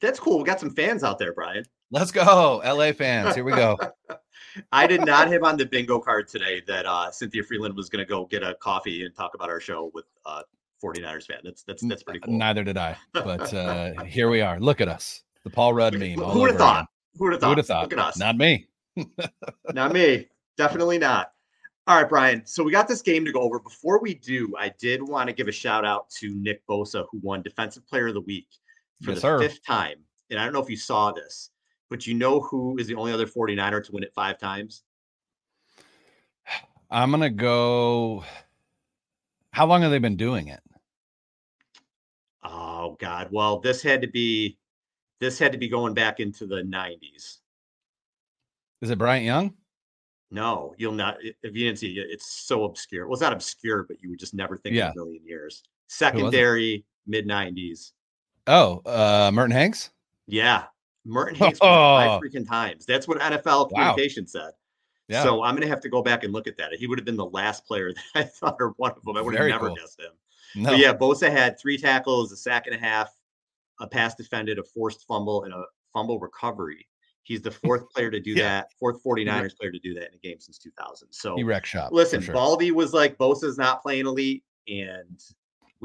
That's 0.01 0.19
cool. 0.19 0.39
We 0.39 0.45
got 0.45 0.61
some 0.61 0.75
fans 0.75 1.05
out 1.05 1.19
there, 1.19 1.33
Brian. 1.33 1.65
Let's 1.91 2.11
go, 2.11 2.63
LA 2.65 2.93
fans. 2.93 3.35
Here 3.35 3.45
we 3.45 3.53
go. 3.53 3.79
I 4.73 4.87
did 4.87 5.05
not 5.05 5.29
have 5.29 5.43
on 5.43 5.57
the 5.57 5.67
bingo 5.67 5.99
card 5.99 6.29
today 6.29 6.63
that 6.67 6.87
uh, 6.87 7.11
Cynthia 7.11 7.43
Frelund 7.43 7.75
was 7.75 7.89
going 7.89 8.05
to 8.05 8.09
go 8.09 8.27
get 8.27 8.43
a 8.43 8.55
coffee 8.55 9.05
and 9.05 9.15
talk 9.15 9.35
about 9.35 9.49
our 9.51 9.61
show 9.61 9.91
with 9.95 10.05
uh, 10.27 10.43
49ers 10.83 11.27
fan. 11.27 11.39
That's 11.45 11.63
that's 11.63 11.83
that's 11.87 12.03
pretty 12.03 12.21
cool. 12.21 12.35
Neither 12.35 12.63
did 12.65 12.77
I, 12.77 12.97
but 13.13 13.53
uh, 13.55 14.03
here 14.05 14.29
we 14.29 14.41
are. 14.41 14.61
Look 14.61 14.81
at 14.81 14.89
us, 14.89 15.23
the 15.45 15.51
Paul 15.51 15.75
Rudd 15.75 15.95
meme. 15.95 16.19
Who 16.19 16.41
would 16.41 16.51
have 16.51 16.59
thought? 16.59 16.87
Who 17.19 17.25
would 17.25 17.33
have 17.33 17.41
thought? 17.41 17.47
Who 17.47 17.51
would 17.51 17.59
have 17.59 17.67
thought? 17.67 17.83
Look 17.85 17.93
at 17.93 17.99
us. 17.99 18.19
Not 18.19 18.37
me. 18.37 18.67
not 19.73 19.93
me. 19.93 20.29
Definitely 20.57 20.99
not. 20.99 21.33
All 21.87 22.01
right, 22.01 22.09
Brian. 22.09 22.47
So 22.47 22.63
we 22.65 22.73
got 22.73 22.89
this 22.89 23.03
game 23.03 23.25
to 23.27 23.33
go 23.33 23.41
over. 23.41 23.59
Before 23.59 24.01
we 24.01 24.15
do, 24.15 24.55
I 24.59 24.73
did 24.81 25.03
want 25.03 25.29
to 25.29 25.35
give 25.35 25.49
a 25.49 25.53
shout 25.53 25.85
out 25.85 26.09
to 26.21 26.35
Nick 26.35 26.67
Bosa, 26.67 27.05
who 27.11 27.19
won 27.23 27.43
Defensive 27.43 27.87
Player 27.87 28.09
of 28.09 28.15
the 28.15 28.23
Week 28.23 28.47
for 29.03 29.11
Yes, 29.11 29.19
the 29.19 29.21
sir. 29.21 29.39
fifth 29.39 29.65
time. 29.67 29.97
And 30.31 30.41
I 30.41 30.45
don't 30.45 30.55
know 30.55 30.63
if 30.63 30.71
you 30.71 30.77
saw 30.79 31.13
this, 31.13 31.51
but 31.91 32.07
you 32.07 32.15
know 32.15 32.41
who 32.41 32.77
is 32.79 32.87
the 32.87 32.95
only 32.95 33.13
other 33.13 33.27
49er 33.27 33.85
to 33.85 33.93
win 33.93 34.03
it 34.03 34.13
five 34.15 34.39
times? 34.39 34.83
I'm 36.91 37.11
gonna 37.11 37.31
go. 37.31 38.25
How 39.53 39.67
long 39.67 39.83
have 39.83 39.91
they 39.91 39.99
been 39.99 40.17
doing 40.17 40.49
it? 40.49 40.61
Oh 42.43 42.97
God. 43.01 43.29
Well, 43.31 43.61
this 43.61 43.83
had 43.83 44.03
to 44.03 44.09
be 44.09 44.59
this 45.21 45.39
had 45.39 45.53
to 45.53 45.59
be 45.59 45.69
going 45.69 45.95
back 45.95 46.21
into 46.21 46.47
the 46.47 46.63
90s. 46.63 47.39
Is 48.83 48.91
it 48.91 48.99
Bryant 48.99 49.25
Young? 49.25 49.55
No, 50.31 50.75
you'll 50.77 50.93
not 50.93 51.17
if 51.23 51.35
you 51.43 51.67
didn't 51.67 51.79
see 51.79 51.93
it, 51.93 52.07
it's 52.11 52.27
so 52.27 52.65
obscure. 52.65 53.07
Well, 53.07 53.15
it's 53.15 53.23
not 53.23 53.33
obscure, 53.33 53.85
but 53.85 54.03
you 54.03 54.11
would 54.11 54.19
just 54.19 54.35
never 54.35 54.59
think 54.59 54.75
Yeah. 54.75 54.87
in 54.87 54.93
a 54.93 54.95
million 54.97 55.25
years. 55.25 55.63
Secondary, 55.89 56.85
mid 57.07 57.27
90s. 57.27 57.93
Oh, 58.47 58.83
uh, 58.85 59.31
Merton 59.33 59.53
Hanks. 59.53 59.91
Yeah. 60.27 60.65
Merton 61.05 61.39
won 61.39 61.51
it 61.53 61.59
five 61.59 62.11
Oh. 62.11 62.21
freaking 62.21 62.47
times. 62.49 62.87
That's 62.87 63.07
what 63.09 63.19
NFL 63.21 63.71
Wow. 63.71 63.93
communication 63.95 64.27
said. 64.27 64.53
Yeah. 65.09 65.23
So 65.23 65.43
I'm 65.43 65.55
gonna 65.55 65.67
have 65.67 65.81
to 65.81 65.89
go 65.91 66.03
back 66.03 66.25
and 66.25 66.33
look 66.33 66.47
at 66.47 66.57
that. 66.57 66.73
He 66.75 66.87
would 66.87 66.99
have 66.99 67.05
been 67.05 67.17
the 67.17 67.27
last 67.27 67.67
player 67.67 67.93
that 67.95 68.03
I 68.15 68.23
thought 68.25 68.57
or 68.61 68.71
one 68.79 68.93
of 68.93 69.03
them. 69.05 69.17
I 69.17 69.21
would 69.21 69.35
have 69.35 69.47
never 69.49 69.67
cool. 69.69 69.77
guessed 69.77 70.01
him. 70.01 70.13
No. 70.57 70.71
But 70.71 70.79
yeah, 70.79 70.95
Bosa 70.95 71.31
had 71.31 71.59
three 71.59 71.77
tackles, 71.77 72.33
a 72.33 72.37
sack 72.37 72.67
and 72.67 72.75
a 72.75 72.79
half, 72.79 73.11
a 73.81 73.87
pass 73.87 74.15
defended, 74.15 74.59
a 74.59 74.63
forced 74.63 75.05
fumble, 75.07 75.45
and 75.45 75.53
a 75.53 75.65
fumble 75.93 76.19
recovery. 76.21 76.89
He's 77.25 77.43
the 77.43 77.51
fourth 77.51 77.89
player 77.95 78.11
to 78.11 78.21
do 78.21 78.31
Yeah. 78.31 78.43
that, 78.61 78.73
fourth 78.79 79.03
49ers 79.03 79.57
player 79.59 79.73
to 79.73 79.79
do 79.81 79.95
that 79.95 80.09
in 80.09 80.15
a 80.15 80.19
game 80.19 80.39
since 80.41 80.59
2000. 80.59 81.09
So 81.13 81.37
He 81.37 81.43
wrecked 81.43 81.67
shop. 81.67 81.93
listen, 81.93 82.21
sure. 82.23 82.35
Baldy 82.35 82.71
was 82.71 82.93
like, 82.95 83.19
Bosa's 83.19 83.59
not 83.59 83.83
playing 83.83 84.07
elite. 84.07 84.43
And 84.69 85.21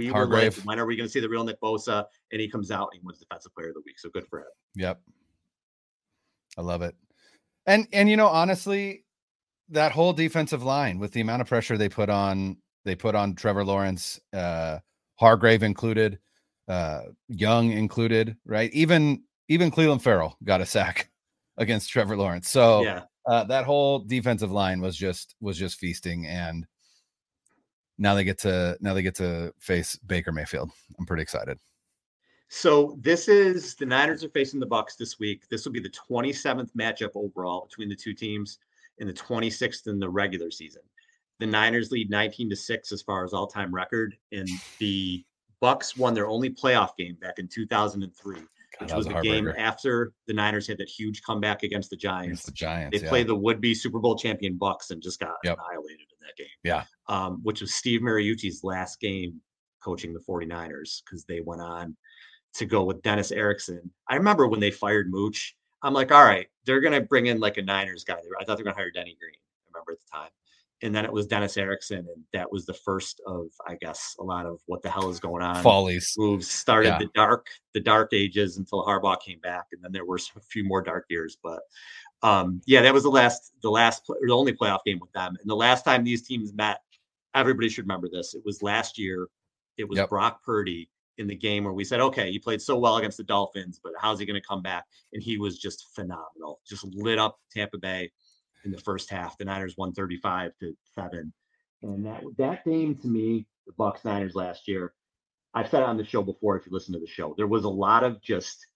we 0.05 0.11
were 0.11 0.17
Hargrave. 0.17 0.57
like, 0.57 0.65
when 0.65 0.79
are 0.79 0.85
we 0.85 0.95
going 0.95 1.07
to 1.07 1.11
see 1.11 1.19
the 1.19 1.29
real 1.29 1.43
Nick 1.43 1.59
Bosa? 1.61 2.05
And 2.31 2.41
he 2.41 2.47
comes 2.49 2.71
out 2.71 2.89
and 2.91 2.99
he 3.01 3.05
wins 3.05 3.19
Defensive 3.19 3.53
Player 3.53 3.69
of 3.69 3.75
the 3.75 3.81
Week. 3.85 3.99
So 3.99 4.09
good 4.09 4.25
for 4.27 4.39
him. 4.39 4.45
Yep. 4.75 5.01
I 6.57 6.61
love 6.61 6.81
it. 6.81 6.95
And 7.65 7.87
and 7.93 8.09
you 8.09 8.17
know, 8.17 8.27
honestly, 8.27 9.05
that 9.69 9.91
whole 9.91 10.13
defensive 10.13 10.63
line 10.63 10.97
with 10.99 11.11
the 11.11 11.21
amount 11.21 11.41
of 11.41 11.47
pressure 11.47 11.77
they 11.77 11.89
put 11.89 12.09
on 12.09 12.57
they 12.85 12.95
put 12.95 13.15
on 13.15 13.35
Trevor 13.35 13.63
Lawrence, 13.63 14.19
uh 14.33 14.79
Hargrave 15.19 15.63
included, 15.63 16.19
uh 16.67 17.01
Young 17.27 17.71
included, 17.71 18.35
right? 18.45 18.71
Even 18.73 19.23
even 19.47 19.69
Clelin 19.71 20.01
Ferrell 20.01 20.37
got 20.43 20.61
a 20.61 20.65
sack 20.65 21.09
against 21.57 21.89
Trevor 21.89 22.17
Lawrence. 22.17 22.49
So 22.49 22.83
Yeah. 22.83 23.03
uh, 23.27 23.43
that 23.45 23.65
whole 23.65 23.99
defensive 23.99 24.51
line 24.51 24.81
was 24.81 24.95
just 24.95 25.35
was 25.41 25.57
just 25.57 25.77
feasting 25.77 26.25
and 26.25 26.65
now 27.99 28.15
they 28.15 28.23
get 28.23 28.39
to 28.39 28.77
now 28.81 28.93
they 28.93 29.03
get 29.03 29.15
to 29.15 29.53
face 29.59 29.95
Baker 29.97 30.31
Mayfield. 30.31 30.71
I'm 30.97 31.05
pretty 31.05 31.21
excited. 31.21 31.59
So 32.47 32.97
this 32.99 33.27
is 33.27 33.75
the 33.75 33.85
Niners 33.85 34.23
are 34.23 34.29
facing 34.29 34.59
the 34.59 34.65
Bucks 34.65 34.95
this 34.95 35.19
week. 35.19 35.47
This 35.49 35.65
will 35.65 35.71
be 35.71 35.79
the 35.79 35.91
27th 36.09 36.71
matchup 36.75 37.11
overall 37.13 37.67
between 37.69 37.89
the 37.89 37.95
two 37.95 38.13
teams 38.13 38.57
and 38.99 39.07
the 39.07 39.13
26th 39.13 39.87
in 39.87 39.99
the 39.99 40.09
regular 40.09 40.49
season. 40.49 40.81
The 41.39 41.45
Niners 41.45 41.91
lead 41.91 42.09
19 42.09 42.49
to 42.49 42.55
6 42.55 42.91
as 42.91 43.01
far 43.03 43.23
as 43.23 43.33
all-time 43.33 43.73
record 43.73 44.15
and 44.31 44.49
the 44.79 45.23
Bucks 45.61 45.95
won 45.95 46.13
their 46.13 46.27
only 46.27 46.49
playoff 46.49 46.95
game 46.97 47.17
back 47.21 47.37
in 47.37 47.47
2003, 47.47 48.35
which 48.35 48.47
was 48.81 48.93
was 48.93 49.07
the 49.07 49.17
a 49.17 49.21
game 49.21 49.47
after 49.57 50.13
the 50.25 50.33
Niners 50.33 50.67
had 50.67 50.77
that 50.77 50.89
huge 50.89 51.21
comeback 51.21 51.63
against 51.63 51.89
the 51.89 51.97
Giants. 51.97 52.25
Against 52.27 52.45
the 52.45 52.51
Giants. 52.53 52.97
They 52.97 53.03
yeah. 53.03 53.09
played 53.09 53.27
the 53.27 53.35
would-be 53.35 53.75
Super 53.75 53.99
Bowl 53.99 54.17
champion 54.17 54.57
Bucks 54.57 54.89
and 54.89 55.01
just 55.03 55.19
got 55.19 55.35
Yep. 55.43 55.57
annihilated 55.57 55.99
in 55.99 56.17
that 56.21 56.35
game. 56.37 56.47
Yeah. 56.63 56.83
Um, 57.09 57.39
which 57.43 57.59
was 57.61 57.73
Steve 57.73 58.01
Mariucci's 58.01 58.63
last 58.63 58.99
game 59.01 59.41
coaching 59.83 60.13
the 60.13 60.19
49ers 60.19 61.01
because 61.03 61.25
they 61.25 61.41
went 61.41 61.61
on 61.61 61.95
to 62.53 62.65
go 62.65 62.83
with 62.83 63.01
Dennis 63.01 63.31
Erickson. 63.31 63.89
I 64.07 64.15
remember 64.15 64.47
when 64.47 64.59
they 64.59 64.71
fired 64.71 65.09
Mooch, 65.09 65.55
I'm 65.81 65.93
like, 65.93 66.11
all 66.11 66.23
right, 66.23 66.47
they're 66.65 66.81
gonna 66.81 67.01
bring 67.01 67.27
in 67.27 67.39
like 67.39 67.57
a 67.57 67.61
Niners 67.61 68.03
guy. 68.03 68.19
I 68.39 68.43
thought 68.43 68.57
they 68.57 68.63
were 68.63 68.65
gonna 68.65 68.75
hire 68.77 68.91
Denny 68.91 69.17
Green. 69.19 69.33
I 69.33 69.71
remember 69.73 69.93
at 69.93 69.99
the 69.99 70.17
time. 70.17 70.29
And 70.81 70.95
then 70.95 71.03
it 71.03 71.11
was 71.11 71.27
Dennis 71.27 71.57
Erickson, 71.57 71.99
and 71.99 72.23
that 72.31 72.49
was 72.49 72.65
the 72.65 72.73
first 72.73 73.21
of, 73.27 73.47
I 73.67 73.75
guess, 73.75 74.15
a 74.19 74.23
lot 74.23 74.45
of 74.45 74.61
what 74.67 74.81
the 74.81 74.89
hell 74.89 75.09
is 75.09 75.19
going 75.19 75.43
on. 75.43 75.61
Follies. 75.61 76.15
moves 76.17 76.49
started 76.49 76.89
Yeah. 76.89 76.99
the 76.99 77.09
dark, 77.13 77.47
the 77.73 77.81
dark 77.81 78.13
ages 78.13 78.55
until 78.57 78.85
Harbaugh 78.85 79.19
came 79.19 79.39
back, 79.39 79.65
and 79.73 79.83
then 79.83 79.91
there 79.91 80.05
were 80.05 80.15
a 80.15 80.39
few 80.41 80.63
more 80.63 80.81
dark 80.81 81.05
years. 81.09 81.37
But 81.43 81.63
um, 82.21 82.61
yeah, 82.65 82.81
that 82.81 82.93
was 82.93 83.03
the 83.03 83.09
last, 83.09 83.53
the 83.61 83.69
last, 83.69 84.07
the 84.07 84.31
only 84.31 84.53
playoff 84.53 84.79
game 84.85 84.99
with 84.99 85.11
them. 85.11 85.35
And 85.41 85.49
the 85.49 85.55
last 85.55 85.83
time 85.83 86.03
these 86.03 86.25
teams 86.25 86.53
met, 86.53 86.79
everybody 87.35 87.69
should 87.69 87.85
remember 87.85 88.09
this. 88.11 88.33
It 88.33 88.41
was 88.45 88.61
last 88.61 88.97
year. 88.97 89.27
It 89.77 89.87
was 89.87 89.97
Yep. 89.97 90.09
Brock 90.09 90.43
Purdy 90.43 90.89
in 91.17 91.27
the 91.27 91.35
game 91.35 91.63
where 91.65 91.73
we 91.73 91.83
said, 91.83 91.99
okay, 91.99 92.31
he 92.31 92.39
played 92.39 92.61
so 92.61 92.77
well 92.77 92.97
against 92.97 93.17
the 93.17 93.23
Dolphins, 93.23 93.79
but 93.83 93.93
how's 93.99 94.19
he 94.19 94.25
going 94.25 94.39
to 94.39 94.47
come 94.47 94.61
back? 94.61 94.85
And 95.13 95.21
he 95.21 95.37
was 95.37 95.59
just 95.59 95.93
phenomenal. 95.93 96.61
Just 96.67 96.85
lit 96.85 97.19
up 97.19 97.37
Tampa 97.51 97.77
Bay 97.77 98.11
in 98.65 98.71
the 98.71 98.79
first 98.79 99.09
half. 99.09 99.37
The 99.37 99.45
Niners 99.45 99.75
won 99.77 99.93
35 99.93 100.51
to 100.59 100.73
7. 100.95 101.33
And 101.81 102.05
that 102.05 102.23
that 102.37 102.65
game 102.65 102.95
to 102.95 103.07
me, 103.07 103.47
the 103.65 103.73
Bucks 103.73 104.03
Niners 104.03 104.35
last 104.35 104.67
year, 104.67 104.93
I've 105.53 105.69
said 105.69 105.81
it 105.81 105.87
on 105.89 105.97
the 105.97 106.05
show 106.05 106.21
before 106.21 106.57
if 106.57 106.65
you 106.65 106.71
listen 106.71 106.93
to 106.93 106.99
the 106.99 107.07
show. 107.07 107.33
There 107.37 107.47
was 107.47 107.63
a 107.63 107.69
lot 107.69 108.03
of 108.03 108.21
just 108.21 108.67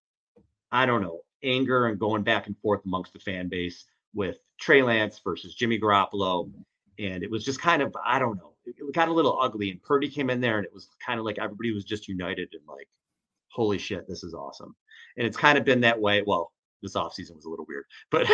I 0.72 0.86
don't 0.86 1.02
know, 1.02 1.20
anger 1.44 1.88
and 1.88 2.00
going 2.00 2.24
back 2.24 2.48
and 2.48 2.58
forth 2.58 2.82
amongst 2.86 3.14
the 3.14 3.20
fan 3.20 3.48
base 3.48 3.86
with 4.14 4.38
Trey 4.60 4.82
Lance 4.84 5.20
versus 5.24 5.54
Jimmy 5.56 5.80
Garoppolo. 5.80 6.52
And 7.00 7.24
it 7.24 7.32
was 7.32 7.44
just 7.44 7.60
kind 7.60 7.82
of, 7.82 7.96
I 8.06 8.20
don't 8.20 8.38
know, 8.38 8.54
it, 8.66 8.76
it 8.78 8.94
got 8.94 9.08
a 9.08 9.14
little 9.14 9.40
ugly. 9.42 9.72
And 9.72 9.82
Purdy 9.82 10.10
came 10.10 10.30
in 10.30 10.42
there 10.42 10.58
and 10.58 10.66
it 10.66 10.74
was 10.74 10.90
kind 11.06 11.20
of 11.20 11.26
like 11.26 11.40
everybody 11.40 11.72
was 11.72 11.86
just 11.86 12.08
united 12.08 12.50
and 12.54 12.62
like, 12.68 12.88
holy 13.50 13.78
shit, 13.78 14.08
this 14.08 14.24
is 14.24 14.34
awesome. 14.34 14.76
And 15.18 15.26
it's 15.28 15.38
kind 15.38 15.58
of 15.58 15.66
been 15.66 15.82
that 15.82 16.00
way. 16.00 16.24
Well, 16.26 16.52
this 16.82 16.96
offseason 16.96 17.36
was 17.36 17.46
a 17.46 17.50
little 17.50 17.66
weird, 17.68 17.86
but 18.12 18.28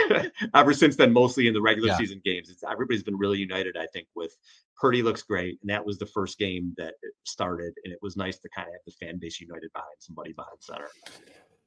ever 0.56 0.74
since 0.74 0.96
then, 0.96 1.14
mostly 1.14 1.48
in 1.48 1.54
the 1.54 1.62
regular 1.62 1.90
Yeah. 1.90 1.98
season 1.98 2.22
games, 2.26 2.50
it's 2.50 2.64
everybody's 2.64 3.04
been 3.04 3.18
really 3.18 3.38
united, 3.38 3.78
I 3.78 3.86
think, 3.94 4.08
with 4.16 4.36
Purdy 4.76 5.04
looks 5.04 5.22
great. 5.22 5.60
And 5.62 5.70
that 5.70 5.86
was 5.86 6.00
the 6.00 6.06
first 6.08 6.38
game 6.40 6.74
that 6.78 6.96
it 7.04 7.14
started. 7.26 7.74
And 7.84 7.94
it 7.94 8.00
was 8.02 8.18
nice 8.18 8.40
to 8.40 8.50
kind 8.50 8.68
of 8.68 8.74
have 8.74 8.82
the 8.88 9.06
fan 9.06 9.20
base 9.20 9.40
united 9.40 9.72
behind 9.74 9.94
somebody 10.00 10.34
behind 10.34 10.58
center. 10.62 10.88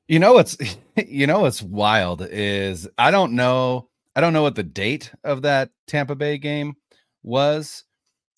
You 0.08 0.18
know 0.18 0.32
what's 0.32 0.56
you 1.06 1.26
know 1.26 1.40
what's 1.40 1.62
wild 1.62 2.26
is 2.28 2.88
I 2.98 3.10
don't 3.10 3.32
know 3.34 3.88
I 4.16 4.20
don't 4.20 4.32
know 4.32 4.42
what 4.42 4.56
the 4.56 4.62
date 4.62 5.12
of 5.24 5.42
that 5.42 5.70
Tampa 5.86 6.14
Bay 6.16 6.36
game 6.38 6.74
was, 7.22 7.84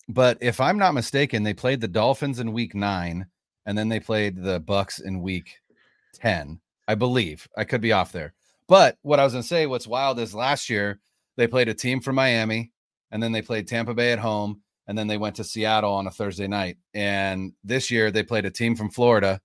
but 0.07 0.37
if 0.41 0.59
I'm 0.59 0.77
not 0.77 0.93
mistaken, 0.93 1.43
they 1.43 1.53
played 1.53 1.81
the 1.81 1.87
Dolphins 1.87 2.39
in 2.39 2.53
week 2.53 2.75
9 2.75 3.25
and 3.65 3.77
then 3.77 3.89
they 3.89 3.99
played 3.99 4.41
the 4.41 4.59
Bucks 4.59 4.99
in 4.99 5.21
week 5.21 5.57
10. 6.13 6.59
I 6.87 6.95
believe. 6.95 7.47
I 7.57 7.63
could 7.63 7.81
be 7.81 7.91
off 7.91 8.11
there. 8.11 8.33
But 8.67 8.97
what 9.01 9.19
I 9.19 9.23
was 9.23 9.33
going 9.33 9.43
to 9.43 9.47
say 9.47 9.65
what's 9.65 9.87
wild 9.87 10.19
is 10.19 10.35
last 10.35 10.69
year 10.69 10.99
they 11.35 11.47
played 11.47 11.67
a 11.67 11.73
team 11.73 11.99
from 11.99 12.15
Miami 12.15 12.71
and 13.11 13.21
then 13.21 13.31
they 13.31 13.41
played 13.41 13.67
Tampa 13.67 13.93
Bay 13.93 14.11
at 14.11 14.19
home 14.19 14.61
and 14.87 14.97
then 14.97 15.07
they 15.07 15.17
went 15.17 15.35
to 15.37 15.43
Seattle 15.43 15.93
on 15.93 16.05
a 16.05 16.11
Thursday 16.11 16.47
night. 16.47 16.77
And 16.93 17.53
this 17.63 17.89
year 17.89 18.11
they 18.11 18.23
played 18.23 18.45
a 18.45 18.51
team 18.51 18.75
from 18.75 18.91
Florida 18.91 19.41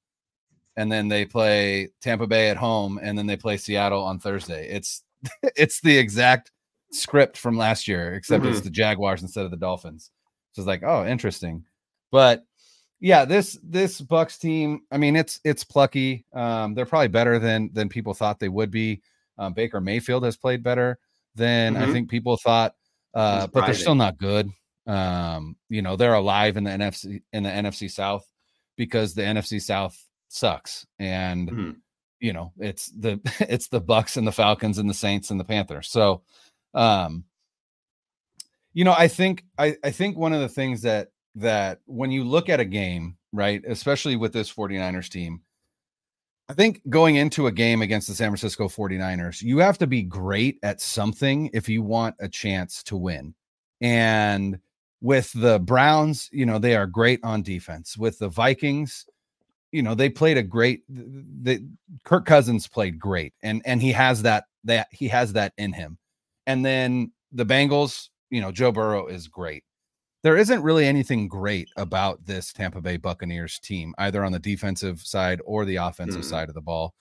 and 0.77 0.91
then 0.91 1.09
they 1.09 1.25
play 1.25 1.89
Tampa 2.01 2.27
Bay 2.27 2.49
at 2.49 2.57
home, 2.57 2.99
and 3.03 3.19
then 3.19 3.27
they 3.27 3.37
play 3.37 3.57
Seattle 3.57 4.03
on 4.03 4.19
Thursday. 4.19 4.69
It's 4.69 5.03
it's 5.43 5.81
the 5.81 5.99
exact 5.99 6.51
script 6.93 7.37
from 7.37 7.57
last 7.57 7.87
year, 7.89 8.15
except 8.15 8.45
it's 8.45 8.61
Mhm. 8.61 8.65
the 8.65 8.71
Jaguars 8.71 9.23
instead 9.23 9.45
of 9.45 9.51
the 9.51 9.57
Dolphins. 9.57 10.11
So 10.53 10.61
it's 10.63 10.67
like, 10.67 10.83
oh, 10.83 11.07
interesting. 11.07 11.65
But 12.11 12.45
yeah, 13.01 13.25
this 13.25 13.59
this 13.63 14.01
Bucks 14.01 14.39
team, 14.39 14.83
I 14.91 14.99
mean, 14.99 15.17
it's 15.17 15.41
it's 15.45 15.65
plucky. 15.65 16.27
Um, 16.33 16.75
they're 16.75 16.87
probably 16.87 17.09
better 17.09 17.39
than 17.39 17.71
than 17.73 17.89
people 17.89 18.13
thought 18.15 18.39
they 18.41 18.49
would 18.49 18.71
be. 18.71 19.03
Um, 19.39 19.55
Baker 19.55 19.81
Mayfield 19.81 20.25
has 20.25 20.37
played 20.37 20.63
better 20.63 20.99
than 21.35 21.77
I 21.77 21.87
Mhm. 21.87 21.93
think 21.93 22.11
people 22.11 22.37
thought, 22.37 22.75
uh, 23.15 23.47
but 23.47 23.65
they're 23.67 23.75
still 23.75 23.95
not 23.95 24.19
good. 24.19 24.51
Um, 24.87 25.57
you 25.69 25.81
know, 25.83 25.97
they're 25.97 26.15
alive 26.15 26.57
in 26.57 26.65
the 26.65 26.71
NFC 26.73 27.23
in 27.33 27.43
the 27.45 27.51
NFC 27.51 27.89
South 27.89 28.27
because 28.77 29.15
the 29.15 29.23
NFC 29.23 29.61
South 29.61 29.97
sucks 30.29 30.87
and 30.99 31.49
Mhm. 31.51 31.77
you 32.21 32.33
know 32.33 32.53
it's 32.59 32.89
the 32.89 33.19
it's 33.51 33.69
the 33.69 33.81
bucks 33.81 34.17
and 34.17 34.27
the 34.27 34.33
falcons 34.33 34.79
and 34.79 34.89
the 34.91 34.95
saints 34.95 35.31
and 35.31 35.41
the 35.41 35.45
panthers 35.45 35.89
so 35.89 36.23
um 36.75 37.25
you 38.73 38.85
know 38.85 38.95
i 38.97 39.09
think 39.09 39.45
i 39.59 39.77
i 39.85 39.91
think 39.91 40.17
one 40.17 40.33
of 40.33 40.41
the 40.41 40.49
things 40.49 40.83
that 40.83 41.09
that 41.35 41.79
when 41.87 42.11
you 42.11 42.25
look 42.25 42.49
at 42.49 42.61
a 42.61 42.65
game 42.65 43.17
right 43.33 43.63
especially 43.67 44.17
with 44.17 44.33
this 44.33 44.53
49ers 44.53 45.09
team 45.09 45.41
I 46.51 46.53
think 46.53 46.83
going 46.89 47.15
into 47.15 47.47
a 47.47 47.53
game 47.53 47.81
against 47.81 48.09
the 48.09 48.15
San 48.15 48.31
Francisco 48.31 48.67
49ers, 48.67 49.41
you 49.41 49.59
have 49.59 49.79
to 49.79 49.87
be 49.87 50.03
great 50.03 50.59
at 50.65 50.81
something 50.81 51.49
if 51.53 51.69
you 51.69 51.81
want 51.81 52.17
a 52.19 52.29
chance 52.29 52.83
to 52.85 52.97
win. 52.97 53.37
And 53.81 54.59
with 55.01 55.31
the 55.33 55.61
Browns, 55.61 56.29
you 56.33 56.45
know, 56.45 56.59
they 56.59 56.75
are 56.75 56.89
great 56.89 57.21
on 57.23 57.43
defense. 57.43 57.97
With 57.97 58.19
the 58.19 58.29
Vikings, 58.29 59.07
you 59.71 59.85
know, 59.85 59.95
they 59.95 60.09
played 60.09 60.39
a 60.39 60.43
great 60.43 60.83
the 60.89 61.65
Kirk 62.03 62.27
Cousins 62.27 62.67
played 62.67 62.99
great 62.99 63.33
and 63.45 63.63
and 63.65 63.81
he 63.81 63.93
has 63.93 64.23
that 64.23 64.47
that 64.65 64.89
he 64.91 65.07
has 65.07 65.35
that 65.35 65.53
in 65.57 65.73
him. 65.73 65.99
And 66.47 66.65
then 66.65 67.13
the 67.33 67.47
Bengals, 67.47 68.09
you 68.31 68.41
know, 68.41 68.53
Joe 68.53 68.73
Burrow 68.73 69.07
is 69.07 69.29
great 69.29 69.65
there 70.23 70.37
isn't 70.37 70.63
really 70.63 70.87
anything 70.87 71.29
great 71.29 71.71
about 71.77 72.25
this 72.27 72.53
Tampa 72.53 72.81
Bay 72.81 72.97
Buccaneers 72.97 73.59
team, 73.59 73.95
either 73.99 74.25
on 74.25 74.33
the 74.33 74.39
defensive 74.39 75.01
side 75.01 75.41
or 75.45 75.65
the 75.65 75.77
offensive 75.77 76.23
mm. 76.23 76.29
side 76.29 76.49
of 76.49 76.55
the 76.55 76.61
ball. 76.61 76.95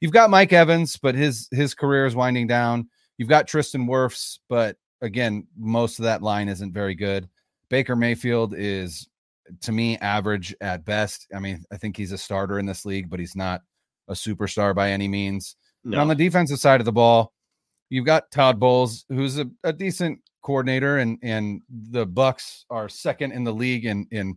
You've 0.00 0.12
got 0.12 0.30
Mike 0.30 0.52
Evans, 0.52 0.96
but 0.96 1.14
his 1.14 1.48
his 1.52 1.74
career 1.74 2.06
is 2.06 2.16
winding 2.16 2.46
down. 2.46 2.88
You've 3.18 3.28
got 3.28 3.46
Tristan 3.46 3.86
Wirfs, 3.86 4.38
but 4.48 4.76
again, 5.02 5.46
most 5.56 5.98
of 5.98 6.04
that 6.04 6.22
line 6.22 6.48
isn't 6.48 6.72
very 6.72 6.94
good. 6.94 7.28
Baker 7.68 7.94
Mayfield 7.94 8.54
is 8.56 9.08
to 9.60 9.72
me 9.72 9.98
average 9.98 10.54
at 10.60 10.84
best. 10.84 11.26
I 11.34 11.40
mean, 11.40 11.64
I 11.70 11.76
think 11.76 11.96
he's 11.96 12.12
a 12.12 12.18
starter 12.18 12.58
in 12.58 12.66
this 12.66 12.86
league, 12.86 13.10
but 13.10 13.20
he's 13.20 13.36
not 13.36 13.60
a 14.08 14.14
superstar 14.14 14.74
by 14.74 14.90
any 14.90 15.08
means. 15.08 15.56
No. 15.84 16.00
on 16.00 16.06
the 16.06 16.14
defensive 16.14 16.60
side 16.60 16.80
of 16.80 16.84
the 16.84 16.92
ball, 16.92 17.32
you've 17.92 18.06
got 18.06 18.30
Todd 18.30 18.58
Bowles, 18.58 19.04
who's 19.10 19.38
a, 19.38 19.48
a 19.64 19.72
decent 19.72 20.18
coordinator, 20.42 20.98
and 20.98 21.18
and 21.22 21.60
the 21.68 22.06
Bucks 22.06 22.64
are 22.70 22.88
second 22.88 23.32
in 23.32 23.44
the 23.44 23.52
league 23.52 23.84
in 23.84 24.06
in 24.10 24.36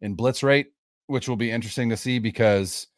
in 0.00 0.14
blitz 0.14 0.42
rate, 0.42 0.68
which 1.06 1.28
will 1.28 1.36
be 1.36 1.50
interesting 1.50 1.90
to 1.90 1.96
see 1.96 2.18
because 2.18 2.88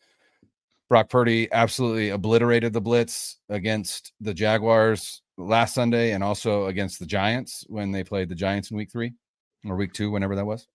Brock 0.88 1.10
Purdy 1.10 1.48
absolutely 1.52 2.10
obliterated 2.10 2.72
the 2.72 2.80
blitz 2.80 3.38
against 3.48 4.12
the 4.20 4.32
Jaguars 4.32 5.20
last 5.36 5.74
Sunday 5.74 6.12
and 6.12 6.22
also 6.22 6.66
against 6.66 7.00
the 7.00 7.06
Giants 7.06 7.64
when 7.68 7.90
they 7.90 8.04
played 8.04 8.28
the 8.28 8.34
Giants 8.34 8.70
in 8.70 8.76
week 8.76 8.90
three 8.90 9.12
or 9.66 9.76
week 9.76 9.92
two, 9.92 10.10
whenever 10.12 10.36
that 10.36 10.46
was. 10.46 10.68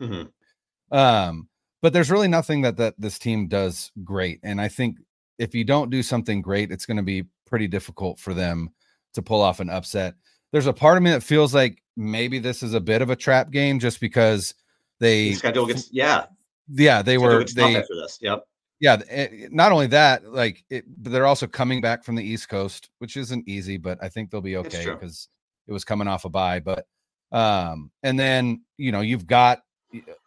Mm-hmm. 0.00 0.96
Um, 0.96 1.48
but 1.82 1.92
there's 1.92 2.10
really 2.12 2.28
nothing 2.28 2.62
that 2.62 2.76
that 2.76 2.94
this 2.96 3.18
team 3.18 3.48
does 3.48 3.90
great, 4.04 4.38
and 4.44 4.60
I 4.60 4.68
think 4.68 4.98
if 5.36 5.54
you 5.54 5.64
don't 5.64 5.90
do 5.90 6.02
something 6.02 6.42
great, 6.42 6.70
it's 6.70 6.86
going 6.86 6.96
to 6.96 7.02
be 7.02 7.24
pretty 7.48 7.66
difficult 7.68 8.20
for 8.20 8.34
them 8.34 8.70
to 9.14 9.22
pull 9.22 9.42
off 9.42 9.60
an 9.60 9.70
upset. 9.70 10.14
There's 10.52 10.66
a 10.66 10.72
part 10.72 10.96
of 10.96 11.02
me 11.02 11.10
that 11.10 11.22
feels 11.22 11.54
like 11.54 11.82
maybe 11.98 12.38
this 12.38 12.62
is 12.62 12.74
a 12.74 12.80
bit 12.80 13.02
of 13.02 13.10
a 13.10 13.16
trap 13.16 13.50
game 13.50 13.80
just 13.80 14.00
because 14.00 14.54
they 15.00 15.30
the 15.30 15.34
schedule 15.34 15.66
gets 15.66 15.92
yeah. 15.92 16.26
Yeah 16.70 17.02
they 17.02 17.18
were 17.18 17.44
they 17.44 17.76
after 17.76 17.96
this 17.96 18.18
yep. 18.20 18.44
Yeah 18.80 18.98
it, 19.10 19.52
not 19.52 19.72
only 19.72 19.88
that 19.88 20.24
like 20.32 20.64
it 20.70 20.84
but 20.96 21.10
they're 21.10 21.26
also 21.26 21.46
coming 21.46 21.80
back 21.80 22.04
from 22.04 22.14
the 22.14 22.24
east 22.24 22.48
coast 22.48 22.88
which 22.98 23.16
isn't 23.16 23.48
easy 23.48 23.76
but 23.76 23.98
i 24.00 24.08
think 24.08 24.30
they'll 24.30 24.40
be 24.40 24.56
okay 24.58 24.84
because 24.84 25.28
it 25.66 25.72
was 25.72 25.84
coming 25.84 26.06
off 26.06 26.24
a 26.24 26.28
bye 26.28 26.60
but 26.60 26.86
um 27.32 27.90
and 28.02 28.18
then 28.18 28.62
you 28.76 28.92
know 28.92 29.00
you've 29.00 29.26
got 29.26 29.60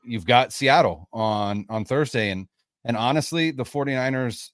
you've 0.04 0.26
got 0.26 0.52
seattle 0.52 1.08
on 1.14 1.66
on 1.70 1.86
thursday 1.86 2.32
and 2.32 2.48
and 2.84 2.98
honestly 2.98 3.52
the 3.52 3.64
49ers 3.64 4.50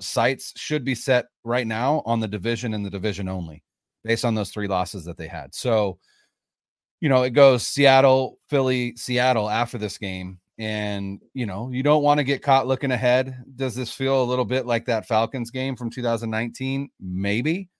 sights 0.00 0.52
should 0.56 0.84
be 0.84 0.94
set 0.94 1.26
right 1.44 1.66
now 1.66 2.02
on 2.06 2.20
the 2.20 2.28
division 2.28 2.74
and 2.74 2.84
the 2.84 2.90
division 2.90 3.28
only 3.28 3.62
based 4.02 4.24
on 4.24 4.34
those 4.34 4.50
three 4.50 4.68
losses 4.68 5.04
that 5.04 5.16
they 5.16 5.28
had. 5.28 5.54
So, 5.54 5.98
you 7.00 7.08
know, 7.08 7.22
it 7.22 7.30
goes 7.30 7.66
Seattle, 7.66 8.38
Philly, 8.48 8.94
Seattle 8.96 9.48
after 9.48 9.78
this 9.78 9.98
game. 9.98 10.38
And, 10.58 11.20
you 11.32 11.46
know, 11.46 11.70
you 11.70 11.82
don't 11.82 12.02
want 12.02 12.18
to 12.18 12.24
get 12.24 12.42
caught 12.42 12.68
looking 12.68 12.92
ahead. 12.92 13.42
Does 13.56 13.74
this 13.74 13.92
feel 13.92 14.22
a 14.22 14.24
little 14.24 14.44
bit 14.44 14.66
like 14.66 14.86
that 14.86 15.08
Falcons 15.08 15.50
game 15.50 15.74
from 15.74 15.90
2019? 15.90 16.90
Maybe. 17.00 17.70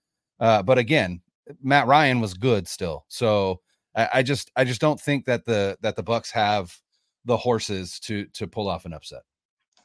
Uh, 0.41 0.63
but 0.63 0.79
again, 0.79 1.21
Matt 1.63 1.87
Ryan 1.87 2.21
was 2.21 2.35
good 2.35 2.67
still. 2.67 3.05
So 3.09 3.61
I, 3.95 4.09
I 4.15 4.23
just 4.23 4.51
I 4.57 4.65
just 4.65 4.81
don't 4.81 5.01
think 5.01 5.27
that 5.27 5.45
the 5.45 5.79
that 5.83 5.95
the 5.95 6.03
Bucks 6.03 6.31
have 6.33 6.77
the 7.25 7.37
horses 7.37 8.01
to 8.01 8.27
to 8.27 8.47
pull 8.47 8.69
off 8.69 8.87
an 8.87 8.93
upset. 8.93 9.23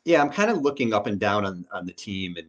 Yeah, 0.10 0.24
I'm 0.24 0.32
kind 0.32 0.50
of 0.50 0.64
looking 0.64 0.92
up 0.92 1.06
and 1.06 1.20
down 1.20 1.46
on 1.46 1.68
on 1.72 1.86
the 1.86 1.94
team 1.94 2.36
and 2.38 2.48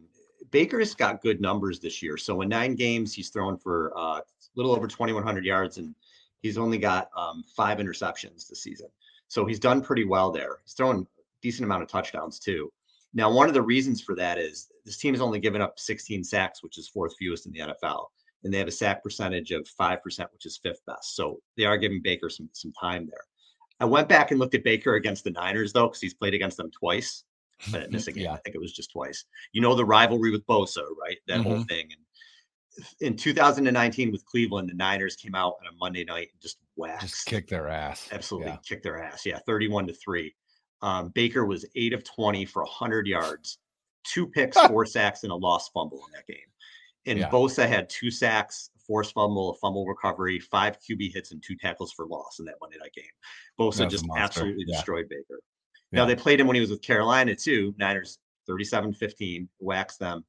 Baker's 0.49 0.95
got 0.95 1.21
good 1.21 1.39
numbers 1.39 1.79
this 1.79 2.01
year. 2.01 2.17
So 2.17 2.41
in 2.41 2.49
nine 2.49 2.73
games, 2.73 3.13
he's 3.13 3.29
thrown 3.29 3.55
for 3.55 3.93
uh, 3.95 4.17
a 4.17 4.23
little 4.55 4.71
over 4.75 4.87
2,100 4.87 5.45
yards, 5.45 5.77
and 5.77 5.93
he's 6.41 6.57
only 6.57 6.79
got 6.79 7.11
um, 7.15 7.43
five 7.55 7.77
interceptions 7.77 8.47
this 8.47 8.63
season. 8.63 8.87
So 9.27 9.45
he's 9.45 9.59
done 9.59 9.83
pretty 9.83 10.05
well 10.05 10.31
there. 10.31 10.57
He's 10.63 10.73
thrown 10.73 11.01
a 11.01 11.21
decent 11.43 11.65
amount 11.65 11.83
of 11.83 11.87
touchdowns 11.87 12.39
too. 12.39 12.73
Now, 13.13 13.31
one 13.31 13.47
of 13.47 13.53
the 13.53 13.61
reasons 13.61 14.01
for 14.01 14.15
that 14.15 14.39
is 14.39 14.71
this 14.83 14.97
team 14.97 15.13
has 15.13 15.21
only 15.21 15.39
given 15.39 15.61
up 15.61 15.77
16 15.77 16.23
sacks, 16.23 16.63
which 16.63 16.79
is 16.79 16.87
fourth 16.87 17.13
fewest 17.19 17.45
in 17.45 17.51
the 17.51 17.59
NFL, 17.59 18.07
and 18.43 18.51
they 18.51 18.57
have 18.57 18.67
a 18.67 18.71
sack 18.71 19.03
percentage 19.03 19.51
of 19.51 19.67
five 19.67 20.01
percent, 20.01 20.33
which 20.33 20.47
is 20.47 20.57
fifth 20.57 20.81
best. 20.87 21.15
So 21.15 21.37
they 21.57 21.65
are 21.65 21.77
giving 21.77 22.01
Baker 22.01 22.27
some 22.27 22.49
some 22.53 22.73
time 22.73 23.05
there. 23.05 23.25
I 23.79 23.85
went 23.85 24.09
back 24.09 24.31
and 24.31 24.39
looked 24.39 24.55
at 24.55 24.63
Baker 24.63 24.95
against 24.95 25.25
the 25.25 25.31
Niners 25.31 25.73
though, 25.73 25.87
because 25.87 26.01
he's 26.01 26.15
played 26.15 26.33
against 26.33 26.57
them 26.57 26.71
twice 26.71 27.23
miss 27.89 28.07
a 28.07 28.11
game. 28.11 28.25
Yeah. 28.25 28.33
I 28.33 28.37
think 28.37 28.55
it 28.55 28.61
was 28.61 28.73
just 28.73 28.91
twice. 28.91 29.25
You 29.53 29.61
know 29.61 29.75
the 29.75 29.85
rivalry 29.85 30.31
with 30.31 30.45
Bosa, 30.47 30.83
right? 31.01 31.17
That 31.27 31.39
mm-hmm. 31.39 31.49
whole 31.49 31.63
thing. 31.63 31.89
And 31.91 32.01
in 33.01 33.15
2019 33.15 34.11
with 34.11 34.25
Cleveland, 34.25 34.69
the 34.69 34.73
Niners 34.73 35.15
came 35.15 35.35
out 35.35 35.55
on 35.61 35.67
a 35.67 35.77
Monday 35.79 36.03
night 36.03 36.29
and 36.31 36.41
just 36.41 36.57
waxed, 36.75 37.09
just 37.09 37.25
kicked 37.25 37.49
their 37.49 37.67
ass. 37.67 38.07
Absolutely 38.11 38.51
yeah. 38.51 38.57
kicked 38.67 38.83
their 38.83 39.03
ass. 39.03 39.25
Yeah, 39.25 39.39
31 39.45 39.87
to 39.87 39.93
three. 39.93 40.33
Um, 40.81 41.09
Baker 41.13 41.45
was 41.45 41.65
eight 41.75 41.93
of 41.93 42.03
20 42.03 42.45
for 42.45 42.63
100 42.63 43.07
yards, 43.07 43.59
two 44.03 44.27
picks, 44.27 44.59
four 44.67 44.85
sacks, 44.85 45.23
and 45.23 45.31
a 45.31 45.35
lost 45.35 45.71
fumble 45.73 45.99
in 46.07 46.13
that 46.13 46.27
game. 46.27 46.37
And 47.05 47.19
yeah. 47.19 47.29
Bosa 47.29 47.67
had 47.67 47.89
two 47.89 48.11
sacks, 48.11 48.69
forced 48.85 49.13
fumble, 49.13 49.51
a 49.51 49.55
fumble 49.55 49.85
recovery, 49.85 50.39
five 50.39 50.77
QB 50.79 51.13
hits, 51.13 51.31
and 51.31 51.43
two 51.43 51.55
tackles 51.55 51.91
for 51.91 52.05
loss 52.07 52.39
in 52.39 52.45
that 52.45 52.55
Monday 52.61 52.77
night 52.79 52.93
game. 52.93 53.05
Bosa 53.59 53.89
just 53.89 54.05
absolutely 54.15 54.65
yeah. 54.67 54.75
destroyed 54.75 55.09
Baker. 55.09 55.39
Now 55.91 56.05
they 56.05 56.15
played 56.15 56.39
him 56.39 56.47
when 56.47 56.55
he 56.55 56.61
was 56.61 56.69
with 56.69 56.81
Carolina 56.81 57.35
too. 57.35 57.75
Niners 57.77 58.19
37-15, 58.49 59.47
waxed 59.59 59.99
them. 59.99 60.23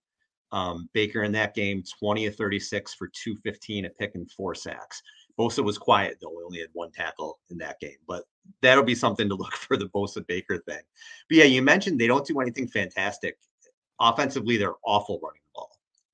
Um, 0.51 0.89
Baker 0.93 1.23
in 1.23 1.33
that 1.33 1.55
game, 1.55 1.83
20 1.99 2.27
of 2.27 2.37
36 2.37 2.95
for 2.95 3.09
215, 3.09 3.87
a 3.87 3.91
pick 3.91 4.15
and 4.15 4.31
four 4.31 4.55
sacks. 4.55 5.03
Bosa 5.39 5.65
was 5.65 5.79
quiet 5.79 6.19
though; 6.21 6.29
he 6.29 6.45
only 6.45 6.59
had 6.61 6.69
one 6.75 6.93
tackle 6.93 7.39
in 7.51 7.57
that 7.59 7.81
game. 7.81 7.97
But 8.07 8.25
that'll 8.61 8.85
be 8.85 8.95
something 8.95 9.31
to 9.31 9.35
look 9.37 9.55
for 9.55 9.79
the 9.79 9.89
Bosa 9.89 10.27
Baker 10.27 10.59
thing. 10.59 10.83
But 11.29 11.39
yeah, 11.39 11.45
you 11.45 11.63
mentioned 11.63 11.99
they 11.99 12.07
don't 12.07 12.27
do 12.27 12.41
anything 12.41 12.69
fantastic. 12.69 13.39
Offensively, 13.99 14.59
they're 14.59 14.75
awful 14.85 15.21
running 15.23 15.41
the 15.47 15.53
ball, 15.55 15.71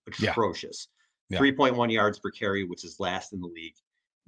atrocious. 0.06 0.88
Yeah. 1.30 1.40
3.1 1.40 1.92
yards 1.92 2.18
per 2.18 2.30
carry, 2.30 2.64
which 2.64 2.84
is 2.84 3.00
last 3.00 3.32
in 3.32 3.40
the 3.40 3.46
league 3.46 3.74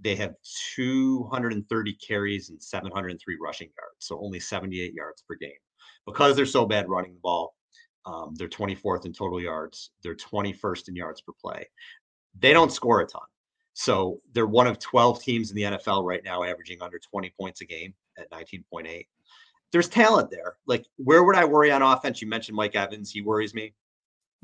they 0.02 0.14
have 0.16 0.34
230 0.74 1.92
carries 1.94 2.50
and 2.50 2.62
703 2.62 3.36
rushing 3.40 3.68
yards, 3.68 3.96
so 3.98 4.20
only 4.20 4.40
78 4.40 4.94
yards 4.94 5.22
per 5.28 5.34
game. 5.34 5.50
Because 6.06 6.34
they're 6.34 6.46
so 6.46 6.64
bad 6.64 6.88
running 6.88 7.14
the 7.14 7.20
ball, 7.20 7.54
um, 8.06 8.34
they're 8.34 8.48
24th 8.48 9.04
in 9.04 9.12
total 9.12 9.40
yards. 9.40 9.90
They're 10.02 10.14
21st 10.14 10.88
in 10.88 10.96
yards 10.96 11.20
per 11.20 11.32
play. 11.40 11.68
They 12.38 12.52
don't 12.52 12.72
score 12.72 13.00
a 13.00 13.06
ton. 13.06 13.22
So 13.74 14.20
they're 14.32 14.46
one 14.46 14.66
of 14.66 14.78
12 14.78 15.22
teams 15.22 15.50
in 15.50 15.56
the 15.56 15.62
NFL 15.62 16.04
right 16.04 16.22
now 16.24 16.42
averaging 16.42 16.82
under 16.82 16.98
20 16.98 17.32
points 17.38 17.60
a 17.60 17.64
game 17.64 17.94
at 18.18 18.30
19.8. 18.30 19.06
There's 19.72 19.88
talent 19.88 20.30
there. 20.30 20.56
Like, 20.66 20.84
where 20.96 21.22
would 21.22 21.36
I 21.36 21.44
worry 21.44 21.70
on 21.70 21.82
offense? 21.82 22.20
You 22.20 22.28
mentioned 22.28 22.56
Mike 22.56 22.74
Evans. 22.74 23.10
He 23.10 23.20
worries 23.22 23.54
me. 23.54 23.74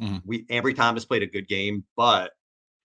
Mm-hmm. 0.00 0.18
We 0.24 0.44
Ambry 0.44 0.76
Thomas 0.76 1.04
played 1.04 1.22
a 1.22 1.26
good 1.26 1.48
game, 1.48 1.84
but 1.96 2.32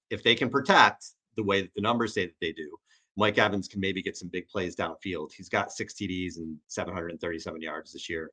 if 0.10 0.24
they 0.24 0.34
can 0.34 0.50
protect, 0.50 1.06
the 1.36 1.44
way 1.44 1.62
that 1.62 1.74
the 1.76 1.82
numbers 1.82 2.14
say 2.14 2.26
that 2.26 2.36
they 2.42 2.52
do, 2.52 2.70
Mike 3.18 3.38
Evans 3.38 3.68
can 3.68 3.80
maybe 3.80 4.02
get 4.02 4.18
some 4.18 4.30
big 4.30 4.48
plays 4.48 4.76
downfield. 4.76 5.32
He's 5.34 5.50
got 5.50 5.72
six 5.72 5.94
TDs 5.94 6.38
and 6.38 6.58
737 6.68 7.62
yards 7.62 7.94
this 7.94 8.10
year. 8.10 8.32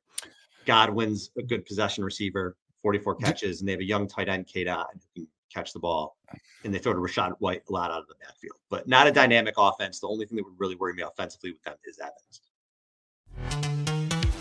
Godwin's 0.65 1.31
a 1.37 1.43
good 1.43 1.65
possession 1.65 2.03
receiver, 2.03 2.55
44 2.81 3.15
catches, 3.15 3.59
and 3.59 3.67
they 3.67 3.73
have 3.73 3.81
a 3.81 3.85
young 3.85 4.07
tight 4.07 4.29
end, 4.29 4.47
Cade 4.47 4.67
Otton, 4.67 5.01
who 5.15 5.21
can 5.21 5.27
catch 5.53 5.73
the 5.73 5.79
ball. 5.79 6.17
And 6.63 6.73
they 6.73 6.79
throw 6.79 6.93
to 6.93 6.99
Rachaad 6.99 7.33
White 7.39 7.63
a 7.69 7.71
lot 7.71 7.91
out 7.91 8.01
of 8.01 8.07
the 8.07 8.15
backfield, 8.21 8.57
but 8.69 8.87
not 8.87 9.07
a 9.07 9.11
dynamic 9.11 9.55
offense. 9.57 9.99
The 9.99 10.07
only 10.07 10.25
thing 10.25 10.37
that 10.37 10.43
would 10.43 10.59
really 10.59 10.75
worry 10.75 10.93
me 10.93 11.03
offensively 11.03 11.51
with 11.51 11.63
them 11.63 11.75
is 11.85 11.99
Evans. 11.99 12.41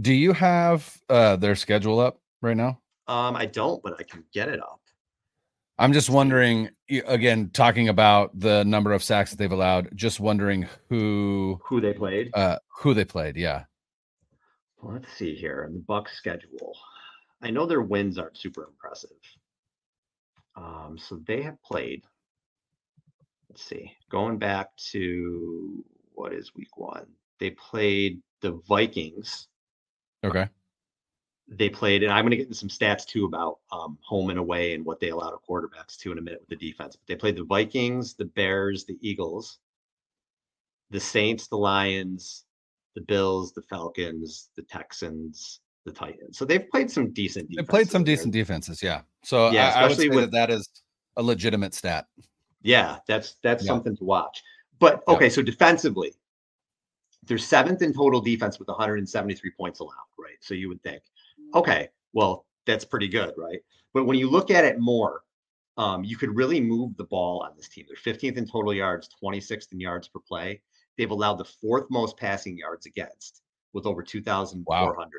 Do 0.00 0.12
you 0.12 0.32
have 0.32 1.00
uh, 1.08 1.36
their 1.36 1.56
schedule 1.56 2.00
up 2.00 2.20
right 2.42 2.56
now? 2.56 2.80
Um, 3.08 3.36
I 3.36 3.46
don't, 3.46 3.82
but 3.82 3.94
I 3.98 4.02
can 4.02 4.24
get 4.32 4.48
it 4.48 4.60
up. 4.60 4.80
I'm 5.78 5.92
just 5.92 6.08
wondering 6.08 6.70
again, 6.88 7.50
talking 7.52 7.88
about 7.88 8.38
the 8.38 8.64
number 8.64 8.92
of 8.92 9.02
sacks 9.02 9.30
that 9.30 9.36
they've 9.36 9.52
allowed. 9.52 9.90
Just 9.94 10.20
wondering 10.20 10.68
who 10.88 11.60
who 11.64 11.80
they 11.80 11.92
played. 11.92 12.30
Uh, 12.34 12.58
who 12.78 12.94
they 12.94 13.04
played? 13.04 13.36
Yeah. 13.36 13.64
Well, 14.80 14.94
let's 14.94 15.12
see 15.12 15.34
here 15.34 15.64
in 15.68 15.74
the 15.74 15.80
Bucks 15.80 16.16
schedule. 16.16 16.76
I 17.42 17.50
know 17.50 17.66
their 17.66 17.82
wins 17.82 18.18
aren't 18.18 18.38
super 18.38 18.64
impressive. 18.64 19.10
Um, 20.56 20.96
so 20.98 21.20
they 21.26 21.42
have 21.42 21.62
played. 21.62 22.04
Let's 23.50 23.62
see, 23.62 23.92
going 24.10 24.38
back 24.38 24.74
to 24.92 25.84
what 26.14 26.32
is 26.32 26.54
week 26.54 26.76
one? 26.76 27.06
They 27.38 27.50
played 27.50 28.22
the 28.40 28.60
Vikings. 28.66 29.48
Okay 30.26 30.48
they 31.48 31.68
played, 31.68 32.02
and 32.02 32.12
I'm 32.12 32.24
going 32.24 32.32
to 32.32 32.36
get 32.36 32.46
into 32.46 32.58
some 32.58 32.68
stats 32.68 33.04
too 33.04 33.24
about 33.24 33.58
um, 33.70 33.98
home 34.02 34.30
and 34.30 34.38
away 34.38 34.74
and 34.74 34.84
what 34.84 34.98
they 34.98 35.10
allow 35.10 35.30
to 35.30 35.36
quarterbacks 35.48 35.96
to 35.98 36.12
in 36.12 36.18
a 36.18 36.20
minute 36.20 36.40
with 36.40 36.58
the 36.58 36.70
defense. 36.70 36.96
But 36.96 37.06
they 37.06 37.16
played 37.16 37.36
the 37.36 37.44
Vikings, 37.44 38.14
the 38.14 38.24
Bears, 38.24 38.84
the 38.84 38.98
Eagles, 39.00 39.58
the 40.90 40.98
Saints, 40.98 41.46
the 41.46 41.56
Lions, 41.56 42.44
the 42.94 43.00
Bills, 43.02 43.52
the 43.52 43.62
Falcons, 43.62 44.48
the 44.56 44.62
Texans, 44.62 45.60
the 45.84 45.92
Titans. 45.92 46.36
So 46.36 46.44
they've 46.44 46.68
played 46.68 46.90
some 46.90 47.12
decent. 47.12 47.48
They 47.54 47.62
played 47.62 47.88
some 47.88 48.02
decent 48.02 48.32
defenses, 48.32 48.82
yeah. 48.82 49.02
So 49.22 49.50
yeah, 49.50 49.72
I, 49.76 49.82
I 49.82 49.88
would 49.88 49.96
say 49.96 50.08
with, 50.08 50.32
that 50.32 50.48
that 50.48 50.50
is 50.50 50.68
a 51.16 51.22
legitimate 51.22 51.74
stat. 51.74 52.06
Yeah, 52.62 52.98
that's 53.06 53.36
that's 53.44 53.62
yeah. 53.62 53.68
something 53.68 53.96
to 53.96 54.04
watch. 54.04 54.42
But 54.80 55.04
okay, 55.06 55.26
yeah. 55.26 55.30
so 55.30 55.42
defensively, 55.42 56.12
they're 57.26 57.38
seventh 57.38 57.82
in 57.82 57.92
total 57.92 58.20
defense 58.20 58.58
with 58.58 58.68
173 58.68 59.50
points 59.56 59.80
allowed, 59.80 59.94
right? 60.18 60.36
So 60.40 60.54
you 60.54 60.68
would 60.68 60.82
think 60.82 61.02
okay, 61.54 61.88
well, 62.12 62.46
that's 62.66 62.84
pretty 62.84 63.08
good, 63.08 63.32
right? 63.36 63.60
But 63.94 64.04
when 64.04 64.18
you 64.18 64.28
look 64.28 64.50
at 64.50 64.64
it 64.64 64.78
more, 64.78 65.22
um, 65.78 66.04
you 66.04 66.16
could 66.16 66.34
really 66.34 66.60
move 66.60 66.96
the 66.96 67.04
ball 67.04 67.42
on 67.42 67.52
this 67.56 67.68
team. 67.68 67.86
They're 67.88 68.14
15th 68.14 68.36
in 68.36 68.46
total 68.46 68.74
yards, 68.74 69.08
26th 69.22 69.72
in 69.72 69.80
yards 69.80 70.08
per 70.08 70.20
play. 70.20 70.60
They've 70.96 71.10
allowed 71.10 71.36
the 71.36 71.44
fourth 71.44 71.84
most 71.90 72.16
passing 72.16 72.56
yards 72.56 72.86
against 72.86 73.42
with 73.72 73.86
over 73.86 74.02
2,400. 74.02 74.64
Wow. 74.66 75.10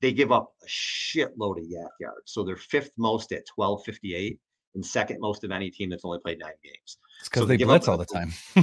They 0.00 0.12
give 0.12 0.32
up 0.32 0.54
a 0.62 0.66
shitload 0.66 1.58
of 1.58 1.64
YAC 1.64 1.88
yards. 2.00 2.22
So 2.26 2.42
they're 2.42 2.56
fifth 2.56 2.92
most 2.96 3.32
at 3.32 3.44
1258 3.54 4.38
and 4.74 4.84
second 4.84 5.18
most 5.20 5.44
of 5.44 5.50
any 5.50 5.70
team 5.70 5.90
that's 5.90 6.04
only 6.04 6.18
played 6.18 6.38
nine 6.38 6.52
games. 6.62 6.98
It's 7.20 7.28
because 7.28 7.42
so 7.42 7.46
they, 7.46 7.56
they 7.56 7.64
blitz 7.64 7.88
all 7.88 7.96
the 7.96 8.04
time. 8.04 8.32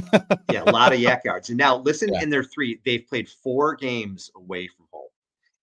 yeah, 0.52 0.64
a 0.66 0.72
lot 0.72 0.94
of 0.94 1.00
YAC 1.00 1.26
yards. 1.26 1.50
And 1.50 1.58
now 1.58 1.78
listen, 1.78 2.14
yeah. 2.14 2.22
in 2.22 2.30
their 2.30 2.44
three, 2.44 2.80
they've 2.86 3.06
played 3.08 3.28
four 3.28 3.76
games 3.76 4.32
away 4.36 4.68
from 4.68 4.86
home 4.92 5.06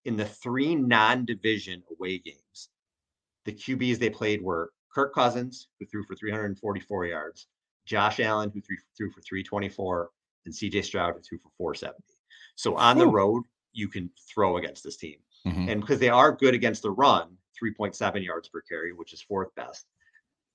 in 0.04 0.16
the 0.16 0.24
three 0.24 0.74
non-division 0.74 1.82
away 1.90 2.18
games, 2.18 2.70
the 3.44 3.52
QBs 3.52 3.98
they 3.98 4.10
played 4.10 4.42
were 4.42 4.72
Kirk 4.92 5.14
Cousins, 5.14 5.68
who 5.78 5.86
threw 5.86 6.04
for 6.04 6.14
344 6.14 7.06
yards, 7.06 7.46
Josh 7.86 8.20
Allen, 8.20 8.50
who 8.52 8.60
threw, 8.60 8.76
threw 8.96 9.10
for 9.10 9.20
324, 9.22 10.10
and 10.44 10.54
CJ 10.54 10.84
Stroud, 10.84 11.14
who 11.14 11.20
threw 11.20 11.38
for 11.38 11.50
470. 11.58 12.02
So 12.56 12.76
on 12.76 12.98
the 12.98 13.06
road, 13.06 13.44
you 13.72 13.88
can 13.88 14.10
throw 14.32 14.58
against 14.58 14.84
this 14.84 14.96
team. 14.96 15.16
Mm-hmm. 15.46 15.68
And 15.68 15.80
because 15.80 15.98
they 15.98 16.08
are 16.08 16.32
good 16.32 16.54
against 16.54 16.82
the 16.82 16.90
run, 16.90 17.36
3.7 17.62 18.24
yards 18.24 18.48
per 18.48 18.60
carry, 18.62 18.92
which 18.92 19.12
is 19.12 19.22
fourth 19.22 19.54
best. 19.54 19.86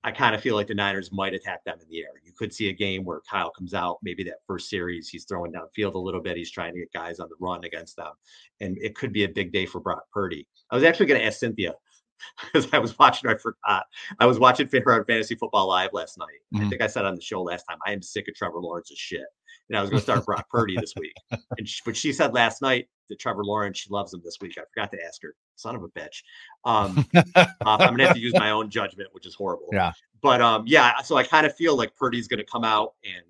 I 0.07 0.11
kind 0.11 0.33
of 0.33 0.41
feel 0.41 0.55
like 0.55 0.67
the 0.67 0.73
Niners 0.73 1.11
might 1.11 1.33
attack 1.33 1.65
them 1.65 1.79
in 1.81 1.89
the 1.89 1.99
air. 1.99 2.21
You 2.23 2.31
could 2.31 2.53
see 2.53 2.69
a 2.69 2.73
game 2.73 3.03
where 3.03 3.19
Kyle 3.29 3.51
comes 3.51 3.73
out, 3.73 3.97
maybe 4.01 4.23
that 4.23 4.37
first 4.47 4.69
series, 4.69 5.09
he's 5.09 5.25
throwing 5.25 5.51
downfield 5.51 5.95
a 5.95 5.99
little 5.99 6.21
bit. 6.21 6.37
He's 6.37 6.49
trying 6.49 6.75
to 6.75 6.79
get 6.79 6.93
guys 6.93 7.19
on 7.19 7.27
the 7.27 7.35
run 7.41 7.65
against 7.65 7.97
them. 7.97 8.13
And 8.61 8.77
it 8.77 8.95
could 8.95 9.11
be 9.11 9.25
a 9.25 9.27
big 9.27 9.51
day 9.51 9.65
for 9.65 9.81
Brock 9.81 10.03
Purdy. 10.13 10.47
I 10.71 10.75
was 10.75 10.85
actually 10.85 11.07
going 11.07 11.19
to 11.19 11.27
ask 11.27 11.39
Cynthia 11.39 11.73
because 12.41 12.69
I 12.71 12.79
was 12.79 12.97
watching, 12.97 13.29
I 13.29 13.35
forgot. 13.35 13.83
I 14.17 14.25
was 14.25 14.39
watching 14.39 14.69
Fantasy 14.69 15.35
Football 15.35 15.67
Live 15.67 15.89
last 15.91 16.17
night. 16.17 16.27
Mm-hmm. 16.55 16.65
I 16.65 16.69
think 16.69 16.81
I 16.81 16.87
said 16.87 17.03
on 17.03 17.15
the 17.15 17.21
show 17.21 17.41
last 17.41 17.65
time, 17.69 17.79
I 17.85 17.91
am 17.91 18.01
sick 18.01 18.29
of 18.29 18.35
Trevor 18.35 18.61
Lawrence's 18.61 18.97
shit. 18.97 19.25
And 19.69 19.77
I 19.77 19.81
was 19.81 19.89
going 19.89 19.99
to 19.99 20.03
start 20.03 20.25
Brock 20.25 20.49
Purdy 20.49 20.77
this 20.79 20.93
week. 20.95 21.13
And 21.57 21.67
she, 21.67 21.81
but 21.85 21.97
she 21.97 22.13
said 22.13 22.33
last 22.33 22.61
night 22.61 22.87
that 23.09 23.19
Trevor 23.19 23.43
Lawrence, 23.43 23.79
she 23.79 23.89
loves 23.89 24.13
him 24.13 24.21
this 24.23 24.37
week. 24.39 24.57
I 24.57 24.61
forgot 24.73 24.91
to 24.91 25.03
ask 25.05 25.21
her. 25.23 25.35
Son 25.55 25.75
of 25.75 25.83
a 25.83 25.89
bitch. 25.89 26.21
Um, 26.65 27.05
uh, 27.35 27.45
I'm 27.61 27.79
going 27.79 27.97
to 27.97 28.05
have 28.05 28.15
to 28.15 28.21
use 28.21 28.33
my 28.33 28.51
own 28.51 28.69
judgment, 28.69 29.09
which 29.11 29.25
is 29.25 29.35
horrible. 29.35 29.67
Yeah. 29.73 29.91
But 30.21 30.41
um, 30.41 30.63
yeah, 30.67 31.01
so 31.01 31.17
I 31.17 31.23
kind 31.23 31.45
of 31.45 31.55
feel 31.55 31.75
like 31.75 31.95
Purdy's 31.95 32.27
going 32.27 32.39
to 32.39 32.45
come 32.45 32.63
out 32.63 32.93
and 33.03 33.23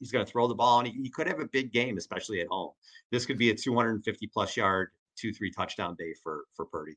he's 0.00 0.10
going 0.10 0.24
to 0.24 0.30
throw 0.30 0.48
the 0.48 0.54
ball, 0.54 0.80
and 0.80 0.88
he, 0.88 1.02
he, 1.02 1.10
could 1.10 1.26
have 1.26 1.38
a 1.38 1.46
big 1.46 1.72
game, 1.72 1.98
especially 1.98 2.40
at 2.40 2.48
home. 2.48 2.72
This 3.12 3.26
could 3.26 3.38
be 3.38 3.50
a 3.50 3.54
250 3.54 4.26
plus 4.28 4.56
yard, 4.56 4.88
two 5.16 5.32
three 5.32 5.50
touchdown 5.50 5.94
day 5.98 6.14
for 6.22 6.44
for 6.54 6.64
Purdy. 6.64 6.96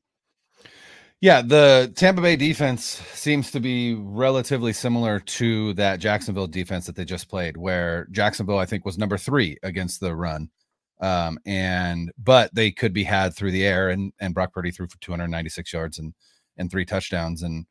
Yeah, 1.20 1.40
the 1.40 1.90
Tampa 1.96 2.20
Bay 2.20 2.36
defense 2.36 2.84
seems 2.84 3.50
to 3.52 3.60
be 3.60 3.94
relatively 3.94 4.72
similar 4.74 5.20
to 5.20 5.72
that 5.74 5.98
Jacksonville 5.98 6.46
defense 6.46 6.86
that 6.86 6.96
they 6.96 7.04
just 7.04 7.28
played, 7.28 7.56
where 7.56 8.06
Jacksonville 8.10 8.58
I 8.58 8.66
think 8.66 8.84
was 8.84 8.98
number 8.98 9.16
three 9.16 9.56
against 9.62 10.00
the 10.00 10.14
run. 10.14 10.50
Um, 11.00 11.38
and 11.46 12.12
but 12.18 12.54
they 12.54 12.70
could 12.70 12.92
be 12.92 13.04
had 13.04 13.34
through 13.34 13.52
the 13.52 13.64
air, 13.66 13.88
and 13.90 14.12
and 14.20 14.34
Brock 14.34 14.52
Purdy 14.52 14.70
threw 14.70 14.86
for 14.86 14.98
296 15.00 15.72
yards 15.72 15.98
and 15.98 16.14
and 16.58 16.70
three 16.70 16.84
touchdowns, 16.84 17.42
and 17.42 17.66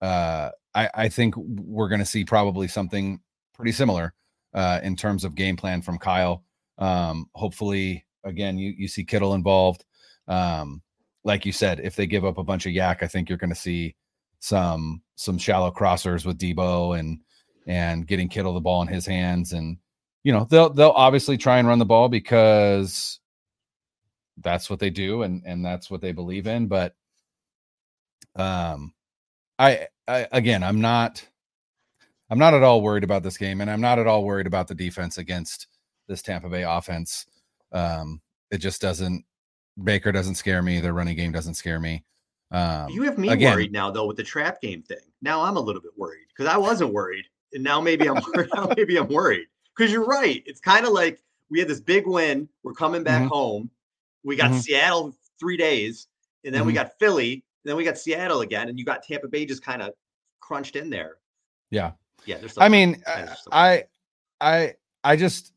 uh, 0.00 0.50
I, 0.74 0.90
I 0.94 1.08
think 1.08 1.34
we're 1.36 1.88
going 1.88 2.00
to 2.00 2.06
see 2.06 2.24
probably 2.24 2.68
something 2.68 3.20
pretty 3.54 3.72
similar 3.72 4.14
uh, 4.54 4.80
in 4.82 4.96
terms 4.96 5.24
of 5.24 5.34
game 5.34 5.56
plan 5.56 5.82
from 5.82 5.98
Kyle. 5.98 6.44
Um, 6.78 7.26
hopefully, 7.34 8.06
again, 8.24 8.58
you, 8.58 8.74
you 8.76 8.88
see 8.88 9.04
Kittle 9.04 9.34
involved. 9.34 9.84
Um, 10.28 10.82
like 11.24 11.46
you 11.46 11.52
said, 11.52 11.80
if 11.80 11.96
they 11.96 12.06
give 12.06 12.24
up 12.24 12.38
a 12.38 12.44
bunch 12.44 12.66
of 12.66 12.72
YAC, 12.72 13.02
I 13.02 13.06
think 13.06 13.28
you're 13.28 13.38
going 13.38 13.50
to 13.50 13.56
see 13.56 13.94
some 14.40 15.02
some 15.14 15.38
shallow 15.38 15.70
crossers 15.70 16.26
with 16.26 16.38
Deebo 16.38 16.98
and 16.98 17.20
and 17.66 18.06
getting 18.06 18.28
Kittle 18.28 18.54
the 18.54 18.60
ball 18.60 18.82
in 18.82 18.88
his 18.88 19.06
hands, 19.06 19.52
and 19.52 19.76
you 20.24 20.32
know 20.32 20.46
they'll 20.50 20.70
they'll 20.70 20.90
obviously 20.90 21.38
try 21.38 21.58
and 21.58 21.68
run 21.68 21.78
the 21.78 21.84
ball 21.84 22.08
because 22.08 23.20
that's 24.38 24.68
what 24.68 24.80
they 24.80 24.90
do 24.90 25.22
and 25.22 25.42
and 25.46 25.64
that's 25.64 25.90
what 25.90 26.00
they 26.00 26.12
believe 26.12 26.46
in. 26.46 26.66
But 26.66 26.94
um, 28.36 28.94
I, 29.58 29.86
I 30.08 30.26
again, 30.32 30.62
I'm 30.62 30.80
not, 30.80 31.26
I'm 32.30 32.38
not 32.38 32.54
at 32.54 32.62
all 32.62 32.82
worried 32.82 33.04
about 33.04 33.22
this 33.22 33.36
game, 33.36 33.60
and 33.60 33.70
I'm 33.70 33.80
not 33.80 33.98
at 33.98 34.06
all 34.06 34.24
worried 34.24 34.46
about 34.46 34.68
the 34.68 34.74
defense 34.74 35.18
against 35.18 35.68
this 36.08 36.22
Tampa 36.22 36.48
Bay 36.48 36.62
offense. 36.62 37.26
Um, 37.72 38.20
it 38.50 38.58
just 38.58 38.80
doesn't. 38.80 39.24
Baker 39.82 40.12
doesn't 40.12 40.34
scare 40.34 40.62
me. 40.62 40.80
Their 40.80 40.92
running 40.92 41.16
game 41.16 41.32
doesn't 41.32 41.54
scare 41.54 41.80
me. 41.80 42.04
Um, 42.50 42.90
you 42.90 43.02
have 43.02 43.16
me 43.16 43.30
again, 43.30 43.54
worried 43.54 43.72
now 43.72 43.90
though 43.90 44.06
with 44.06 44.16
the 44.18 44.22
trap 44.22 44.60
game 44.60 44.82
thing. 44.82 44.98
Now 45.22 45.40
I'm 45.40 45.56
a 45.56 45.60
little 45.60 45.80
bit 45.80 45.92
worried 45.96 46.26
because 46.28 46.52
I 46.52 46.58
wasn't 46.58 46.92
worried, 46.92 47.24
and 47.54 47.64
now 47.64 47.80
maybe 47.80 48.08
I'm 48.08 48.16
now 48.54 48.72
maybe 48.76 48.96
I'm 48.96 49.08
worried 49.08 49.46
because 49.74 49.90
you're 49.90 50.04
right. 50.04 50.42
It's 50.44 50.60
kind 50.60 50.84
of 50.84 50.92
like 50.92 51.22
we 51.50 51.58
had 51.58 51.68
this 51.68 51.80
big 51.80 52.06
win. 52.06 52.48
We're 52.62 52.74
coming 52.74 53.02
back 53.02 53.20
mm-hmm. 53.20 53.28
home. 53.28 53.70
We 54.22 54.36
got 54.36 54.50
mm-hmm. 54.50 54.60
Seattle 54.60 55.16
three 55.40 55.56
days, 55.56 56.08
and 56.44 56.54
then 56.54 56.60
mm-hmm. 56.60 56.68
we 56.68 56.72
got 56.74 56.98
Philly, 56.98 57.32
and 57.32 57.70
then 57.70 57.76
we 57.76 57.84
got 57.84 57.96
Seattle 57.96 58.42
again, 58.42 58.68
and 58.68 58.78
you 58.78 58.84
got 58.84 59.02
Tampa 59.02 59.28
Bay 59.28 59.46
just 59.46 59.64
kind 59.64 59.80
of 59.80 59.92
crunched 60.40 60.76
in 60.76 60.90
there. 60.90 61.16
Yeah. 61.70 61.92
Yeah. 62.26 62.38
There's 62.38 62.58
I 62.58 62.68
mean, 62.68 63.02
I, 63.50 63.84
I, 64.40 64.74
I 65.02 65.16
just, 65.16 65.52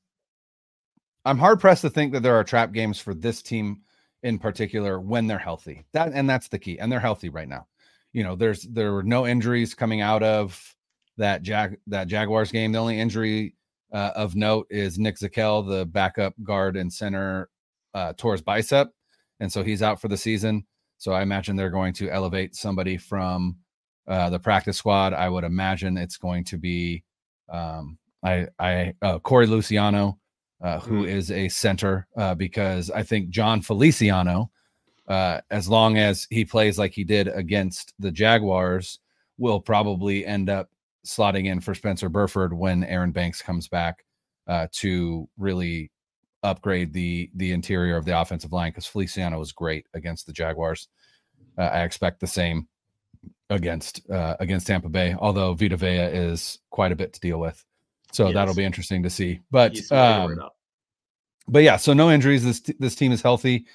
I'm 1.26 1.38
hard 1.38 1.60
pressed 1.60 1.82
to 1.82 1.90
think 1.90 2.14
that 2.14 2.24
there 2.24 2.36
are 2.36 2.44
trap 2.44 2.72
games 2.72 3.00
for 3.00 3.14
this 3.14 3.42
team 3.42 3.82
in 4.26 4.40
particular 4.40 5.00
when 5.00 5.28
they're 5.28 5.38
healthy. 5.38 5.86
That 5.94 6.12
and 6.14 6.28
that's 6.28 6.48
the 6.48 6.58
key. 6.58 6.80
And 6.80 6.92
they're 6.92 7.00
healthy 7.00 7.30
right 7.30 7.48
now. 7.48 7.68
You 8.12 8.24
know, 8.24 8.36
there's 8.36 8.64
there 8.64 8.92
were 8.92 9.04
no 9.04 9.28
injuries 9.28 9.76
coming 9.76 10.02
out 10.02 10.24
of 10.24 10.76
that 11.18 11.44
Jag 11.44 11.78
that 11.88 12.08
Jaguars 12.08 12.52
game. 12.52 12.72
The 12.72 12.80
only 12.80 13.00
injury 13.00 13.56
uh, 13.94 14.12
of 14.16 14.36
note 14.36 14.66
is 14.72 14.98
Nick 14.98 15.18
Zakelj, 15.18 15.70
the 15.70 15.86
backup 15.86 16.34
guard 16.44 16.76
and 16.76 16.92
center, 16.92 17.50
uh, 17.94 18.14
tore 18.18 18.32
his 18.32 18.42
bicep, 18.42 18.90
and 19.40 19.52
so 19.52 19.64
he's 19.64 19.84
out 19.84 20.02
for 20.02 20.08
the 20.08 20.18
season. 20.18 20.66
So 20.98 21.12
I 21.12 21.22
imagine 21.22 21.56
they're 21.56 21.70
going 21.70 21.94
to 21.96 22.10
elevate 22.10 22.56
somebody 22.56 22.98
from 22.98 23.58
uh, 24.08 24.32
the 24.32 24.40
practice 24.40 24.78
squad. 24.78 25.14
I 25.14 25.30
would 25.30 25.44
imagine 25.44 25.98
it's 25.98 26.18
going 26.18 26.46
to 26.46 26.58
be 26.58 27.04
um, 27.48 28.00
I 28.24 28.48
I 28.58 28.96
uh, 29.04 29.20
Corey 29.20 29.46
Luciano, 29.46 30.18
uh, 30.66 30.80
who 30.80 31.04
mm. 31.04 31.08
is 31.08 31.30
a 31.30 31.48
center, 31.48 32.08
uh, 32.18 32.34
because 32.34 32.90
I 32.90 33.04
think 33.04 33.30
Jon 33.30 33.62
Feliciano, 33.62 34.50
uh, 35.08 35.40
as 35.52 35.70
long 35.70 36.00
as 36.00 36.26
he 36.32 36.44
plays 36.44 36.80
like 36.80 36.92
he 36.92 37.04
did 37.04 37.28
against 37.28 37.94
the 38.00 38.12
Jaguars, 38.12 38.98
will 39.38 39.60
probably 39.60 40.26
end 40.26 40.50
up 40.50 40.72
slotting 41.06 41.46
in 41.46 41.62
for 41.62 41.76
Spencer 41.76 42.10
Burford 42.10 42.52
when 42.52 42.84
Aaron 42.84 43.12
Banks 43.12 43.44
comes 43.44 43.68
back 43.68 44.06
uh, 44.48 44.66
to 44.72 45.30
really 45.38 45.92
upgrade 46.42 46.94
the 46.94 47.30
the 47.36 47.52
interior 47.52 47.96
of 47.96 48.06
the 48.06 48.20
offensive 48.20 48.52
line 48.52 48.72
because 48.72 48.88
Feliciano 48.88 49.38
was 49.38 49.52
great 49.52 49.86
against 49.94 50.26
the 50.26 50.34
Jaguars. 50.34 50.88
Uh, 51.60 51.62
I 51.62 51.84
expect 51.84 52.20
the 52.20 52.28
same 52.28 52.68
against 53.52 54.10
uh, 54.10 54.36
against 54.40 54.66
Tampa 54.66 54.90
Bay, 54.90 55.16
although 55.20 55.54
Vita 55.54 55.78
Vea 55.78 56.10
is 56.10 56.58
quite 56.72 56.92
a 56.92 56.96
bit 56.96 57.14
to 57.14 57.20
deal 57.20 57.40
with. 57.40 57.64
So 58.12 58.32
that'll 58.32 58.56
be 58.56 58.64
interesting 58.64 59.04
to 59.04 59.10
see. 59.10 59.42
But 59.52 59.92
um, 59.92 60.40
but 61.48 61.64
yeah, 61.64 61.78
so 61.78 61.94
no 61.94 62.12
injuries. 62.12 62.44
This 62.44 62.62
this 62.80 62.96
team 62.96 63.12
is 63.12 63.22
healthy, 63.22 63.66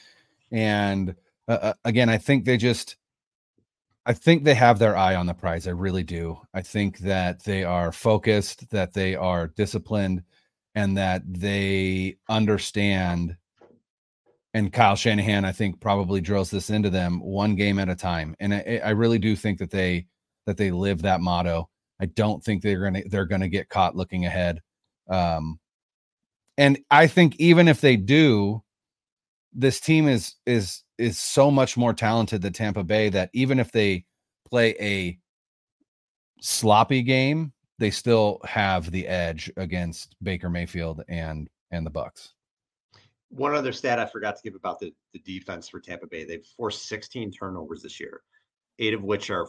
and 0.50 1.14
uh, 1.48 1.58
uh, 1.62 1.74
again, 1.84 2.08
I 2.08 2.18
think 2.18 2.44
they 2.44 2.56
just 2.56 2.96
I 4.06 4.12
think 4.12 4.44
they 4.44 4.54
have 4.54 4.78
their 4.78 4.96
eye 4.96 5.14
on 5.14 5.26
the 5.26 5.34
prize. 5.34 5.66
I 5.68 5.72
really 5.72 6.02
do. 6.02 6.40
I 6.54 6.62
think 6.62 6.98
that 6.98 7.44
they 7.44 7.64
are 7.64 7.92
focused, 7.92 8.70
that 8.70 8.92
they 8.92 9.14
are 9.14 9.48
disciplined, 9.48 10.24
and 10.74 10.96
that 10.96 11.22
they 11.26 12.16
understand. 12.28 13.36
And 14.54 14.72
Kyle 14.72 14.96
Shanahan, 14.96 15.44
I 15.44 15.52
think, 15.52 15.80
probably 15.80 16.20
drills 16.20 16.50
this 16.50 16.70
into 16.70 16.90
them 16.90 17.20
one 17.20 17.54
game 17.54 17.78
at 17.78 17.88
a 17.88 17.94
time. 17.94 18.34
And 18.40 18.54
I, 18.54 18.80
I 18.84 18.90
really 18.90 19.18
do 19.18 19.36
think 19.36 19.58
that 19.58 19.70
they 19.70 20.06
that 20.46 20.56
they 20.56 20.70
live 20.70 21.02
that 21.02 21.20
motto. 21.20 21.68
I 22.00 22.06
don't 22.06 22.42
think 22.42 22.62
they're 22.62 22.82
gonna 22.82 23.02
they're 23.08 23.26
gonna 23.26 23.48
get 23.48 23.68
caught 23.68 23.94
looking 23.94 24.24
ahead. 24.24 24.60
Um, 25.08 25.60
and 26.60 26.78
I 26.90 27.06
think 27.06 27.36
even 27.38 27.68
if 27.68 27.80
they 27.80 27.96
do, 27.96 28.62
this 29.50 29.80
team 29.80 30.06
is 30.06 30.34
is 30.44 30.84
is 30.98 31.18
so 31.18 31.50
much 31.50 31.78
more 31.78 31.94
talented 31.94 32.42
than 32.42 32.52
Tampa 32.52 32.84
Bay 32.84 33.08
that 33.08 33.30
even 33.32 33.58
if 33.58 33.72
they 33.72 34.04
play 34.48 34.76
a 34.78 35.18
sloppy 36.42 37.00
game, 37.00 37.54
they 37.78 37.90
still 37.90 38.40
have 38.44 38.90
the 38.90 39.06
edge 39.06 39.50
against 39.56 40.14
Baker 40.22 40.50
Mayfield 40.50 41.02
and 41.08 41.48
and 41.70 41.86
the 41.86 41.90
Bucs. 41.90 42.32
One 43.30 43.54
other 43.54 43.72
stat 43.72 43.98
I 43.98 44.04
forgot 44.04 44.36
to 44.36 44.42
give 44.42 44.54
about 44.54 44.80
the, 44.80 44.92
the 45.14 45.20
defense 45.20 45.66
for 45.66 45.80
Tampa 45.80 46.08
Bay. 46.08 46.24
They've 46.24 46.44
forced 46.58 46.88
16 46.88 47.32
turnovers 47.32 47.80
this 47.80 47.98
year, 47.98 48.20
eight 48.78 48.92
of 48.92 49.02
which 49.02 49.30
are 49.30 49.48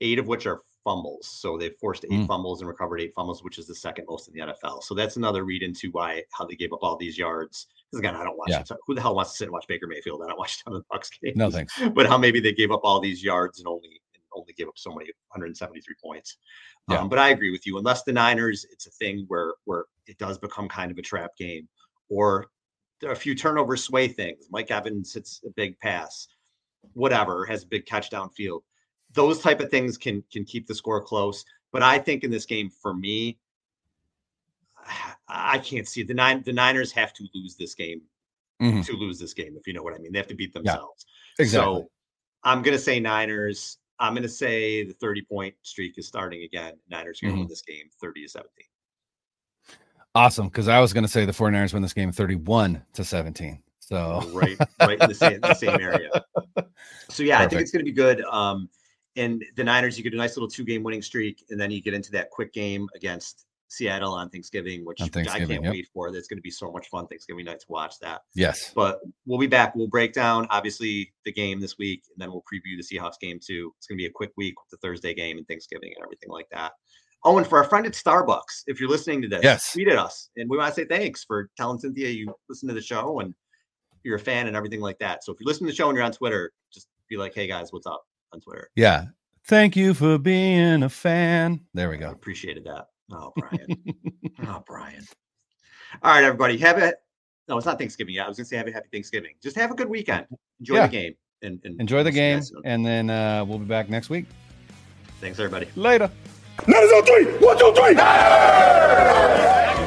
eight 0.00 0.18
of 0.18 0.26
which 0.26 0.46
are 0.46 0.62
fumbles. 0.84 1.26
So 1.26 1.56
they've 1.56 1.76
forced 1.80 2.04
eight 2.04 2.10
mm. 2.10 2.26
fumbles 2.26 2.60
and 2.60 2.68
recovered 2.68 3.00
eight 3.00 3.12
fumbles, 3.14 3.42
which 3.42 3.58
is 3.58 3.66
the 3.66 3.74
second 3.74 4.06
most 4.08 4.28
in 4.28 4.34
the 4.34 4.40
NFL. 4.40 4.82
So 4.82 4.94
that's 4.94 5.16
another 5.16 5.44
read 5.44 5.62
into 5.62 5.90
why 5.90 6.22
how 6.32 6.46
they 6.46 6.54
gave 6.54 6.72
up 6.72 6.80
all 6.82 6.96
these 6.96 7.18
yards. 7.18 7.66
Because 7.90 8.00
again, 8.00 8.14
I 8.14 8.24
don't 8.24 8.38
watch. 8.38 8.50
Yeah. 8.50 8.62
Who 8.86 8.94
the 8.94 9.00
hell 9.00 9.14
wants 9.14 9.32
to 9.32 9.36
sit 9.38 9.44
and 9.44 9.52
watch 9.52 9.66
Baker 9.68 9.86
Mayfield? 9.86 10.22
I 10.22 10.28
don't 10.28 10.38
watch 10.38 10.62
some 10.62 10.74
of 10.74 10.82
the 10.82 10.96
Bucs 10.96 11.10
games. 11.22 11.36
No 11.36 11.50
thanks. 11.50 11.78
But 11.94 12.06
how 12.06 12.18
maybe 12.18 12.40
they 12.40 12.52
gave 12.52 12.70
up 12.70 12.80
all 12.84 13.00
these 13.00 13.22
yards 13.22 13.58
and 13.58 13.68
only 13.68 14.00
and 14.14 14.22
only 14.34 14.52
gave 14.52 14.68
up 14.68 14.78
so 14.78 14.90
many 14.90 15.06
173 15.28 15.94
points. 16.02 16.36
Yeah. 16.88 16.98
Um, 16.98 17.08
but 17.08 17.18
I 17.18 17.30
agree 17.30 17.50
with 17.50 17.66
you. 17.66 17.78
Unless 17.78 18.04
the 18.04 18.12
Niners, 18.12 18.66
it's 18.70 18.86
a 18.86 18.90
thing 18.90 19.24
where 19.28 19.54
where 19.64 19.84
it 20.06 20.18
does 20.18 20.38
become 20.38 20.68
kind 20.68 20.90
of 20.90 20.98
a 20.98 21.02
trap 21.02 21.36
game, 21.36 21.68
or 22.08 22.46
there 23.00 23.10
are 23.10 23.14
a 23.14 23.16
few 23.16 23.34
turnover 23.34 23.76
sway 23.76 24.08
things. 24.08 24.46
Mike 24.50 24.70
Evans 24.70 25.14
hits 25.14 25.40
a 25.46 25.50
big 25.50 25.78
pass, 25.80 26.28
whatever, 26.92 27.46
has 27.46 27.64
a 27.64 27.66
big 27.66 27.86
catch 27.86 28.10
downfield 28.10 28.60
those 29.12 29.40
type 29.40 29.60
of 29.60 29.70
things 29.70 29.96
can 29.98 30.22
can 30.32 30.44
keep 30.44 30.66
the 30.66 30.74
score 30.74 31.02
close. 31.02 31.44
But 31.72 31.82
I 31.82 31.98
think 31.98 32.24
in 32.24 32.30
this 32.30 32.46
game, 32.46 32.70
for 32.70 32.94
me, 32.94 33.38
I 35.28 35.58
can't 35.58 35.86
see 35.86 36.02
the 36.02 36.14
nine. 36.14 36.42
The 36.44 36.52
Niners 36.52 36.92
have 36.92 37.12
to 37.14 37.26
lose 37.34 37.56
this 37.56 37.74
game 37.74 38.02
mm-hmm. 38.60 38.82
to 38.82 38.92
lose 38.92 39.18
this 39.18 39.34
game, 39.34 39.56
if 39.56 39.66
you 39.66 39.72
know 39.72 39.82
what 39.82 39.94
I 39.94 39.98
mean. 39.98 40.12
They 40.12 40.18
have 40.18 40.28
to 40.28 40.34
beat 40.34 40.52
themselves. 40.52 41.06
Yeah, 41.38 41.44
exactly. 41.44 41.82
So 41.82 41.90
I'm 42.44 42.62
gonna 42.62 42.78
say 42.78 43.00
Niners. 43.00 43.78
I'm 43.98 44.14
gonna 44.14 44.28
say 44.28 44.84
the 44.84 44.94
30 44.94 45.22
point 45.22 45.54
streak 45.62 45.98
is 45.98 46.06
starting 46.06 46.42
again. 46.42 46.74
Niners 46.88 47.20
are 47.22 47.26
gonna 47.26 47.34
mm-hmm. 47.34 47.40
win 47.42 47.48
this 47.48 47.62
game 47.62 47.84
30 48.00 48.22
to 48.22 48.28
17. 48.28 48.50
Awesome, 50.14 50.48
because 50.48 50.68
I 50.68 50.80
was 50.80 50.92
gonna 50.92 51.08
say 51.08 51.24
the 51.24 51.32
49ers 51.32 51.72
win 51.72 51.82
this 51.82 51.92
game 51.92 52.10
31 52.10 52.82
to 52.94 53.04
17. 53.04 53.62
So 53.78 54.22
right, 54.32 54.56
right 54.80 55.00
in 55.00 55.08
the 55.08 55.14
same, 55.14 55.40
the 55.40 55.54
same 55.54 55.80
area. 55.80 56.10
So 57.10 57.24
yeah, 57.24 57.38
Perfect. 57.38 57.46
I 57.46 57.48
think 57.50 57.62
it's 57.62 57.70
gonna 57.72 57.84
be 57.84 57.92
good. 57.92 58.22
Um, 58.22 58.68
and 59.20 59.44
the 59.56 59.64
Niners, 59.64 59.98
you 59.98 60.04
get 60.04 60.14
a 60.14 60.16
nice 60.16 60.36
little 60.36 60.48
two 60.48 60.64
game 60.64 60.82
winning 60.82 61.02
streak, 61.02 61.44
and 61.50 61.60
then 61.60 61.70
you 61.70 61.82
get 61.82 61.94
into 61.94 62.10
that 62.12 62.30
quick 62.30 62.52
game 62.52 62.88
against 62.94 63.44
Seattle 63.68 64.14
on 64.14 64.30
Thanksgiving, 64.30 64.84
which 64.84 65.00
on 65.00 65.10
Thanksgiving, 65.10 65.44
I 65.44 65.54
can't 65.54 65.64
yep. 65.64 65.72
wait 65.72 65.88
for. 65.92 66.10
That's 66.10 66.26
going 66.26 66.38
to 66.38 66.42
be 66.42 66.50
so 66.50 66.72
much 66.72 66.88
fun 66.88 67.06
Thanksgiving 67.06 67.44
night 67.44 67.60
to 67.60 67.66
watch 67.68 67.98
that. 68.00 68.22
Yes. 68.34 68.72
But 68.74 69.00
we'll 69.26 69.38
be 69.38 69.46
back. 69.46 69.74
We'll 69.76 69.88
break 69.88 70.12
down, 70.12 70.46
obviously, 70.50 71.12
the 71.24 71.32
game 71.32 71.60
this 71.60 71.78
week, 71.78 72.02
and 72.08 72.20
then 72.20 72.32
we'll 72.32 72.42
preview 72.42 72.76
the 72.76 72.82
Seahawks 72.82 73.20
game 73.20 73.38
too. 73.38 73.72
It's 73.78 73.86
going 73.86 73.96
to 73.96 74.02
be 74.02 74.06
a 74.06 74.10
quick 74.10 74.32
week 74.36 74.54
with 74.60 74.70
the 74.70 74.86
Thursday 74.86 75.14
game 75.14 75.38
and 75.38 75.46
Thanksgiving 75.46 75.92
and 75.94 76.02
everything 76.02 76.30
like 76.30 76.48
that. 76.50 76.72
Oh, 77.22 77.36
and 77.36 77.46
for 77.46 77.58
our 77.58 77.64
friend 77.64 77.86
at 77.86 77.92
Starbucks, 77.92 78.64
if 78.66 78.80
you're 78.80 78.88
listening 78.88 79.20
to 79.22 79.28
this, 79.28 79.44
yes. 79.44 79.72
tweet 79.72 79.88
at 79.88 79.98
us. 79.98 80.30
And 80.36 80.48
we 80.48 80.56
want 80.56 80.74
to 80.74 80.80
say 80.80 80.86
thanks 80.86 81.22
for 81.22 81.50
telling 81.56 81.78
Cynthia 81.78 82.08
you 82.08 82.34
listen 82.48 82.68
to 82.68 82.74
the 82.74 82.80
show 82.80 83.20
and 83.20 83.34
you're 84.02 84.16
a 84.16 84.20
fan 84.20 84.46
and 84.46 84.56
everything 84.56 84.80
like 84.80 84.98
that. 85.00 85.22
So 85.22 85.32
if 85.32 85.38
you 85.38 85.46
listen 85.46 85.66
to 85.66 85.72
the 85.72 85.76
show 85.76 85.88
and 85.88 85.96
you're 85.96 86.04
on 86.04 86.12
Twitter, 86.12 86.52
just 86.72 86.88
be 87.10 87.18
like, 87.18 87.34
hey 87.34 87.46
guys, 87.46 87.72
what's 87.72 87.86
up 87.86 88.04
on 88.32 88.40
Twitter? 88.40 88.70
Yeah. 88.76 89.06
Thank 89.46 89.76
you 89.76 89.94
for 89.94 90.18
being 90.18 90.82
a 90.82 90.88
fan. 90.88 91.60
There 91.74 91.90
we 91.90 91.96
go. 91.96 92.08
I 92.08 92.12
appreciated 92.12 92.64
that. 92.64 92.86
Oh, 93.12 93.32
Brian. 93.36 93.84
oh, 94.46 94.62
Brian. 94.66 95.04
All 96.02 96.12
right, 96.12 96.24
everybody. 96.24 96.56
Have 96.58 96.78
it. 96.78 96.96
No, 97.48 97.56
it's 97.56 97.66
not 97.66 97.78
Thanksgiving 97.78 98.14
yet. 98.14 98.26
I 98.26 98.28
was 98.28 98.36
going 98.36 98.44
to 98.44 98.48
say 98.48 98.56
have 98.56 98.68
a 98.68 98.72
happy 98.72 98.88
Thanksgiving. 98.92 99.34
Just 99.42 99.56
have 99.56 99.72
a 99.72 99.74
good 99.74 99.88
weekend. 99.88 100.26
Enjoy 100.60 100.76
yeah. 100.76 100.86
the 100.86 100.92
game. 100.92 101.14
And, 101.42 101.60
and 101.64 101.80
enjoy 101.80 102.04
the 102.04 102.12
game. 102.12 102.42
And 102.64 102.86
then 102.86 103.10
uh, 103.10 103.44
we'll 103.44 103.58
be 103.58 103.64
back 103.64 103.88
next 103.90 104.10
week. 104.10 104.26
Thanks, 105.20 105.38
everybody. 105.38 105.66
Later. 105.74 106.10
Niners 106.68 106.92
on 106.92 107.04
three. 107.04 107.24
One, 107.44 107.58
two, 107.58 107.72
three. 107.74 107.94
Hey! 107.94 109.86